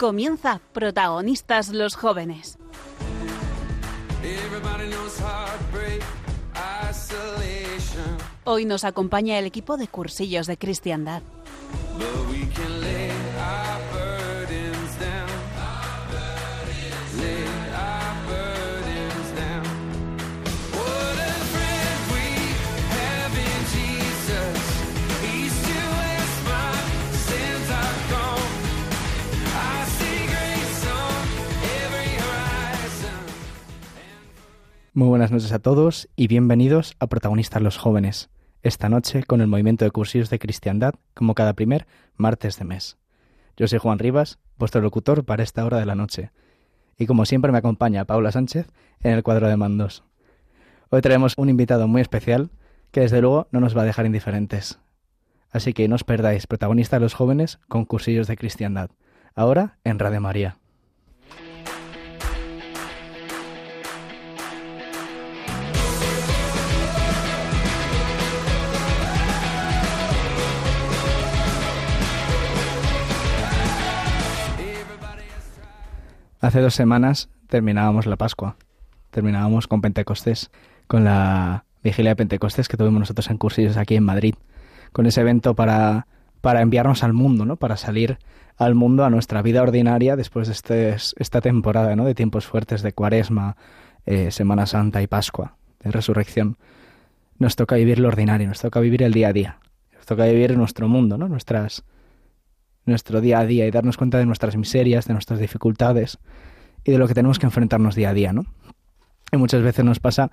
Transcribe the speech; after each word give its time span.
Comienza 0.00 0.62
Protagonistas 0.72 1.68
los 1.74 1.94
Jóvenes. 1.94 2.56
Hoy 8.44 8.64
nos 8.64 8.84
acompaña 8.84 9.38
el 9.38 9.44
equipo 9.44 9.76
de 9.76 9.88
cursillos 9.88 10.46
de 10.46 10.56
cristiandad. 10.56 11.20
Muy 34.92 35.06
buenas 35.06 35.30
noches 35.30 35.52
a 35.52 35.60
todos 35.60 36.08
y 36.16 36.26
bienvenidos 36.26 36.96
a 36.98 37.06
Protagonistas 37.06 37.62
los 37.62 37.78
Jóvenes, 37.78 38.28
esta 38.64 38.88
noche 38.88 39.22
con 39.22 39.40
el 39.40 39.46
movimiento 39.46 39.84
de 39.84 39.92
cursillos 39.92 40.30
de 40.30 40.40
cristiandad 40.40 40.94
como 41.14 41.36
cada 41.36 41.52
primer 41.52 41.86
martes 42.16 42.58
de 42.58 42.64
mes. 42.64 42.98
Yo 43.56 43.68
soy 43.68 43.78
Juan 43.78 44.00
Rivas, 44.00 44.40
vuestro 44.58 44.80
locutor 44.80 45.24
para 45.24 45.44
esta 45.44 45.64
hora 45.64 45.78
de 45.78 45.86
la 45.86 45.94
noche, 45.94 46.32
y 46.98 47.06
como 47.06 47.24
siempre 47.24 47.52
me 47.52 47.58
acompaña 47.58 48.04
Paula 48.04 48.32
Sánchez 48.32 48.66
en 48.98 49.12
el 49.12 49.22
cuadro 49.22 49.46
de 49.46 49.56
mandos. 49.56 50.02
Hoy 50.88 51.02
traemos 51.02 51.34
un 51.36 51.50
invitado 51.50 51.86
muy 51.86 52.02
especial 52.02 52.50
que 52.90 53.02
desde 53.02 53.20
luego 53.20 53.46
no 53.52 53.60
nos 53.60 53.76
va 53.76 53.82
a 53.82 53.86
dejar 53.86 54.06
indiferentes. 54.06 54.80
Así 55.52 55.72
que 55.72 55.86
no 55.86 55.94
os 55.94 56.02
perdáis 56.02 56.48
Protagonistas 56.48 57.00
los 57.00 57.14
Jóvenes 57.14 57.60
con 57.68 57.84
cursillos 57.84 58.26
de 58.26 58.36
cristiandad, 58.36 58.90
ahora 59.36 59.78
en 59.84 60.00
Radio 60.00 60.20
María. 60.20 60.58
Hace 76.40 76.60
dos 76.60 76.74
semanas 76.74 77.28
terminábamos 77.48 78.06
la 78.06 78.16
Pascua, 78.16 78.56
terminábamos 79.10 79.68
con 79.68 79.82
Pentecostés, 79.82 80.50
con 80.86 81.04
la 81.04 81.66
vigilia 81.84 82.12
de 82.12 82.16
Pentecostés 82.16 82.66
que 82.66 82.78
tuvimos 82.78 83.00
nosotros 83.00 83.28
en 83.28 83.36
cursillos 83.36 83.76
aquí 83.76 83.94
en 83.94 84.04
Madrid, 84.04 84.34
con 84.92 85.04
ese 85.04 85.20
evento 85.20 85.54
para, 85.54 86.06
para 86.40 86.62
enviarnos 86.62 87.04
al 87.04 87.12
mundo, 87.12 87.44
¿no? 87.44 87.56
Para 87.56 87.76
salir 87.76 88.18
al 88.56 88.74
mundo, 88.74 89.04
a 89.04 89.10
nuestra 89.10 89.42
vida 89.42 89.60
ordinaria 89.60 90.16
después 90.16 90.46
de 90.48 90.54
este, 90.54 90.96
esta 91.22 91.42
temporada, 91.42 91.94
¿no? 91.94 92.06
De 92.06 92.14
tiempos 92.14 92.46
fuertes 92.46 92.80
de 92.80 92.94
Cuaresma, 92.94 93.58
eh, 94.06 94.30
Semana 94.30 94.64
Santa 94.64 95.02
y 95.02 95.06
Pascua, 95.06 95.56
de 95.80 95.90
Resurrección. 95.90 96.56
Nos 97.38 97.54
toca 97.54 97.76
vivir 97.76 97.98
lo 97.98 98.08
ordinario, 98.08 98.48
nos 98.48 98.60
toca 98.60 98.80
vivir 98.80 99.02
el 99.02 99.12
día 99.12 99.28
a 99.28 99.32
día, 99.34 99.58
nos 99.94 100.06
toca 100.06 100.24
vivir 100.24 100.56
nuestro 100.56 100.88
mundo, 100.88 101.18
¿no? 101.18 101.28
Nuestras 101.28 101.84
nuestro 102.86 103.20
día 103.20 103.40
a 103.40 103.46
día 103.46 103.66
y 103.66 103.70
darnos 103.70 103.96
cuenta 103.96 104.18
de 104.18 104.26
nuestras 104.26 104.56
miserias, 104.56 105.06
de 105.06 105.14
nuestras 105.14 105.38
dificultades 105.38 106.18
y 106.84 106.92
de 106.92 106.98
lo 106.98 107.06
que 107.08 107.14
tenemos 107.14 107.38
que 107.38 107.46
enfrentarnos 107.46 107.94
día 107.94 108.10
a 108.10 108.14
día, 108.14 108.32
¿no? 108.32 108.46
Y 109.32 109.36
muchas 109.36 109.62
veces 109.62 109.84
nos 109.84 110.00
pasa 110.00 110.30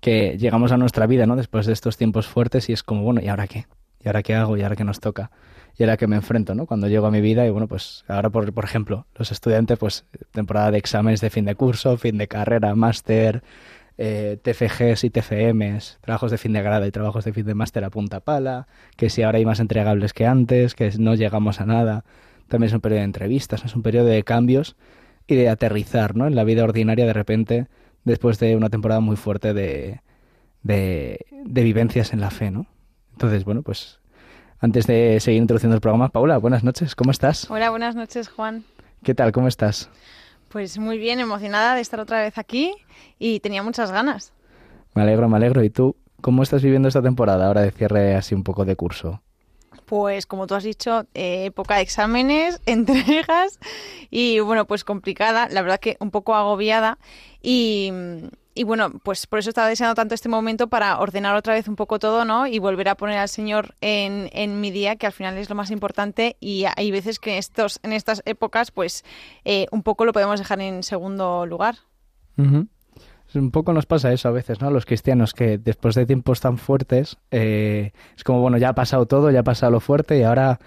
que 0.00 0.38
llegamos 0.38 0.72
a 0.72 0.76
nuestra 0.76 1.06
vida, 1.06 1.26
¿no? 1.26 1.36
Después 1.36 1.66
de 1.66 1.72
estos 1.72 1.96
tiempos 1.96 2.26
fuertes 2.26 2.68
y 2.68 2.72
es 2.72 2.82
como, 2.82 3.02
bueno, 3.02 3.20
¿y 3.20 3.28
ahora 3.28 3.46
qué? 3.46 3.66
¿Y 4.02 4.08
ahora 4.08 4.22
qué 4.22 4.34
hago? 4.34 4.56
¿Y 4.56 4.62
ahora 4.62 4.76
qué 4.76 4.84
nos 4.84 5.00
toca? 5.00 5.30
¿Y 5.76 5.82
ahora 5.82 5.96
qué 5.96 6.06
me 6.06 6.16
enfrento, 6.16 6.54
no? 6.54 6.66
Cuando 6.66 6.88
llego 6.88 7.06
a 7.06 7.10
mi 7.10 7.20
vida 7.20 7.46
y 7.46 7.50
bueno, 7.50 7.68
pues 7.68 8.04
ahora, 8.08 8.30
por, 8.30 8.52
por 8.52 8.64
ejemplo, 8.64 9.06
los 9.16 9.30
estudiantes, 9.32 9.78
pues 9.78 10.06
temporada 10.32 10.70
de 10.70 10.78
exámenes 10.78 11.20
de 11.20 11.30
fin 11.30 11.44
de 11.44 11.54
curso, 11.54 11.96
fin 11.96 12.18
de 12.18 12.26
carrera, 12.26 12.74
máster, 12.74 13.42
eh, 13.98 14.38
TFGs 14.40 15.04
y 15.04 15.10
TFMs, 15.10 15.98
trabajos 16.00 16.30
de 16.30 16.38
fin 16.38 16.52
de 16.52 16.62
grado 16.62 16.86
y 16.86 16.90
trabajos 16.92 17.24
de 17.24 17.32
fin 17.32 17.44
de 17.44 17.54
máster 17.54 17.84
a 17.84 17.90
punta 17.90 18.20
pala, 18.20 18.68
que 18.96 19.10
si 19.10 19.22
ahora 19.22 19.38
hay 19.38 19.44
más 19.44 19.60
entregables 19.60 20.12
que 20.12 20.24
antes, 20.24 20.74
que 20.74 20.90
no 20.98 21.14
llegamos 21.14 21.60
a 21.60 21.66
nada. 21.66 22.04
También 22.46 22.68
es 22.68 22.74
un 22.74 22.80
periodo 22.80 23.00
de 23.00 23.04
entrevistas, 23.04 23.64
es 23.64 23.74
un 23.74 23.82
periodo 23.82 24.06
de 24.06 24.22
cambios 24.22 24.76
y 25.26 25.34
de 25.34 25.48
aterrizar 25.48 26.16
¿no? 26.16 26.26
en 26.26 26.36
la 26.36 26.44
vida 26.44 26.64
ordinaria 26.64 27.04
de 27.04 27.12
repente 27.12 27.66
después 28.04 28.38
de 28.38 28.56
una 28.56 28.70
temporada 28.70 29.00
muy 29.00 29.16
fuerte 29.16 29.52
de, 29.52 30.00
de, 30.62 31.26
de 31.44 31.62
vivencias 31.62 32.12
en 32.12 32.20
la 32.20 32.30
fe. 32.30 32.50
¿no? 32.50 32.66
Entonces, 33.12 33.44
bueno, 33.44 33.62
pues 33.62 33.98
antes 34.60 34.86
de 34.86 35.18
seguir 35.20 35.42
introduciendo 35.42 35.74
el 35.74 35.80
programa, 35.80 36.08
Paula, 36.08 36.38
buenas 36.38 36.64
noches, 36.64 36.94
¿cómo 36.94 37.10
estás? 37.10 37.50
Hola, 37.50 37.70
buenas 37.70 37.96
noches, 37.96 38.28
Juan. 38.28 38.64
¿Qué 39.02 39.14
tal? 39.14 39.32
¿Cómo 39.32 39.48
estás? 39.48 39.90
Pues 40.48 40.78
muy 40.78 40.98
bien, 40.98 41.20
emocionada 41.20 41.74
de 41.74 41.82
estar 41.82 42.00
otra 42.00 42.22
vez 42.22 42.38
aquí 42.38 42.74
y 43.18 43.40
tenía 43.40 43.62
muchas 43.62 43.92
ganas. 43.92 44.32
Me 44.94 45.02
alegro, 45.02 45.28
me 45.28 45.36
alegro. 45.36 45.62
¿Y 45.62 45.70
tú 45.70 45.96
cómo 46.20 46.42
estás 46.42 46.62
viviendo 46.62 46.88
esta 46.88 47.02
temporada 47.02 47.46
ahora 47.46 47.60
de 47.60 47.70
cierre 47.70 48.14
así 48.14 48.34
un 48.34 48.44
poco 48.44 48.64
de 48.64 48.76
curso? 48.76 49.22
Pues 49.84 50.26
como 50.26 50.46
tú 50.46 50.54
has 50.54 50.64
dicho, 50.64 51.06
eh, 51.14 51.46
época 51.46 51.76
de 51.76 51.82
exámenes, 51.82 52.60
entregas 52.66 53.58
y 54.10 54.40
bueno, 54.40 54.66
pues 54.66 54.84
complicada, 54.84 55.48
la 55.50 55.62
verdad 55.62 55.80
que 55.80 55.96
un 56.00 56.10
poco 56.10 56.34
agobiada 56.34 56.98
y, 57.42 57.92
y 58.58 58.64
bueno, 58.64 58.90
pues 59.04 59.28
por 59.28 59.38
eso 59.38 59.50
estaba 59.50 59.68
deseando 59.68 59.94
tanto 59.94 60.16
este 60.16 60.28
momento 60.28 60.66
para 60.66 60.98
ordenar 60.98 61.36
otra 61.36 61.54
vez 61.54 61.68
un 61.68 61.76
poco 61.76 62.00
todo, 62.00 62.24
¿no? 62.24 62.48
Y 62.48 62.58
volver 62.58 62.88
a 62.88 62.96
poner 62.96 63.16
al 63.18 63.28
Señor 63.28 63.76
en, 63.80 64.28
en 64.32 64.60
mi 64.60 64.72
día, 64.72 64.96
que 64.96 65.06
al 65.06 65.12
final 65.12 65.38
es 65.38 65.48
lo 65.48 65.54
más 65.54 65.70
importante. 65.70 66.36
Y 66.40 66.64
hay 66.76 66.90
veces 66.90 67.20
que 67.20 67.38
estos, 67.38 67.78
en 67.84 67.92
estas 67.92 68.20
épocas, 68.24 68.72
pues 68.72 69.04
eh, 69.44 69.68
un 69.70 69.84
poco 69.84 70.04
lo 70.04 70.12
podemos 70.12 70.40
dejar 70.40 70.60
en 70.60 70.82
segundo 70.82 71.46
lugar. 71.46 71.76
Un 72.36 73.50
poco 73.52 73.72
nos 73.72 73.86
pasa 73.86 74.12
eso 74.12 74.28
a 74.28 74.32
veces, 74.32 74.60
¿no? 74.60 74.72
Los 74.72 74.86
cristianos 74.86 75.34
que 75.34 75.56
después 75.58 75.94
de 75.94 76.04
tiempos 76.04 76.40
tan 76.40 76.58
fuertes, 76.58 77.16
eh, 77.30 77.92
es 78.16 78.24
como, 78.24 78.40
bueno, 78.40 78.58
ya 78.58 78.70
ha 78.70 78.74
pasado 78.74 79.06
todo, 79.06 79.30
ya 79.30 79.40
ha 79.40 79.44
pasado 79.44 79.70
lo 79.70 79.78
fuerte 79.78 80.18
y 80.18 80.24
ahora 80.24 80.58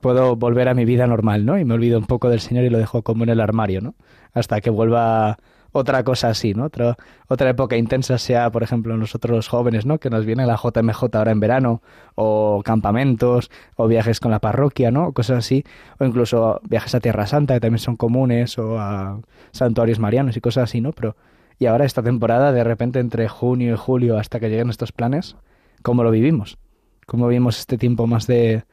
puedo 0.00 0.34
volver 0.34 0.68
a 0.68 0.74
mi 0.74 0.84
vida 0.84 1.06
normal, 1.06 1.46
¿no? 1.46 1.60
Y 1.60 1.64
me 1.64 1.74
olvido 1.74 1.96
un 1.96 2.06
poco 2.06 2.28
del 2.28 2.40
Señor 2.40 2.64
y 2.64 2.70
lo 2.70 2.78
dejo 2.78 3.02
como 3.02 3.22
en 3.22 3.30
el 3.30 3.40
armario, 3.40 3.82
¿no? 3.82 3.94
Hasta 4.32 4.60
que 4.60 4.70
vuelva 4.70 5.38
otra 5.76 6.02
cosa 6.04 6.28
así, 6.28 6.54
¿no? 6.54 6.64
Otra, 6.64 6.96
otra 7.28 7.50
época 7.50 7.76
intensa 7.76 8.18
sea, 8.18 8.50
por 8.50 8.62
ejemplo, 8.62 8.96
nosotros 8.96 9.34
los 9.34 9.48
jóvenes, 9.48 9.86
¿no? 9.86 9.98
Que 9.98 10.10
nos 10.10 10.24
viene 10.24 10.46
la 10.46 10.56
JMJ 10.56 11.04
ahora 11.14 11.32
en 11.32 11.40
verano, 11.40 11.82
o 12.14 12.62
campamentos, 12.64 13.50
o 13.76 13.86
viajes 13.86 14.20
con 14.20 14.30
la 14.30 14.40
parroquia, 14.40 14.90
¿no? 14.90 15.12
Cosas 15.12 15.38
así, 15.38 15.64
o 15.98 16.04
incluso 16.04 16.60
viajes 16.64 16.94
a 16.94 17.00
Tierra 17.00 17.26
Santa, 17.26 17.54
que 17.54 17.60
también 17.60 17.78
son 17.78 17.96
comunes, 17.96 18.58
o 18.58 18.78
a 18.78 19.20
santuarios 19.52 19.98
marianos 19.98 20.36
y 20.36 20.40
cosas 20.40 20.64
así, 20.64 20.80
¿no? 20.80 20.92
Pero 20.92 21.16
y 21.58 21.66
ahora 21.66 21.84
esta 21.84 22.02
temporada, 22.02 22.52
de 22.52 22.64
repente 22.64 22.98
entre 23.00 23.28
junio 23.28 23.74
y 23.74 23.76
julio 23.76 24.18
hasta 24.18 24.40
que 24.40 24.50
lleguen 24.50 24.68
estos 24.68 24.92
planes, 24.92 25.36
¿cómo 25.82 26.02
lo 26.04 26.10
vivimos? 26.10 26.58
¿Cómo 27.06 27.28
vivimos 27.28 27.58
este 27.58 27.78
tiempo 27.78 28.06
más 28.06 28.26
de, 28.26 28.64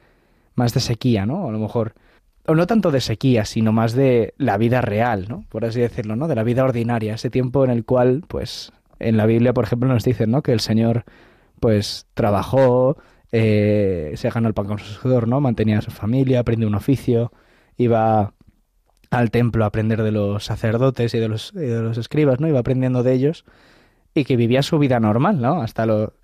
más 0.54 0.74
de 0.74 0.80
sequía, 0.80 1.24
¿no? 1.24 1.48
A 1.48 1.52
lo 1.52 1.58
mejor, 1.58 1.94
o 2.46 2.54
no 2.54 2.66
tanto 2.66 2.90
de 2.90 3.00
sequía, 3.00 3.44
sino 3.44 3.72
más 3.72 3.94
de 3.94 4.34
la 4.36 4.58
vida 4.58 4.80
real, 4.80 5.26
¿no? 5.28 5.44
Por 5.48 5.64
así 5.64 5.80
decirlo, 5.80 6.16
¿no? 6.16 6.28
De 6.28 6.34
la 6.34 6.42
vida 6.42 6.64
ordinaria, 6.64 7.14
ese 7.14 7.30
tiempo 7.30 7.64
en 7.64 7.70
el 7.70 7.84
cual, 7.84 8.22
pues, 8.28 8.72
en 8.98 9.16
la 9.16 9.26
Biblia, 9.26 9.54
por 9.54 9.64
ejemplo, 9.64 9.88
nos 9.88 10.04
dicen, 10.04 10.30
¿no? 10.30 10.42
Que 10.42 10.52
el 10.52 10.60
Señor, 10.60 11.04
pues, 11.60 12.06
trabajó, 12.14 12.98
eh, 13.32 14.12
se 14.16 14.30
ganó 14.30 14.48
el 14.48 14.54
pan 14.54 14.66
con 14.66 14.78
su 14.78 14.92
sudor, 14.92 15.26
¿no? 15.26 15.40
Mantenía 15.40 15.78
a 15.78 15.82
su 15.82 15.90
familia, 15.90 16.40
aprendió 16.40 16.68
un 16.68 16.74
oficio, 16.74 17.32
iba 17.76 18.34
al 19.10 19.30
templo 19.30 19.64
a 19.64 19.68
aprender 19.68 20.02
de 20.02 20.12
los 20.12 20.44
sacerdotes 20.44 21.14
y 21.14 21.18
de 21.18 21.28
los, 21.28 21.52
de 21.54 21.80
los 21.80 21.98
escribas, 21.98 22.40
¿no? 22.40 22.48
Iba 22.48 22.60
aprendiendo 22.60 23.02
de 23.02 23.12
ellos 23.14 23.44
y 24.14 24.24
que 24.24 24.36
vivía 24.36 24.62
su 24.62 24.78
vida 24.78 25.00
normal, 25.00 25.40
¿no? 25.40 25.62
Hasta 25.62 25.86
lo, 25.86 26.14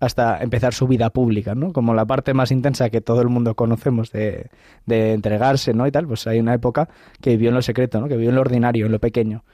hasta 0.00 0.38
empezar 0.42 0.74
su 0.74 0.86
vida 0.86 1.10
pública, 1.10 1.54
¿no? 1.54 1.72
Como 1.72 1.94
la 1.94 2.06
parte 2.06 2.34
más 2.34 2.52
intensa 2.52 2.90
que 2.90 3.00
todo 3.00 3.20
el 3.20 3.28
mundo 3.28 3.54
conocemos 3.54 4.12
de, 4.12 4.48
de 4.86 5.12
entregarse, 5.12 5.74
¿no? 5.74 5.86
Y 5.86 5.90
tal, 5.90 6.06
pues 6.06 6.26
hay 6.26 6.38
una 6.38 6.54
época 6.54 6.88
que 7.20 7.30
vivió 7.30 7.48
en 7.48 7.56
lo 7.56 7.62
secreto, 7.62 8.00
¿no? 8.00 8.08
Que 8.08 8.16
vivió 8.16 8.30
en 8.30 8.36
lo 8.36 8.40
ordinario, 8.42 8.86
en 8.86 8.92
lo 8.92 9.00
pequeño. 9.00 9.44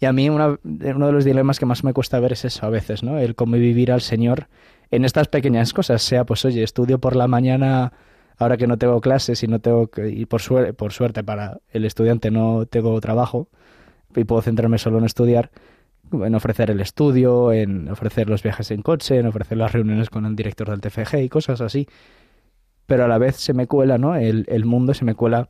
Y 0.00 0.06
a 0.06 0.12
mí 0.12 0.30
uno 0.30 0.58
de 0.64 1.12
los 1.12 1.24
dilemas 1.26 1.58
que 1.58 1.66
más 1.66 1.84
me 1.84 1.92
cuesta 1.92 2.18
ver 2.20 2.32
es 2.32 2.46
eso 2.46 2.64
a 2.64 2.70
veces, 2.70 3.02
¿no? 3.02 3.18
El 3.18 3.34
cómo 3.34 3.56
vivir 3.56 3.92
al 3.92 4.00
Señor 4.00 4.48
en 4.90 5.04
estas 5.04 5.28
pequeñas 5.28 5.74
cosas, 5.74 6.02
sea 6.02 6.24
pues 6.24 6.44
oye, 6.44 6.62
estudio 6.62 6.98
por 6.98 7.16
la 7.16 7.28
mañana 7.28 7.92
ahora 8.38 8.56
que 8.56 8.66
no 8.66 8.78
tengo 8.78 9.00
clases 9.02 9.42
y 9.42 9.46
no 9.46 9.60
tengo 9.60 9.90
y 10.08 10.24
por, 10.24 10.40
por 10.74 10.92
suerte 10.92 11.22
para 11.22 11.60
el 11.70 11.84
estudiante 11.84 12.30
no 12.30 12.64
tengo 12.64 12.98
trabajo 13.00 13.48
y 14.16 14.24
puedo 14.24 14.42
centrarme 14.42 14.78
solo 14.78 14.98
en 14.98 15.04
estudiar, 15.04 15.50
en 16.12 16.34
ofrecer 16.34 16.70
el 16.70 16.80
estudio, 16.80 17.52
en 17.52 17.88
ofrecer 17.88 18.28
los 18.28 18.42
viajes 18.42 18.70
en 18.70 18.82
coche, 18.82 19.18
en 19.18 19.26
ofrecer 19.26 19.58
las 19.58 19.72
reuniones 19.72 20.10
con 20.10 20.26
el 20.26 20.36
director 20.36 20.70
del 20.70 20.80
TFG 20.80 21.18
y 21.22 21.28
cosas 21.28 21.60
así. 21.60 21.86
Pero 22.86 23.04
a 23.04 23.08
la 23.08 23.18
vez 23.18 23.36
se 23.36 23.52
me 23.52 23.66
cuela, 23.66 23.98
¿no? 23.98 24.16
El, 24.16 24.46
el 24.48 24.64
mundo 24.64 24.94
se 24.94 25.04
me 25.04 25.14
cuela 25.14 25.48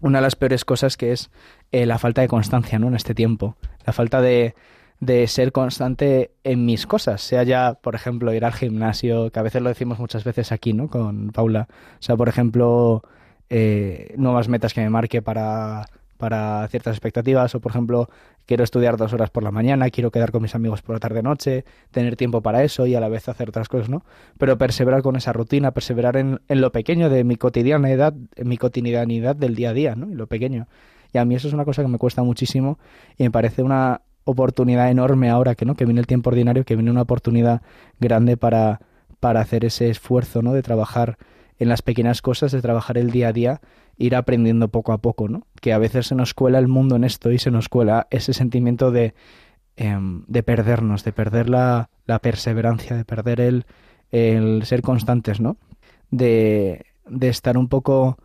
una 0.00 0.18
de 0.18 0.22
las 0.22 0.36
peores 0.36 0.64
cosas 0.64 0.96
que 0.96 1.12
es 1.12 1.30
eh, 1.72 1.86
la 1.86 1.98
falta 1.98 2.20
de 2.20 2.28
constancia, 2.28 2.78
¿no? 2.78 2.88
En 2.88 2.94
este 2.94 3.14
tiempo. 3.14 3.56
La 3.86 3.92
falta 3.92 4.20
de, 4.20 4.54
de 5.00 5.26
ser 5.26 5.52
constante 5.52 6.32
en 6.44 6.64
mis 6.64 6.86
cosas, 6.86 7.22
sea 7.22 7.42
ya, 7.42 7.74
por 7.74 7.94
ejemplo, 7.94 8.32
ir 8.34 8.44
al 8.44 8.52
gimnasio, 8.52 9.30
que 9.30 9.38
a 9.38 9.42
veces 9.42 9.62
lo 9.62 9.68
decimos 9.68 9.98
muchas 9.98 10.24
veces 10.24 10.52
aquí, 10.52 10.72
¿no? 10.72 10.88
Con 10.88 11.30
Paula. 11.30 11.68
O 11.70 12.02
sea, 12.02 12.16
por 12.16 12.28
ejemplo, 12.28 13.02
eh, 13.48 14.14
nuevas 14.16 14.48
metas 14.48 14.74
que 14.74 14.80
me 14.80 14.90
marque 14.90 15.22
para, 15.22 15.86
para 16.16 16.66
ciertas 16.68 16.94
expectativas 16.94 17.54
o 17.54 17.60
por 17.60 17.72
ejemplo 17.72 18.08
quiero 18.46 18.64
estudiar 18.64 18.96
dos 18.96 19.12
horas 19.12 19.30
por 19.30 19.42
la 19.42 19.50
mañana, 19.50 19.90
quiero 19.90 20.10
quedar 20.10 20.32
con 20.32 20.42
mis 20.42 20.54
amigos 20.54 20.82
por 20.82 20.96
la 20.96 21.00
tarde 21.00 21.22
noche, 21.22 21.64
tener 21.90 22.16
tiempo 22.16 22.42
para 22.42 22.62
eso 22.64 22.86
y 22.86 22.94
a 22.94 23.00
la 23.00 23.08
vez 23.08 23.28
hacer 23.28 23.48
otras 23.48 23.68
cosas, 23.68 23.88
¿no? 23.88 24.04
Pero 24.38 24.58
perseverar 24.58 25.02
con 25.02 25.16
esa 25.16 25.32
rutina, 25.32 25.72
perseverar 25.72 26.16
en, 26.16 26.40
en 26.48 26.60
lo 26.60 26.72
pequeño 26.72 27.10
de 27.10 27.24
mi 27.24 27.36
cotidianidad, 27.36 28.14
en 28.36 28.48
mi 28.48 28.56
cotidianidad 28.56 29.36
del 29.36 29.54
día 29.54 29.70
a 29.70 29.72
día, 29.72 29.94
¿no? 29.96 30.10
Y 30.10 30.14
lo 30.14 30.26
pequeño. 30.26 30.68
Y 31.12 31.18
a 31.18 31.24
mí 31.24 31.34
eso 31.34 31.48
es 31.48 31.54
una 31.54 31.64
cosa 31.64 31.82
que 31.82 31.88
me 31.88 31.98
cuesta 31.98 32.22
muchísimo 32.22 32.78
y 33.16 33.24
me 33.24 33.30
parece 33.30 33.62
una 33.62 34.02
oportunidad 34.24 34.90
enorme 34.90 35.30
ahora 35.30 35.54
que 35.54 35.64
no 35.64 35.74
que 35.74 35.84
viene 35.84 36.00
el 36.00 36.06
tiempo 36.06 36.30
ordinario, 36.30 36.64
que 36.64 36.76
viene 36.76 36.90
una 36.90 37.02
oportunidad 37.02 37.62
grande 38.00 38.36
para 38.36 38.80
para 39.20 39.40
hacer 39.40 39.64
ese 39.64 39.88
esfuerzo, 39.88 40.42
¿no? 40.42 40.52
De 40.52 40.62
trabajar 40.62 41.18
en 41.58 41.68
las 41.68 41.82
pequeñas 41.82 42.22
cosas, 42.22 42.52
de 42.52 42.62
trabajar 42.62 42.98
el 42.98 43.10
día 43.10 43.28
a 43.28 43.32
día, 43.32 43.60
ir 43.96 44.14
aprendiendo 44.14 44.68
poco 44.68 44.92
a 44.92 44.98
poco, 44.98 45.28
¿no? 45.28 45.46
Que 45.60 45.72
a 45.72 45.78
veces 45.78 46.08
se 46.08 46.14
nos 46.14 46.34
cuela 46.34 46.58
el 46.58 46.68
mundo 46.68 46.96
en 46.96 47.04
esto 47.04 47.32
y 47.32 47.38
se 47.38 47.50
nos 47.50 47.68
cuela 47.68 48.06
ese 48.10 48.32
sentimiento 48.32 48.90
de, 48.90 49.14
em, 49.76 50.24
de 50.26 50.42
perdernos, 50.42 51.04
de 51.04 51.12
perder 51.12 51.48
la, 51.48 51.90
la 52.06 52.18
perseverancia, 52.18 52.96
de 52.96 53.04
perder 53.04 53.40
el, 53.40 53.66
el 54.10 54.64
ser 54.64 54.82
constantes, 54.82 55.40
¿no? 55.40 55.56
De, 56.10 56.86
de 57.08 57.28
estar 57.28 57.56
un 57.56 57.68
poco 57.68 58.18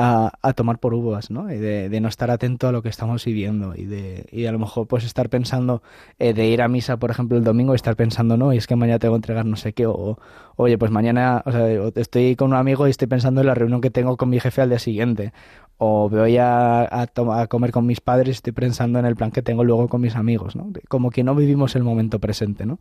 a, 0.00 0.52
tomar 0.52 0.78
por 0.78 0.94
uvas, 0.94 1.28
¿no? 1.28 1.52
Y 1.52 1.56
de, 1.56 1.88
de, 1.88 2.00
no 2.00 2.06
estar 2.06 2.30
atento 2.30 2.68
a 2.68 2.72
lo 2.72 2.82
que 2.82 2.88
estamos 2.88 3.24
viviendo 3.24 3.74
y 3.74 3.84
de, 3.84 4.26
y 4.30 4.46
a 4.46 4.52
lo 4.52 4.60
mejor 4.60 4.86
pues 4.86 5.04
estar 5.04 5.28
pensando 5.28 5.82
eh, 6.20 6.34
de 6.34 6.46
ir 6.46 6.62
a 6.62 6.68
misa, 6.68 6.98
por 6.98 7.10
ejemplo, 7.10 7.36
el 7.36 7.42
domingo 7.42 7.72
y 7.72 7.76
estar 7.76 7.96
pensando, 7.96 8.36
no, 8.36 8.52
y 8.52 8.58
es 8.58 8.68
que 8.68 8.76
mañana 8.76 9.00
tengo 9.00 9.14
que 9.14 9.18
entregar 9.18 9.44
no 9.44 9.56
sé 9.56 9.72
qué, 9.72 9.86
o 9.86 10.16
oye, 10.54 10.78
pues 10.78 10.92
mañana, 10.92 11.42
o 11.44 11.50
sea, 11.50 11.68
estoy 11.96 12.36
con 12.36 12.52
un 12.52 12.56
amigo 12.56 12.86
y 12.86 12.90
estoy 12.90 13.08
pensando 13.08 13.40
en 13.40 13.48
la 13.48 13.54
reunión 13.54 13.80
que 13.80 13.90
tengo 13.90 14.16
con 14.16 14.30
mi 14.30 14.38
jefe 14.38 14.62
al 14.62 14.68
día 14.68 14.78
siguiente, 14.78 15.32
o 15.78 16.08
voy 16.08 16.36
a, 16.36 16.82
a, 16.82 17.02
a 17.02 17.46
comer 17.48 17.72
con 17.72 17.84
mis 17.84 18.00
padres 18.00 18.28
y 18.28 18.30
estoy 18.38 18.52
pensando 18.52 19.00
en 19.00 19.04
el 19.04 19.16
plan 19.16 19.32
que 19.32 19.42
tengo 19.42 19.64
luego 19.64 19.88
con 19.88 20.00
mis 20.00 20.14
amigos, 20.14 20.54
¿no? 20.54 20.70
Como 20.88 21.10
que 21.10 21.24
no 21.24 21.34
vivimos 21.34 21.74
el 21.74 21.82
momento 21.82 22.20
presente, 22.20 22.66
¿no? 22.66 22.78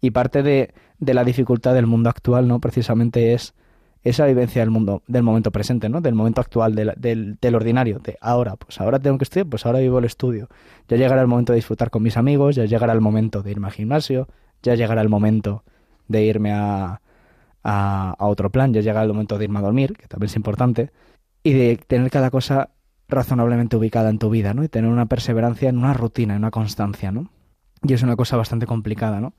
Y 0.00 0.10
parte 0.10 0.42
de, 0.42 0.74
de 0.98 1.14
la 1.14 1.22
dificultad 1.22 1.74
del 1.74 1.86
mundo 1.86 2.10
actual, 2.10 2.48
¿no? 2.48 2.60
Precisamente 2.60 3.34
es 3.34 3.54
esa 4.08 4.24
vivencia 4.26 4.62
del 4.62 4.70
mundo, 4.70 5.02
del 5.08 5.24
momento 5.24 5.50
presente, 5.50 5.88
¿no? 5.88 6.00
Del 6.00 6.14
momento 6.14 6.40
actual, 6.40 6.76
del, 6.76 6.94
del, 7.40 7.54
ordinario, 7.56 7.98
de 7.98 8.16
ahora, 8.20 8.54
pues 8.54 8.80
ahora 8.80 9.00
tengo 9.00 9.18
que 9.18 9.24
estudiar, 9.24 9.48
pues 9.48 9.66
ahora 9.66 9.80
vivo 9.80 9.98
el 9.98 10.04
estudio. 10.04 10.48
Ya 10.86 10.96
llegará 10.96 11.22
el 11.22 11.26
momento 11.26 11.52
de 11.52 11.56
disfrutar 11.56 11.90
con 11.90 12.04
mis 12.04 12.16
amigos, 12.16 12.54
ya 12.54 12.66
llegará 12.66 12.92
el 12.92 13.00
momento 13.00 13.42
de 13.42 13.50
irme 13.50 13.66
al 13.66 13.72
gimnasio, 13.72 14.28
ya 14.62 14.76
llegará 14.76 15.02
el 15.02 15.08
momento 15.08 15.64
de 16.06 16.22
irme 16.22 16.52
a, 16.52 17.00
a, 17.64 18.14
a 18.16 18.26
otro 18.26 18.50
plan, 18.50 18.72
ya 18.72 18.80
llegará 18.80 19.02
el 19.02 19.08
momento 19.12 19.38
de 19.38 19.44
irme 19.44 19.58
a 19.58 19.62
dormir, 19.62 19.94
que 19.94 20.06
también 20.06 20.26
es 20.26 20.36
importante, 20.36 20.92
y 21.42 21.52
de 21.54 21.76
tener 21.76 22.08
cada 22.08 22.30
cosa 22.30 22.70
razonablemente 23.08 23.76
ubicada 23.76 24.08
en 24.10 24.20
tu 24.20 24.30
vida, 24.30 24.54
¿no? 24.54 24.62
Y 24.62 24.68
tener 24.68 24.88
una 24.88 25.06
perseverancia 25.06 25.68
en 25.68 25.78
una 25.78 25.94
rutina, 25.94 26.34
en 26.34 26.42
una 26.42 26.52
constancia, 26.52 27.10
¿no? 27.10 27.28
Y 27.82 27.92
es 27.92 28.04
una 28.04 28.14
cosa 28.14 28.36
bastante 28.36 28.66
complicada, 28.66 29.20
¿no? 29.20 29.34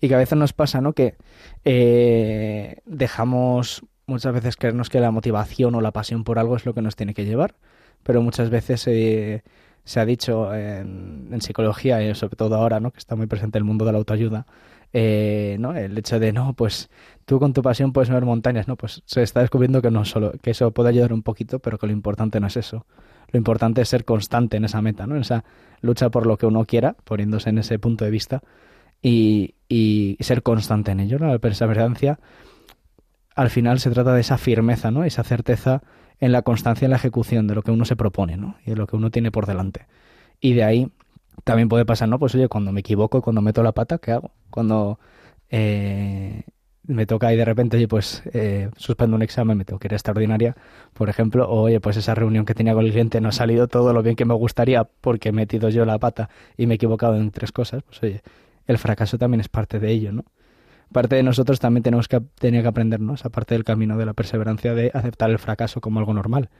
Y 0.00 0.06
que 0.06 0.14
a 0.14 0.18
veces 0.18 0.38
nos 0.38 0.52
pasa, 0.52 0.80
¿no? 0.80 0.92
Que 0.92 1.16
eh, 1.64 2.76
dejamos 2.86 3.84
muchas 4.06 4.32
veces 4.32 4.56
creernos 4.56 4.90
que 4.90 5.00
la 5.00 5.10
motivación 5.10 5.74
o 5.74 5.80
la 5.80 5.92
pasión 5.92 6.24
por 6.24 6.38
algo 6.38 6.56
es 6.56 6.66
lo 6.66 6.74
que 6.74 6.82
nos 6.82 6.96
tiene 6.96 7.14
que 7.14 7.24
llevar, 7.24 7.54
pero 8.02 8.22
muchas 8.22 8.50
veces 8.50 8.86
eh, 8.86 9.42
se 9.84 10.00
ha 10.00 10.06
dicho 10.06 10.54
en, 10.54 11.40
psicología, 11.40 12.02
y 12.02 12.14
sobre 12.14 12.36
todo 12.36 12.56
ahora, 12.56 12.80
¿no? 12.80 12.90
que 12.90 12.98
está 12.98 13.16
muy 13.16 13.26
presente 13.26 13.58
el 13.58 13.64
mundo 13.64 13.84
de 13.84 13.92
la 13.92 13.98
autoayuda, 13.98 14.46
eh, 14.92 15.56
¿no? 15.58 15.74
el 15.74 15.96
hecho 15.98 16.18
de, 16.18 16.32
no, 16.32 16.54
pues 16.54 16.90
tú 17.24 17.38
con 17.38 17.52
tu 17.52 17.62
pasión 17.62 17.92
puedes 17.92 18.08
mover 18.08 18.24
montañas, 18.24 18.68
¿no? 18.68 18.76
pues 18.76 19.02
se 19.06 19.22
está 19.22 19.40
descubriendo 19.40 19.82
que 19.82 19.90
no 19.90 20.04
solo, 20.04 20.32
que 20.42 20.50
eso 20.50 20.70
puede 20.70 20.90
ayudar 20.90 21.12
un 21.12 21.22
poquito, 21.22 21.58
pero 21.58 21.78
que 21.78 21.86
lo 21.86 21.92
importante 21.92 22.40
no 22.40 22.46
es 22.46 22.56
eso. 22.56 22.86
Lo 23.32 23.38
importante 23.38 23.82
es 23.82 23.88
ser 23.88 24.04
constante 24.04 24.56
en 24.56 24.64
esa 24.64 24.80
meta, 24.80 25.06
¿no? 25.06 25.16
en 25.16 25.22
esa 25.22 25.44
lucha 25.80 26.10
por 26.10 26.26
lo 26.26 26.36
que 26.36 26.46
uno 26.46 26.64
quiera, 26.64 26.96
poniéndose 27.04 27.50
en 27.50 27.58
ese 27.58 27.78
punto 27.78 28.04
de 28.04 28.10
vista, 28.10 28.42
y, 29.02 29.54
y 29.68 30.16
ser 30.20 30.42
constante 30.42 30.92
en 30.92 31.00
ello, 31.00 31.18
¿no? 31.18 31.26
la 31.26 31.38
perseverancia 31.38 32.18
al 33.34 33.50
final 33.50 33.80
se 33.80 33.90
trata 33.90 34.14
de 34.14 34.20
esa 34.20 34.38
firmeza, 34.38 34.90
¿no? 34.90 35.04
Esa 35.04 35.24
certeza 35.24 35.82
en 36.20 36.32
la 36.32 36.42
constancia 36.42 36.86
en 36.86 36.90
la 36.90 36.96
ejecución 36.96 37.46
de 37.46 37.54
lo 37.54 37.62
que 37.62 37.70
uno 37.70 37.84
se 37.84 37.96
propone, 37.96 38.36
¿no? 38.36 38.56
Y 38.64 38.70
de 38.70 38.76
lo 38.76 38.86
que 38.86 38.96
uno 38.96 39.10
tiene 39.10 39.30
por 39.30 39.46
delante. 39.46 39.86
Y 40.40 40.54
de 40.54 40.64
ahí 40.64 40.88
también 41.44 41.68
puede 41.68 41.84
pasar, 41.84 42.08
¿no? 42.08 42.18
Pues 42.18 42.34
oye, 42.34 42.48
cuando 42.48 42.72
me 42.72 42.80
equivoco, 42.80 43.22
cuando 43.22 43.42
meto 43.42 43.62
la 43.62 43.72
pata, 43.72 43.98
¿qué 43.98 44.12
hago? 44.12 44.30
Cuando 44.50 44.98
eh, 45.50 46.42
me 46.86 47.06
toca 47.06 47.32
y 47.32 47.36
de 47.36 47.44
repente, 47.44 47.76
oye, 47.76 47.88
pues 47.88 48.22
eh, 48.32 48.70
suspendo 48.76 49.16
un 49.16 49.22
examen, 49.22 49.58
me 49.58 49.64
tengo 49.64 49.78
que 49.78 49.88
ir 49.88 49.94
a 49.94 49.96
extraordinaria, 49.96 50.56
por 50.92 51.08
ejemplo, 51.08 51.48
o 51.48 51.62
oye, 51.62 51.80
pues 51.80 51.96
esa 51.96 52.14
reunión 52.14 52.44
que 52.44 52.54
tenía 52.54 52.74
con 52.74 52.84
el 52.84 52.92
cliente 52.92 53.20
no 53.20 53.28
ha 53.30 53.32
salido 53.32 53.68
todo 53.68 53.92
lo 53.92 54.02
bien 54.02 54.16
que 54.16 54.24
me 54.24 54.34
gustaría 54.34 54.84
porque 54.84 55.30
he 55.30 55.32
metido 55.32 55.68
yo 55.70 55.84
la 55.84 55.98
pata 55.98 56.30
y 56.56 56.66
me 56.66 56.74
he 56.74 56.76
equivocado 56.76 57.16
en 57.16 57.30
tres 57.30 57.52
cosas, 57.52 57.82
pues 57.82 58.02
oye, 58.02 58.22
el 58.66 58.78
fracaso 58.78 59.18
también 59.18 59.40
es 59.40 59.48
parte 59.48 59.80
de 59.80 59.90
ello, 59.90 60.12
¿no? 60.12 60.24
Parte 60.92 61.16
de 61.16 61.22
nosotros 61.22 61.60
también 61.60 61.82
tenemos 61.82 62.08
que 62.08 62.20
tener 62.20 62.62
que 62.62 62.68
aprendernos, 62.68 63.20
esa 63.20 63.30
parte 63.30 63.54
del 63.54 63.64
camino 63.64 63.96
de 63.96 64.06
la 64.06 64.14
perseverancia, 64.14 64.74
de 64.74 64.90
aceptar 64.94 65.30
el 65.30 65.38
fracaso 65.38 65.80
como 65.80 65.98
algo 65.98 66.14
normal 66.14 66.50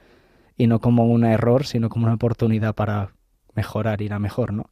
y 0.57 0.67
no 0.67 0.79
como 0.79 1.05
un 1.05 1.25
error, 1.25 1.65
sino 1.65 1.89
como 1.89 2.05
una 2.05 2.15
oportunidad 2.15 2.75
para 2.75 3.11
mejorar, 3.55 4.01
ir 4.01 4.13
a 4.13 4.19
mejor, 4.19 4.53
¿no? 4.53 4.69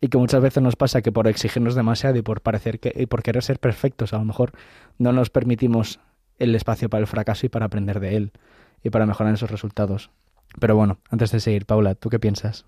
Y 0.00 0.08
que 0.08 0.18
muchas 0.18 0.40
veces 0.40 0.62
nos 0.62 0.76
pasa 0.76 1.02
que 1.02 1.12
por 1.12 1.28
exigirnos 1.28 1.74
demasiado 1.74 2.16
y 2.16 2.22
por 2.22 2.40
parecer 2.40 2.80
que 2.80 2.92
y 2.96 3.06
por 3.06 3.22
querer 3.22 3.42
ser 3.42 3.58
perfectos, 3.58 4.14
a 4.14 4.18
lo 4.18 4.24
mejor 4.24 4.52
no 4.98 5.12
nos 5.12 5.28
permitimos 5.28 6.00
el 6.38 6.54
espacio 6.54 6.88
para 6.88 7.02
el 7.02 7.06
fracaso 7.06 7.46
y 7.46 7.48
para 7.50 7.66
aprender 7.66 8.00
de 8.00 8.16
él 8.16 8.32
y 8.82 8.90
para 8.90 9.04
mejorar 9.04 9.34
esos 9.34 9.50
resultados. 9.50 10.10
Pero 10.58 10.74
bueno, 10.74 10.98
antes 11.10 11.30
de 11.32 11.40
seguir, 11.40 11.66
Paula, 11.66 11.94
¿tú 11.94 12.08
qué 12.08 12.18
piensas? 12.18 12.64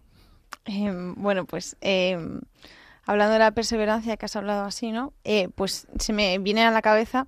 Eh, 0.66 0.92
bueno, 1.16 1.46
pues 1.46 1.76
eh, 1.80 2.18
hablando 3.04 3.34
de 3.34 3.38
la 3.38 3.50
perseverancia 3.52 4.16
que 4.16 4.26
has 4.26 4.36
hablado 4.36 4.64
así, 4.64 4.92
¿no? 4.92 5.12
Eh, 5.24 5.48
pues 5.54 5.86
se 5.98 6.12
me 6.12 6.38
viene 6.38 6.64
a 6.64 6.70
la 6.70 6.82
cabeza, 6.82 7.26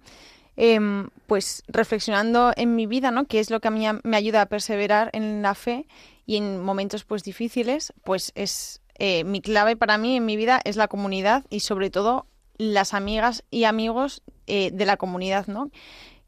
eh, 0.56 0.78
pues 1.26 1.62
reflexionando 1.68 2.52
en 2.56 2.74
mi 2.76 2.86
vida, 2.86 3.10
¿no? 3.10 3.26
Que 3.26 3.40
es 3.40 3.50
lo 3.50 3.60
que 3.60 3.68
a 3.68 3.70
mí 3.70 3.84
me 4.02 4.16
ayuda 4.16 4.42
a 4.42 4.46
perseverar 4.46 5.10
en 5.12 5.42
la 5.42 5.54
fe 5.54 5.86
y 6.26 6.36
en 6.36 6.62
momentos 6.62 7.04
pues 7.04 7.22
difíciles, 7.22 7.92
pues 8.04 8.32
es 8.34 8.80
eh, 8.98 9.24
mi 9.24 9.40
clave 9.40 9.76
para 9.76 9.98
mí 9.98 10.16
en 10.16 10.24
mi 10.24 10.36
vida 10.36 10.60
es 10.64 10.76
la 10.76 10.88
comunidad 10.88 11.44
y 11.50 11.60
sobre 11.60 11.90
todo 11.90 12.26
las 12.56 12.94
amigas 12.94 13.44
y 13.50 13.64
amigos 13.64 14.22
eh, 14.46 14.70
de 14.72 14.86
la 14.86 14.96
comunidad, 14.96 15.46
¿no? 15.48 15.70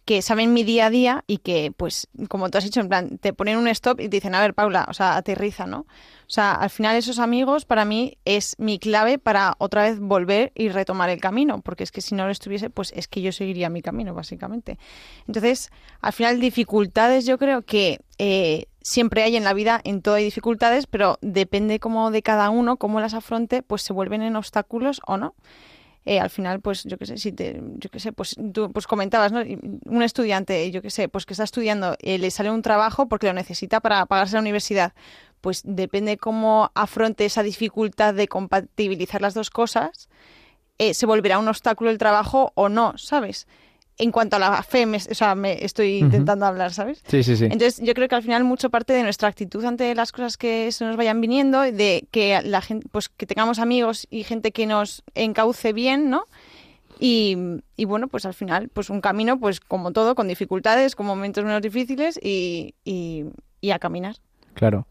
Que 0.06 0.22
saben 0.22 0.54
mi 0.54 0.62
día 0.62 0.86
a 0.86 0.90
día 0.90 1.24
y 1.26 1.38
que, 1.38 1.72
pues, 1.76 2.08
como 2.28 2.48
tú 2.48 2.58
has 2.58 2.64
dicho, 2.64 2.80
en 2.80 2.88
plan, 2.88 3.18
te 3.18 3.32
ponen 3.32 3.58
un 3.58 3.66
stop 3.66 3.98
y 4.00 4.04
te 4.04 4.16
dicen, 4.18 4.36
a 4.36 4.40
ver, 4.40 4.54
Paula, 4.54 4.86
o 4.88 4.94
sea, 4.94 5.16
aterriza, 5.16 5.66
¿no? 5.66 5.80
O 5.80 6.28
sea, 6.28 6.52
al 6.52 6.70
final 6.70 6.94
esos 6.94 7.18
amigos 7.18 7.64
para 7.64 7.84
mí 7.84 8.16
es 8.24 8.54
mi 8.58 8.78
clave 8.78 9.18
para 9.18 9.56
otra 9.58 9.82
vez 9.82 9.98
volver 9.98 10.52
y 10.54 10.68
retomar 10.68 11.10
el 11.10 11.20
camino, 11.20 11.60
porque 11.60 11.82
es 11.82 11.90
que 11.90 12.00
si 12.00 12.14
no 12.14 12.24
lo 12.24 12.30
estuviese, 12.30 12.70
pues 12.70 12.92
es 12.92 13.08
que 13.08 13.20
yo 13.20 13.32
seguiría 13.32 13.68
mi 13.68 13.82
camino, 13.82 14.14
básicamente. 14.14 14.78
Entonces, 15.26 15.70
al 16.00 16.12
final, 16.12 16.38
dificultades 16.38 17.26
yo 17.26 17.36
creo 17.36 17.62
que 17.62 17.98
eh, 18.18 18.66
siempre 18.82 19.24
hay 19.24 19.34
en 19.34 19.42
la 19.42 19.54
vida, 19.54 19.80
en 19.82 20.02
todo 20.02 20.14
hay 20.14 20.24
dificultades, 20.24 20.86
pero 20.86 21.18
depende 21.20 21.80
como 21.80 22.12
de 22.12 22.22
cada 22.22 22.50
uno, 22.50 22.76
cómo 22.76 23.00
las 23.00 23.14
afronte, 23.14 23.64
pues 23.64 23.82
se 23.82 23.92
vuelven 23.92 24.22
en 24.22 24.36
obstáculos 24.36 25.00
o 25.04 25.16
no 25.16 25.34
eh, 26.06 26.20
al 26.20 26.30
final, 26.30 26.60
pues 26.60 26.84
yo 26.84 26.98
qué 26.98 27.04
sé, 27.06 27.18
si 27.18 27.32
te, 27.32 27.60
yo 27.78 27.90
qué 27.90 27.98
sé, 27.98 28.12
pues 28.12 28.36
tú 28.54 28.72
pues 28.72 28.86
comentabas, 28.86 29.32
¿no? 29.32 29.40
Un 29.86 30.02
estudiante, 30.02 30.70
yo 30.70 30.80
qué 30.80 30.90
sé, 30.90 31.08
pues 31.08 31.26
que 31.26 31.34
está 31.34 31.42
estudiando, 31.42 31.96
eh, 31.98 32.18
le 32.18 32.30
sale 32.30 32.52
un 32.52 32.62
trabajo 32.62 33.08
porque 33.08 33.26
lo 33.26 33.32
necesita 33.32 33.80
para 33.80 34.06
pagarse 34.06 34.34
la 34.34 34.40
universidad. 34.40 34.92
Pues 35.40 35.62
depende 35.64 36.16
cómo 36.16 36.70
afronte 36.74 37.24
esa 37.24 37.42
dificultad 37.42 38.14
de 38.14 38.28
compatibilizar 38.28 39.20
las 39.20 39.34
dos 39.34 39.50
cosas, 39.50 40.08
eh, 40.78 40.94
se 40.94 41.06
volverá 41.06 41.40
un 41.40 41.48
obstáculo 41.48 41.90
el 41.90 41.98
trabajo 41.98 42.52
o 42.54 42.68
no, 42.68 42.96
¿sabes? 42.98 43.48
En 43.98 44.12
cuanto 44.12 44.36
a 44.36 44.38
la 44.38 44.62
fe, 44.62 44.84
me, 44.86 44.98
o 44.98 45.14
sea, 45.14 45.34
me 45.34 45.64
estoy 45.64 45.98
intentando 45.98 46.44
uh 46.44 46.48
-huh. 46.48 46.50
hablar, 46.52 46.72
¿sabes? 46.72 47.02
Sí, 47.06 47.22
sí, 47.22 47.36
sí. 47.36 47.44
Entonces, 47.44 47.80
yo 47.82 47.94
creo 47.94 48.08
que 48.08 48.14
al 48.14 48.22
final 48.22 48.44
mucho 48.44 48.68
parte 48.70 48.92
de 48.92 49.02
nuestra 49.02 49.28
actitud 49.28 49.64
ante 49.64 49.94
las 49.94 50.12
cosas 50.12 50.36
que 50.36 50.70
se 50.72 50.84
nos 50.84 50.96
vayan 50.96 51.20
viniendo, 51.20 51.60
de 51.60 52.06
que 52.10 52.40
la 52.42 52.60
gente, 52.60 52.86
pues 52.92 53.08
que 53.08 53.26
tengamos 53.26 53.58
amigos 53.58 54.06
y 54.10 54.24
gente 54.24 54.52
que 54.52 54.66
nos 54.66 55.02
encauce 55.14 55.72
bien, 55.72 56.10
¿no? 56.10 56.24
Y, 56.98 57.36
y, 57.76 57.84
bueno, 57.84 58.08
pues 58.08 58.24
al 58.24 58.34
final, 58.34 58.68
pues 58.68 58.88
un 58.88 59.00
camino, 59.00 59.38
pues 59.38 59.60
como 59.60 59.92
todo, 59.92 60.14
con 60.14 60.28
dificultades, 60.28 60.94
con 60.94 61.06
momentos 61.06 61.44
menos 61.44 61.60
difíciles 61.60 62.18
y, 62.22 62.74
y, 62.84 63.24
y 63.60 63.70
a 63.70 63.78
caminar. 63.78 64.16
Claro. 64.54 64.86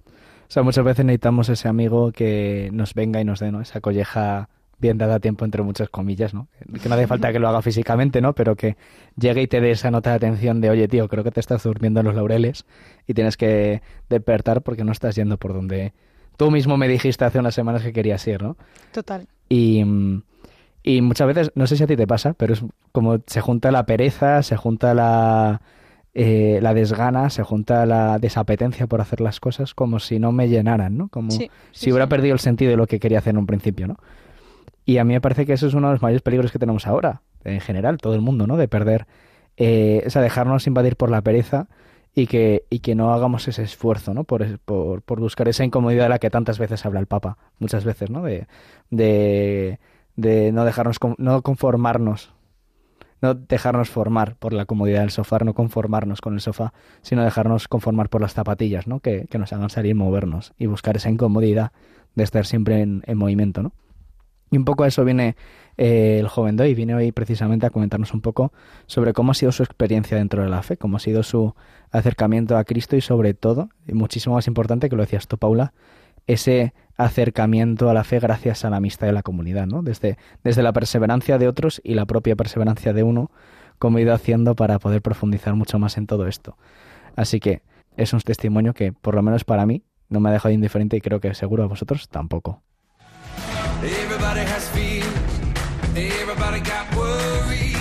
O 0.47 0.51
sea, 0.51 0.61
muchas 0.61 0.85
veces 0.85 1.03
necesitamos 1.05 1.49
ese 1.49 1.67
amigo 1.67 2.11
que 2.11 2.69
nos 2.71 2.93
venga 2.93 3.19
y 3.19 3.25
nos 3.25 3.39
dé, 3.39 3.51
¿no? 3.51 3.61
Esa 3.61 3.81
colleja 3.81 4.49
bien 4.79 4.97
dada 4.97 5.19
tiempo 5.19 5.45
entre 5.45 5.63
muchas 5.63 5.89
comillas, 5.89 6.33
¿no? 6.33 6.47
Que 6.81 6.89
no 6.89 6.95
hace 6.95 7.07
falta 7.07 7.31
que 7.31 7.39
lo 7.39 7.47
haga 7.47 7.61
físicamente, 7.61 8.21
¿no? 8.21 8.33
Pero 8.33 8.55
que 8.55 8.75
llegue 9.17 9.43
y 9.43 9.47
te 9.47 9.61
dé 9.61 9.71
esa 9.71 9.91
nota 9.91 10.11
de 10.11 10.17
atención 10.17 10.61
de, 10.61 10.69
oye, 10.69 10.87
tío, 10.87 11.07
creo 11.07 11.23
que 11.23 11.31
te 11.31 11.39
estás 11.39 11.63
durmiendo 11.63 12.01
en 12.01 12.05
los 12.05 12.15
laureles 12.15 12.65
y 13.07 13.13
tienes 13.13 13.37
que 13.37 13.81
despertar 14.09 14.61
porque 14.61 14.83
no 14.83 14.91
estás 14.91 15.15
yendo 15.15 15.37
por 15.37 15.53
donde 15.53 15.93
tú 16.37 16.51
mismo 16.51 16.77
me 16.77 16.87
dijiste 16.87 17.25
hace 17.25 17.39
unas 17.39 17.55
semanas 17.55 17.83
que 17.83 17.93
querías 17.93 18.25
ir, 18.27 18.41
¿no? 18.41 18.57
Total. 18.91 19.27
Y, 19.49 19.83
y 20.83 21.01
muchas 21.01 21.27
veces, 21.27 21.51
no 21.55 21.67
sé 21.67 21.77
si 21.77 21.83
a 21.83 21.87
ti 21.87 21.95
te 21.95 22.07
pasa, 22.07 22.33
pero 22.33 22.53
es 22.53 22.63
como 22.91 23.19
se 23.25 23.41
junta 23.41 23.71
la 23.71 23.85
pereza, 23.85 24.43
se 24.43 24.57
junta 24.57 24.93
la 24.93 25.61
eh, 26.17 26.59
la 26.61 26.73
desgana, 26.73 27.29
se 27.29 27.43
junta 27.43 27.85
la 27.85 28.19
desapetencia 28.19 28.87
por 28.87 29.01
hacer 29.01 29.19
las 29.19 29.41
cosas 29.41 29.73
como 29.73 29.99
si 29.99 30.17
no 30.17 30.31
me 30.31 30.47
llenaran, 30.47 30.95
¿no? 30.97 31.09
Como 31.09 31.29
si 31.29 31.91
hubiera 31.91 32.07
perdido 32.07 32.33
el 32.33 32.39
sentido 32.39 32.71
de 32.71 32.77
lo 32.77 32.87
que 32.87 33.01
quería 33.01 33.19
hacer 33.19 33.31
en 33.31 33.39
un 33.39 33.45
principio, 33.45 33.85
¿no? 33.85 33.97
Y 34.85 34.97
a 34.99 35.03
mí 35.03 35.13
me 35.13 35.21
parece 35.21 35.45
que 35.45 35.53
eso 35.53 35.67
es 35.67 35.73
uno 35.73 35.87
de 35.87 35.93
los 35.93 36.01
mayores 36.01 36.21
peligros 36.21 36.51
que 36.51 36.59
tenemos 36.59 36.85
ahora, 36.87 37.21
en 37.43 37.59
general, 37.59 37.97
todo 37.97 38.13
el 38.13 38.21
mundo, 38.21 38.47
¿no? 38.47 38.55
De 38.57 38.67
perder, 38.67 39.07
eh, 39.57 40.03
o 40.05 40.09
sea, 40.09 40.21
dejarnos 40.21 40.67
invadir 40.67 40.95
por 40.95 41.09
la 41.09 41.21
pereza 41.21 41.67
y 42.13 42.27
que, 42.27 42.65
y 42.69 42.79
que 42.79 42.95
no 42.95 43.13
hagamos 43.13 43.47
ese 43.47 43.63
esfuerzo, 43.63 44.13
¿no? 44.13 44.23
Por, 44.23 44.59
por, 44.59 45.01
por, 45.01 45.19
buscar 45.19 45.47
esa 45.49 45.65
incomodidad 45.65 46.03
de 46.03 46.09
la 46.09 46.19
que 46.19 46.29
tantas 46.29 46.59
veces 46.59 46.85
habla 46.85 46.99
el 46.99 47.07
Papa, 47.07 47.37
muchas 47.59 47.83
veces, 47.83 48.09
¿no? 48.09 48.23
De, 48.23 48.47
de, 50.15 50.51
no 50.53 50.65
dejarnos, 50.65 50.97
no 51.17 51.41
conformarnos 51.41 52.31
no 53.21 53.33
dejarnos 53.33 53.89
formar 53.89 54.35
por 54.35 54.53
la 54.53 54.65
comodidad 54.65 55.01
del 55.01 55.09
sofá, 55.09 55.39
no 55.39 55.53
conformarnos 55.53 56.21
con 56.21 56.33
el 56.33 56.41
sofá, 56.41 56.73
sino 57.01 57.23
dejarnos 57.23 57.67
conformar 57.67 58.09
por 58.09 58.21
las 58.21 58.33
zapatillas, 58.33 58.87
¿no? 58.87 58.99
Que, 58.99 59.27
nos 59.37 59.51
hagan 59.51 59.69
salir 59.69 59.91
y 59.91 59.93
movernos 59.93 60.53
y 60.57 60.67
buscar 60.67 60.97
esa 60.97 61.09
incomodidad 61.09 61.71
de 62.13 62.23
estar 62.23 62.45
siempre 62.45 62.81
en, 62.81 63.03
movimiento, 63.17 63.63
¿no? 63.63 63.71
Y 64.51 64.57
un 64.57 64.65
poco 64.65 64.83
a 64.83 64.87
eso 64.87 65.03
viene 65.03 65.35
eh, 65.77 66.17
el 66.19 66.27
joven 66.27 66.55
de 66.55 66.63
hoy, 66.63 66.75
viene 66.75 66.95
hoy 66.95 67.11
precisamente 67.11 67.65
a 67.65 67.69
comentarnos 67.69 68.13
un 68.13 68.21
poco 68.21 68.53
sobre 68.85 69.13
cómo 69.13 69.31
ha 69.31 69.35
sido 69.35 69.51
su 69.51 69.63
experiencia 69.63 70.17
dentro 70.17 70.43
de 70.43 70.49
la 70.49 70.61
fe, 70.61 70.77
cómo 70.77 70.97
ha 70.97 70.99
sido 70.99 71.23
su 71.23 71.55
acercamiento 71.91 72.57
a 72.57 72.63
Cristo 72.63 72.95
y 72.95 73.01
sobre 73.01 73.33
todo, 73.33 73.69
y 73.87 73.93
muchísimo 73.93 74.35
más 74.35 74.47
importante 74.47 74.89
que 74.89 74.95
lo 74.95 75.03
decías 75.03 75.27
tú, 75.27 75.37
Paula, 75.37 75.73
ese 76.27 76.73
acercamiento 76.97 77.89
a 77.89 77.93
la 77.93 78.03
fe 78.03 78.19
gracias 78.19 78.65
a 78.65 78.69
la 78.69 78.77
amistad 78.77 79.07
de 79.07 79.13
la 79.13 79.23
comunidad, 79.23 79.67
¿no? 79.67 79.83
Desde, 79.83 80.17
desde 80.43 80.63
la 80.63 80.73
perseverancia 80.73 81.37
de 81.37 81.47
otros 81.47 81.81
y 81.83 81.93
la 81.93 82.05
propia 82.05 82.35
perseverancia 82.35 82.93
de 82.93 83.03
uno, 83.03 83.31
como 83.77 83.97
he 83.97 84.03
ido 84.03 84.13
haciendo 84.13 84.55
para 84.55 84.79
poder 84.79 85.01
profundizar 85.01 85.55
mucho 85.55 85.77
más 85.77 85.97
en 85.97 86.07
todo 86.07 86.27
esto. 86.27 86.57
Así 87.15 87.39
que 87.39 87.61
es 87.97 88.13
un 88.13 88.21
testimonio 88.21 88.73
que, 88.73 88.93
por 88.93 89.15
lo 89.15 89.21
menos 89.21 89.43
para 89.43 89.65
mí, 89.65 89.83
no 90.09 90.19
me 90.19 90.29
ha 90.29 90.33
dejado 90.33 90.53
indiferente 90.53 90.97
y 90.97 91.01
creo 91.01 91.19
que 91.19 91.33
seguro 91.33 91.63
a 91.63 91.67
vosotros 91.67 92.07
tampoco. 92.09 92.61
Everybody 93.87 94.39
has 94.39 94.67
fears. 94.69 95.05
Everybody 95.95 96.59
got 96.59 96.95
worries. 96.95 97.75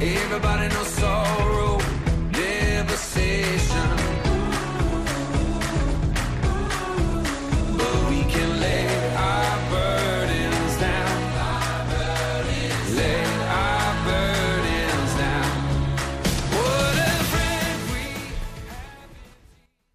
Everybody 0.00 0.68
knows 0.68 0.95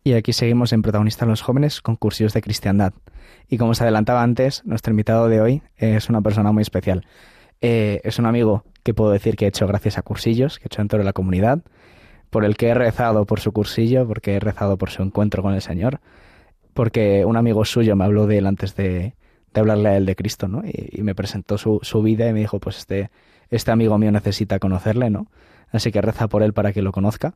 Y 0.03 0.13
aquí 0.13 0.34
seguimos 0.34 0.74
en 0.74 0.81
Protagonistas 0.81 1.27
los 1.27 1.41
Jóvenes 1.43 1.79
con 1.79 1.96
cursillos 1.96 2.34
de 2.34 2.41
cristiandad. 2.41 2.93
Y 3.48 3.58
como 3.58 3.75
se 3.75 3.84
adelantaba 3.84 4.24
antes, 4.24 4.65
nuestro 4.65 4.91
invitado 4.91 5.27
de 5.27 5.41
hoy 5.41 5.62
es 5.77 6.10
una 6.10 6.22
persona 6.22 6.51
muy 6.51 6.63
especial. 6.63 7.05
Eh, 7.62 8.01
es 8.03 8.17
un 8.17 8.25
amigo 8.25 8.63
que 8.81 8.96
puedo 8.96 9.12
decir 9.12 9.36
que 9.36 9.46
he 9.46 9.48
hecho 9.50 9.67
gracias 9.67 10.00
a 10.00 10.01
cursillos, 10.01 10.58
que 10.58 10.65
he 10.65 10.67
hecho 10.67 10.81
dentro 10.81 10.98
de 10.98 11.05
la 11.05 11.13
comunidad, 11.13 11.60
por 12.31 12.46
el 12.46 12.58
que 12.58 12.70
he 12.70 12.74
rezado 12.74 13.25
por 13.25 13.41
su 13.41 13.51
cursillo, 13.51 14.08
porque 14.08 14.34
he 14.34 14.39
rezado 14.39 14.75
por 14.77 14.89
su 14.89 15.03
encuentro 15.03 15.43
con 15.43 15.53
el 15.53 15.62
Señor, 15.62 16.00
porque 16.74 17.24
un 17.24 17.38
amigo 17.38 17.63
suyo 17.63 17.96
me 17.96 18.03
habló 18.03 18.25
de 18.25 18.39
él 18.39 18.48
antes 18.48 18.75
de, 18.75 19.13
hablarle 19.53 19.89
a 19.89 19.98
él 19.98 20.08
de 20.08 20.15
Cristo, 20.15 20.48
¿no? 20.48 20.63
Y, 20.65 21.03
me 21.03 21.13
presentó 21.13 21.60
su, 21.60 21.79
su, 21.84 22.01
vida 22.01 22.27
y 22.27 22.34
me 22.34 22.39
dijo, 22.39 22.60
pues 22.60 22.79
este, 22.79 23.12
este 23.51 23.70
amigo 23.70 24.00
mío 24.00 24.12
necesita 24.12 24.58
conocerle, 24.58 25.12
¿no? 25.12 25.27
Así 25.72 25.91
que 25.91 26.01
reza 26.01 26.27
por 26.27 26.41
él 26.41 26.53
para 26.53 26.74
que 26.74 26.81
lo 26.81 26.91
conozca 26.91 27.36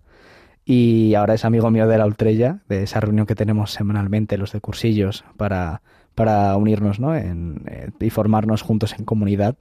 y 0.66 1.14
ahora 1.14 1.36
es 1.36 1.46
amigo 1.46 1.70
mío 1.70 1.88
de 1.88 1.98
la 1.98 2.06
Ultrella, 2.08 2.60
de 2.68 2.84
esa 2.84 3.00
reunión 3.00 3.28
que 3.28 3.36
tenemos 3.36 3.72
semanalmente 3.72 4.38
los 4.38 4.52
de 4.52 4.62
cursillos 4.62 5.24
para, 5.38 5.82
para 6.16 6.56
unirnos 6.58 7.00
¿no? 7.00 7.16
en, 7.16 7.62
eh, 7.68 7.90
y 8.00 8.10
formarnos 8.10 8.64
juntos 8.64 8.96
en 8.98 9.06
comunidad. 9.06 9.56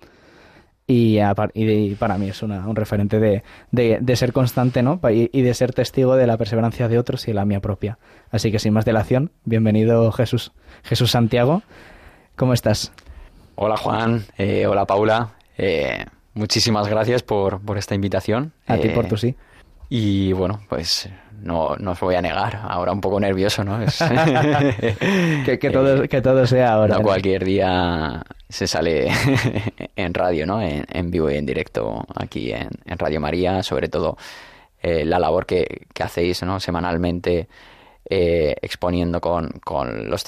Y, 0.86 1.18
y, 1.54 1.94
para 1.94 2.18
mí 2.18 2.28
es 2.28 2.42
una, 2.42 2.68
un 2.68 2.76
referente 2.76 3.18
de, 3.18 3.42
de, 3.70 4.16
ser 4.16 4.34
constante 4.34 4.82
¿no? 4.82 5.00
Y, 5.10 5.30
y, 5.32 5.40
de 5.40 5.54
ser 5.54 5.72
testigo 5.72 6.14
de 6.14 6.26
la 6.26 6.36
perseverancia 6.36 6.88
de 6.88 6.98
otros 6.98 7.26
y 7.26 7.32
la 7.32 7.46
mía 7.46 7.60
propia. 7.60 7.98
Así 8.30 8.52
que 8.52 8.58
sin 8.58 8.74
más 8.74 8.84
dilación, 8.84 9.30
bienvenido 9.44 10.12
Jesús, 10.12 10.52
Jesús 10.82 11.10
Santiago. 11.10 11.62
¿Cómo 12.36 12.52
estás? 12.52 12.92
Hola 13.54 13.78
Juan, 13.78 14.24
eh, 14.36 14.66
hola 14.66 14.84
Paula. 14.84 15.30
Eh, 15.56 16.04
muchísimas 16.34 16.86
gracias 16.86 17.22
por, 17.22 17.60
por 17.60 17.78
esta 17.78 17.94
invitación. 17.94 18.52
A 18.66 18.76
ti 18.76 18.90
por 18.90 19.06
tu 19.06 19.16
sí. 19.16 19.36
Y 19.96 20.32
bueno, 20.32 20.58
pues 20.68 21.08
no, 21.40 21.76
no 21.76 21.92
os 21.92 22.00
voy 22.00 22.16
a 22.16 22.20
negar, 22.20 22.62
ahora 22.64 22.90
un 22.90 23.00
poco 23.00 23.20
nervioso, 23.20 23.62
¿no? 23.62 23.78
que, 25.44 25.70
todo, 25.72 26.02
que 26.08 26.20
todo 26.20 26.44
sea 26.48 26.72
ahora. 26.72 26.98
cualquier 26.98 27.44
día 27.44 28.20
se 28.48 28.66
sale 28.66 29.08
en 29.94 30.12
radio, 30.12 30.48
¿no? 30.48 30.60
En, 30.60 31.10
vivo 31.12 31.30
y 31.30 31.36
en 31.36 31.46
directo 31.46 32.04
aquí 32.16 32.50
en, 32.50 32.70
Radio 32.98 33.20
María, 33.20 33.62
sobre 33.62 33.88
todo 33.88 34.16
eh, 34.82 35.04
la 35.04 35.20
labor 35.20 35.46
que, 35.46 35.86
hacéis, 36.00 36.42
¿no? 36.42 36.58
Semanalmente 36.58 37.46
eh, 38.10 38.56
exponiendo 38.62 39.20
con, 39.20 39.48
con, 39.64 40.10
los 40.10 40.24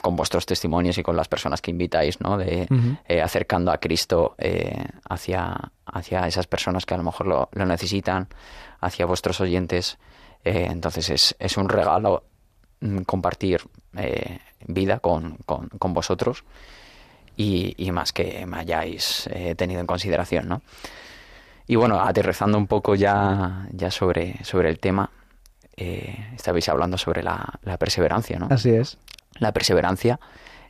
con 0.00 0.14
vuestros 0.14 0.46
testimonios 0.46 0.96
y 0.98 1.02
con 1.02 1.16
las 1.16 1.26
personas 1.26 1.60
que 1.60 1.72
invitáis, 1.72 2.20
¿no? 2.20 2.38
De, 2.38 2.68
eh, 3.08 3.20
acercando 3.20 3.72
a 3.72 3.78
Cristo 3.78 4.36
hacia, 5.08 5.72
hacia 5.84 6.28
esas 6.28 6.46
personas 6.46 6.86
que 6.86 6.94
a 6.94 6.96
lo 6.96 7.02
mejor 7.02 7.26
lo, 7.26 7.48
lo 7.52 7.66
necesitan 7.66 8.28
hacia 8.80 9.06
vuestros 9.06 9.40
oyentes. 9.40 9.98
Eh, 10.44 10.68
entonces 10.70 11.10
es, 11.10 11.36
es, 11.38 11.56
un 11.56 11.68
regalo 11.68 12.24
mm, 12.80 13.00
compartir 13.00 13.62
eh, 13.96 14.38
vida 14.66 15.00
con, 15.00 15.36
con, 15.46 15.94
vosotros 15.94 16.44
y, 17.36 17.74
y, 17.76 17.92
más 17.92 18.12
que 18.12 18.46
me 18.46 18.58
hayáis 18.58 19.28
eh, 19.32 19.54
tenido 19.54 19.80
en 19.80 19.86
consideración, 19.86 20.48
¿no? 20.48 20.62
Y 21.66 21.76
bueno, 21.76 22.00
aterrizando 22.00 22.58
un 22.58 22.66
poco 22.66 22.94
ya, 22.96 23.68
ya 23.72 23.90
sobre, 23.90 24.42
sobre 24.44 24.70
el 24.70 24.80
tema, 24.80 25.10
estabais 25.76 26.68
hablando 26.68 26.98
sobre 26.98 27.22
la, 27.22 27.60
la 27.62 27.78
perseverancia, 27.78 28.38
¿no? 28.38 28.48
Así 28.50 28.70
es. 28.70 28.98
La 29.38 29.52
perseverancia 29.52 30.18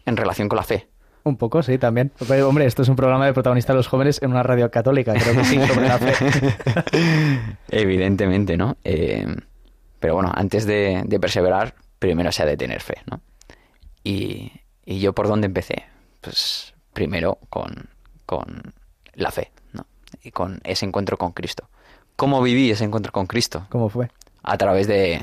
en 0.05 0.17
relación 0.17 0.49
con 0.49 0.57
la 0.57 0.63
fe. 0.63 0.89
Un 1.25 1.37
poco, 1.37 1.63
sí, 1.63 1.79
también. 1.79 2.13
hombre, 2.45 2.67
esto 2.67 2.83
es 2.83 2.89
un 2.89 2.97
programa 2.97 3.27
de 3.27 3.33
protagonistas 3.33 3.75
de 3.75 3.79
los 3.79 3.89
jóvenes 3.89 4.23
en 4.23 4.31
una 4.31 4.43
radio 4.43 4.71
católica, 4.71 5.13
creo 5.15 5.35
que 5.35 5.45
sí, 5.45 5.61
sobre 5.67 5.89
la 5.89 5.99
fe. 5.99 6.15
Evidentemente, 7.69 8.57
¿no? 8.57 8.77
Eh, 8.85 9.27
pero 9.99 10.15
bueno, 10.15 10.33
antes 10.35 10.65
de, 10.65 11.05
perseverar, 11.21 11.75
primero 11.99 12.33
se 12.33 12.43
ha 12.43 12.47
de 12.47 12.57
tener 12.57 12.81
fe, 12.81 12.97
¿no? 13.11 13.21
Y, 14.03 14.53
yo 14.87 15.13
por 15.13 15.29
dónde 15.29 15.47
empecé? 15.47 15.85
Pues 16.21 16.75
primero 16.95 17.39
con, 17.49 17.89
con 18.27 18.75
la 19.15 19.31
fe, 19.31 19.53
¿no? 19.73 19.87
Y 20.23 20.31
con 20.31 20.61
ese 20.65 20.87
encuentro 20.87 21.17
con 21.17 21.33
Cristo. 21.33 21.69
¿Cómo 22.17 22.43
viví 22.43 22.71
ese 22.71 22.85
encuentro 22.85 23.13
con 23.13 23.27
Cristo? 23.27 23.67
¿Cómo 23.69 23.89
fue? 23.89 24.11
A 24.43 24.57
través 24.59 24.87
de, 24.87 25.21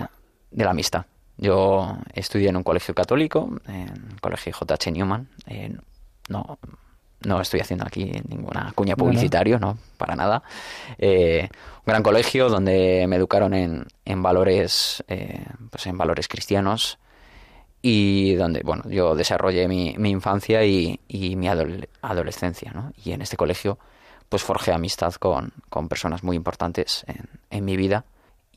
de 0.51 0.63
la 0.63 0.71
amistad. 0.71 1.05
Yo 1.37 1.97
estudié 2.13 2.49
en 2.49 2.57
un 2.57 2.63
colegio 2.63 2.95
católico, 2.95 3.49
en 3.67 4.09
el 4.11 4.21
colegio 4.21 4.53
J.H. 4.53 4.91
Newman. 4.91 5.29
no, 6.29 6.59
no 7.21 7.41
estoy 7.41 7.59
haciendo 7.59 7.85
aquí 7.85 8.11
ninguna 8.27 8.71
cuña 8.75 8.95
publicitario, 8.95 9.59
no, 9.59 9.77
para 9.97 10.15
nada. 10.15 10.43
Eh, 10.97 11.49
un 11.51 11.83
gran 11.85 12.03
colegio 12.03 12.49
donde 12.49 13.05
me 13.07 13.15
educaron 13.15 13.53
en, 13.53 13.85
en 14.05 14.23
valores, 14.23 15.03
eh, 15.07 15.45
pues 15.69 15.87
en 15.87 15.97
valores 15.97 16.27
cristianos 16.27 16.99
y 17.81 18.35
donde, 18.35 18.61
bueno, 18.63 18.83
yo 18.89 19.15
desarrollé 19.15 19.67
mi, 19.67 19.95
mi 19.97 20.09
infancia 20.09 20.63
y, 20.65 20.99
y 21.07 21.35
mi 21.35 21.47
adolescencia, 21.47 22.71
¿no? 22.71 22.91
Y 23.03 23.11
en 23.11 23.21
este 23.21 23.37
colegio, 23.37 23.79
pues 24.29 24.43
forjé 24.43 24.71
amistad 24.71 25.13
con, 25.13 25.53
con 25.69 25.87
personas 25.87 26.23
muy 26.23 26.35
importantes 26.35 27.03
en, 27.07 27.29
en 27.49 27.65
mi 27.65 27.77
vida 27.77 28.05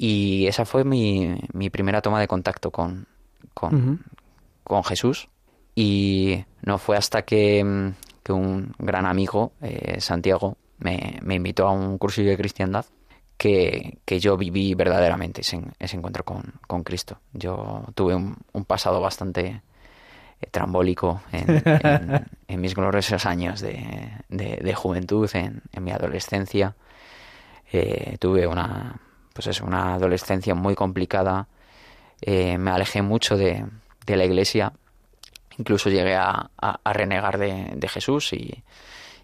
y 0.03 0.47
esa 0.47 0.65
fue 0.65 0.83
mi, 0.83 1.37
mi 1.53 1.69
primera 1.69 2.01
toma 2.01 2.21
de 2.21 2.27
contacto 2.27 2.71
con, 2.71 3.07
con, 3.53 4.83
Jesús. 4.83 5.29
Y 5.75 6.43
no 6.63 6.79
fue 6.79 6.97
hasta 6.97 7.21
que, 7.21 7.63
mm, 7.63 8.33
un 8.33 8.75
gran 8.79 9.05
amigo, 9.05 9.53
eh, 9.61 10.01
Santiago, 10.01 10.57
me, 10.79 11.21
invitó 11.29 11.69
a 11.69 11.73
un 11.73 11.99
curso 11.99 12.23
de 12.23 12.35
cristiandad 12.39 12.87
que, 13.37 13.99
yo 14.07 14.39
viví 14.39 14.73
verdaderamente 14.75 15.43
ese, 15.43 15.61
ese 15.79 15.99
encuentro 15.99 16.25
con, 16.25 16.83
Cristo. 16.83 17.21
Yo 17.35 17.85
tuve 17.95 18.15
un, 18.15 18.65
pasado 18.67 19.03
bastante 19.03 19.61
eh, 20.41 20.47
trambólico 20.51 21.21
en, 21.31 22.25
mis 22.59 22.75
gloriosos 22.75 23.27
años 23.27 23.61
de, 23.61 24.75
juventud, 24.75 25.29
en, 25.35 25.61
mi 25.79 25.91
adolescencia. 25.91 26.75
Eh, 27.71 28.17
tuve 28.19 28.47
una, 28.47 28.99
pues 29.33 29.47
es 29.47 29.61
una 29.61 29.95
adolescencia 29.95 30.55
muy 30.55 30.75
complicada. 30.75 31.49
Eh, 32.21 32.59
me 32.59 32.71
alejé 32.71 33.03
mucho 33.03 33.37
de, 33.37 33.65
la 34.07 34.25
iglesia. 34.25 34.73
Incluso 35.57 35.89
llegué 35.89 36.17
a, 36.17 36.51
renegar 36.85 37.39
de, 37.39 37.89
Jesús 37.89 38.33
y, 38.33 38.65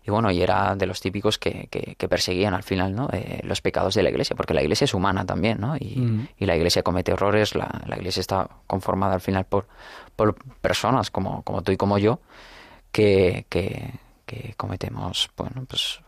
y 0.07 0.11
bueno, 0.11 0.31
y 0.31 0.43
era 0.43 0.77
de 0.77 0.87
los 0.87 1.01
típicos 1.01 1.39
que, 1.39 1.69
que, 1.69 2.09
perseguían 2.09 2.55
al 2.55 2.63
final, 2.63 2.95
¿no? 2.95 3.09
Eh, 3.13 3.41
los 3.43 3.61
pecados 3.61 3.95
de 3.95 4.03
la 4.05 4.11
iglesia, 4.11 4.37
porque 4.37 4.55
la 4.55 4.63
iglesia 4.63 4.85
es 4.85 4.95
humana 4.95 5.27
también, 5.27 5.61
¿no? 5.61 5.77
Y, 5.77 6.29
y 6.39 6.47
la 6.47 6.57
iglesia 6.57 6.83
comete 6.83 7.13
errores, 7.13 7.55
la, 7.55 7.83
la, 7.87 7.97
iglesia 7.97 8.21
está 8.21 8.49
conformada 8.67 9.15
al 9.15 9.21
final 9.21 9.45
por, 9.47 9.67
por 10.15 10.37
personas 10.61 11.11
como, 11.11 11.43
como 11.43 11.63
tú 11.63 11.73
y 11.73 11.77
como 11.77 11.99
yo, 11.99 12.21
que, 12.93 13.47
que, 13.49 13.95
que 14.27 14.55
cometemos, 14.57 15.31
bueno, 15.37 15.65
pues 15.69 16.01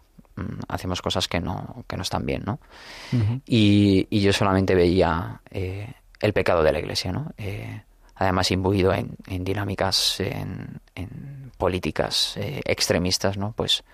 hacemos 0.68 1.02
cosas 1.02 1.28
que 1.28 1.40
no, 1.40 1.84
que 1.86 1.96
no 1.96 2.02
están 2.02 2.26
bien, 2.26 2.42
¿no? 2.44 2.58
y, 3.46 4.06
y, 4.10 4.20
yo 4.20 4.32
solamente 4.32 4.74
veía 4.74 5.40
eh, 5.50 5.92
el 6.20 6.32
pecado 6.32 6.62
de 6.62 6.72
la 6.72 6.78
iglesia, 6.78 7.12
¿no? 7.12 7.32
Eh, 7.38 7.82
además 8.16 8.50
imbuido 8.50 8.92
en, 8.92 9.16
en 9.28 9.44
dinámicas, 9.44 10.20
en, 10.20 10.80
en 10.94 11.52
políticas 11.56 12.36
eh, 12.36 12.60
extremistas, 12.64 13.36
¿no? 13.36 13.52
Pues 13.52 13.84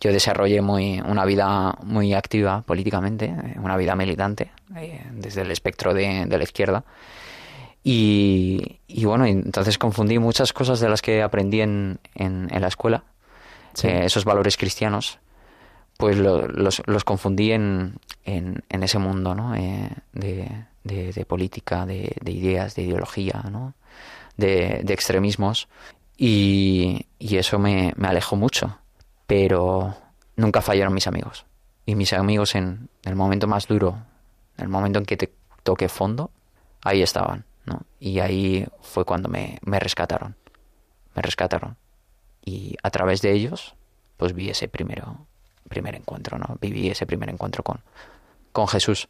yo 0.00 0.12
desarrollé 0.12 0.60
muy, 0.62 1.00
una 1.00 1.24
vida 1.24 1.76
muy 1.82 2.14
activa 2.14 2.62
políticamente, 2.62 3.34
una 3.56 3.76
vida 3.76 3.94
militante, 3.94 4.50
desde 5.12 5.42
el 5.42 5.50
espectro 5.50 5.92
de, 5.92 6.24
de 6.26 6.38
la 6.38 6.44
izquierda. 6.44 6.84
Y, 7.82 8.80
y, 8.86 9.04
bueno, 9.04 9.24
entonces 9.24 9.78
confundí 9.78 10.18
muchas 10.18 10.52
cosas 10.52 10.80
de 10.80 10.88
las 10.88 11.00
que 11.02 11.22
aprendí 11.22 11.60
en, 11.60 11.98
en, 12.14 12.48
en 12.50 12.60
la 12.60 12.68
escuela, 12.68 13.04
esos 13.82 14.24
valores 14.24 14.56
cristianos, 14.56 15.18
pues 16.00 16.16
lo, 16.16 16.48
los, 16.48 16.82
los, 16.86 17.04
confundí 17.04 17.52
en, 17.52 17.94
en, 18.24 18.82
ese 18.82 18.98
mundo 18.98 19.34
¿no? 19.34 19.52
de, 19.52 19.90
de, 20.82 21.12
de 21.12 21.24
política, 21.24 21.86
de, 21.86 22.16
de, 22.20 22.32
ideas, 22.32 22.74
de 22.74 22.82
ideología, 22.82 23.44
¿no? 23.50 23.74
de, 24.36 24.80
de 24.82 24.94
extremismos 24.94 25.68
y, 26.16 27.06
y 27.18 27.36
eso 27.36 27.58
me, 27.58 27.92
me, 27.96 28.08
alejó 28.08 28.36
mucho. 28.36 28.78
Pero 29.26 29.96
nunca 30.36 30.60
fallaron 30.60 30.92
mis 30.92 31.06
amigos. 31.06 31.46
Y 31.86 31.94
mis 31.94 32.12
amigos 32.12 32.54
en 32.54 32.90
el 33.04 33.16
momento 33.16 33.46
más 33.46 33.66
duro, 33.66 33.96
en 34.58 34.64
el 34.64 34.68
momento 34.68 34.98
en 34.98 35.06
que 35.06 35.16
te 35.16 35.32
toqué 35.62 35.88
fondo, 35.88 36.30
ahí 36.82 37.02
estaban. 37.02 37.44
¿no? 37.64 37.82
Y 38.00 38.18
ahí 38.20 38.66
fue 38.80 39.04
cuando 39.04 39.28
me, 39.28 39.58
me 39.62 39.78
rescataron. 39.78 40.36
Me 41.14 41.22
rescataron. 41.22 41.76
Y 42.44 42.76
a 42.82 42.90
través 42.90 43.22
de 43.22 43.32
ellos, 43.32 43.74
pues 44.16 44.34
vi 44.34 44.50
ese 44.50 44.68
primero, 44.68 45.26
primer 45.70 45.94
encuentro, 45.94 46.36
¿no? 46.36 46.58
Viví 46.60 46.90
ese 46.90 47.06
primer 47.06 47.30
encuentro 47.30 47.62
con, 47.62 47.80
con 48.52 48.68
Jesús. 48.68 49.08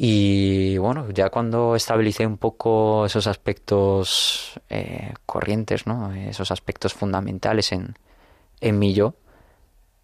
Y 0.00 0.78
bueno, 0.78 1.10
ya 1.10 1.28
cuando 1.28 1.74
estabilicé 1.74 2.24
un 2.24 2.38
poco 2.38 3.06
esos 3.06 3.26
aspectos 3.26 4.60
eh, 4.70 5.12
corrientes, 5.26 5.88
¿no? 5.88 6.12
esos 6.12 6.52
aspectos 6.52 6.94
fundamentales 6.94 7.72
en, 7.72 7.96
en 8.60 8.78
mi 8.78 8.94
yo, 8.94 9.14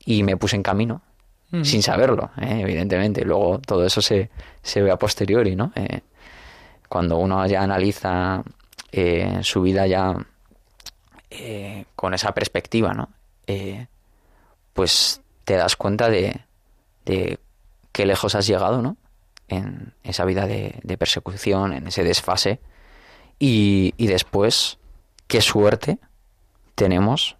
y 0.05 0.25
me 0.25 0.37
puse 0.37 0.57
en 0.57 0.65
camino, 0.65 1.01
mm. 1.53 1.63
sin 1.63 1.83
saberlo, 1.83 2.31
¿eh? 2.41 2.61
evidentemente. 2.63 3.25
Luego 3.25 3.61
todo 3.61 3.87
eso 3.87 4.03
se, 4.03 4.31
se 4.63 4.83
ve 4.83 4.91
a 4.91 4.99
posteriori, 4.99 5.55
¿no? 5.55 5.73
Eh, 5.77 6.01
cuando 6.89 7.17
uno 7.17 7.47
ya 7.47 7.63
analiza 7.63 8.43
eh, 8.93 9.39
su 9.43 9.63
vida 9.63 9.87
ya 9.87 10.15
con 11.97 12.15
esa 12.15 12.33
perspectiva, 12.33 12.95
¿no? 12.95 13.09
pues 14.73 15.21
te 15.45 15.55
das 15.55 15.77
cuenta 15.77 16.09
de, 16.09 16.41
de 17.05 17.39
qué 17.93 18.07
lejos 18.07 18.35
has 18.35 18.47
llegado, 18.47 18.83
¿no? 18.83 18.97
en 19.49 19.93
esa 20.03 20.25
vida 20.25 20.47
de, 20.47 20.97
persecución, 20.99 21.73
en 21.73 21.87
ese 21.87 22.05
desfase. 22.05 22.61
Y, 23.39 23.93
después, 23.99 24.79
qué 25.27 25.41
suerte 25.41 25.99
tenemos 26.75 27.37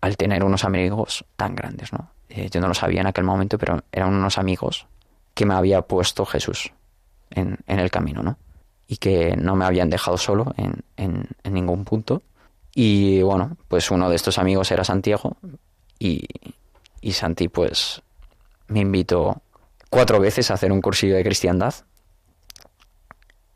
al 0.00 0.16
tener 0.16 0.44
unos 0.44 0.64
amigos 0.64 1.24
tan 1.36 1.56
grandes, 1.56 1.92
¿no? 1.92 2.10
Eh, 2.28 2.48
yo 2.50 2.60
no 2.60 2.68
lo 2.68 2.74
sabía 2.74 3.00
en 3.00 3.06
aquel 3.06 3.24
momento, 3.24 3.58
pero 3.58 3.82
eran 3.90 4.14
unos 4.14 4.38
amigos 4.38 4.86
que 5.34 5.46
me 5.46 5.54
había 5.54 5.82
puesto 5.82 6.24
Jesús 6.26 6.72
en, 7.30 7.58
el 7.66 7.90
camino, 7.90 8.22
¿no? 8.22 8.38
Y 8.86 8.98
que 8.98 9.36
no 9.36 9.56
me 9.56 9.64
habían 9.64 9.90
dejado 9.90 10.18
solo 10.18 10.54
en, 10.56 10.84
en 10.96 11.52
ningún 11.52 11.84
punto. 11.84 12.22
Y 12.74 13.22
bueno, 13.22 13.56
pues 13.66 13.90
uno 13.90 14.08
de 14.08 14.16
estos 14.16 14.38
amigos 14.38 14.70
era 14.70 14.84
Santiago 14.84 15.36
y, 15.98 16.26
y 17.00 17.12
Santi 17.12 17.48
pues 17.48 18.02
me 18.68 18.80
invitó 18.80 19.42
cuatro 19.90 20.20
veces 20.20 20.50
a 20.50 20.54
hacer 20.54 20.72
un 20.72 20.80
cursillo 20.80 21.16
de 21.16 21.24
cristiandad. 21.24 21.74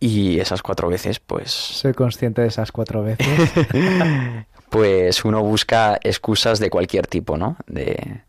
Y 0.00 0.40
esas 0.40 0.62
cuatro 0.62 0.88
veces, 0.88 1.20
pues... 1.20 1.52
Soy 1.52 1.94
consciente 1.94 2.42
de 2.42 2.48
esas 2.48 2.72
cuatro 2.72 3.04
veces. 3.04 3.28
pues 4.70 5.24
uno 5.24 5.42
busca 5.44 5.96
excusas 6.02 6.58
de 6.58 6.70
cualquier 6.70 7.06
tipo, 7.06 7.36
¿no? 7.36 7.56
De... 7.68 8.22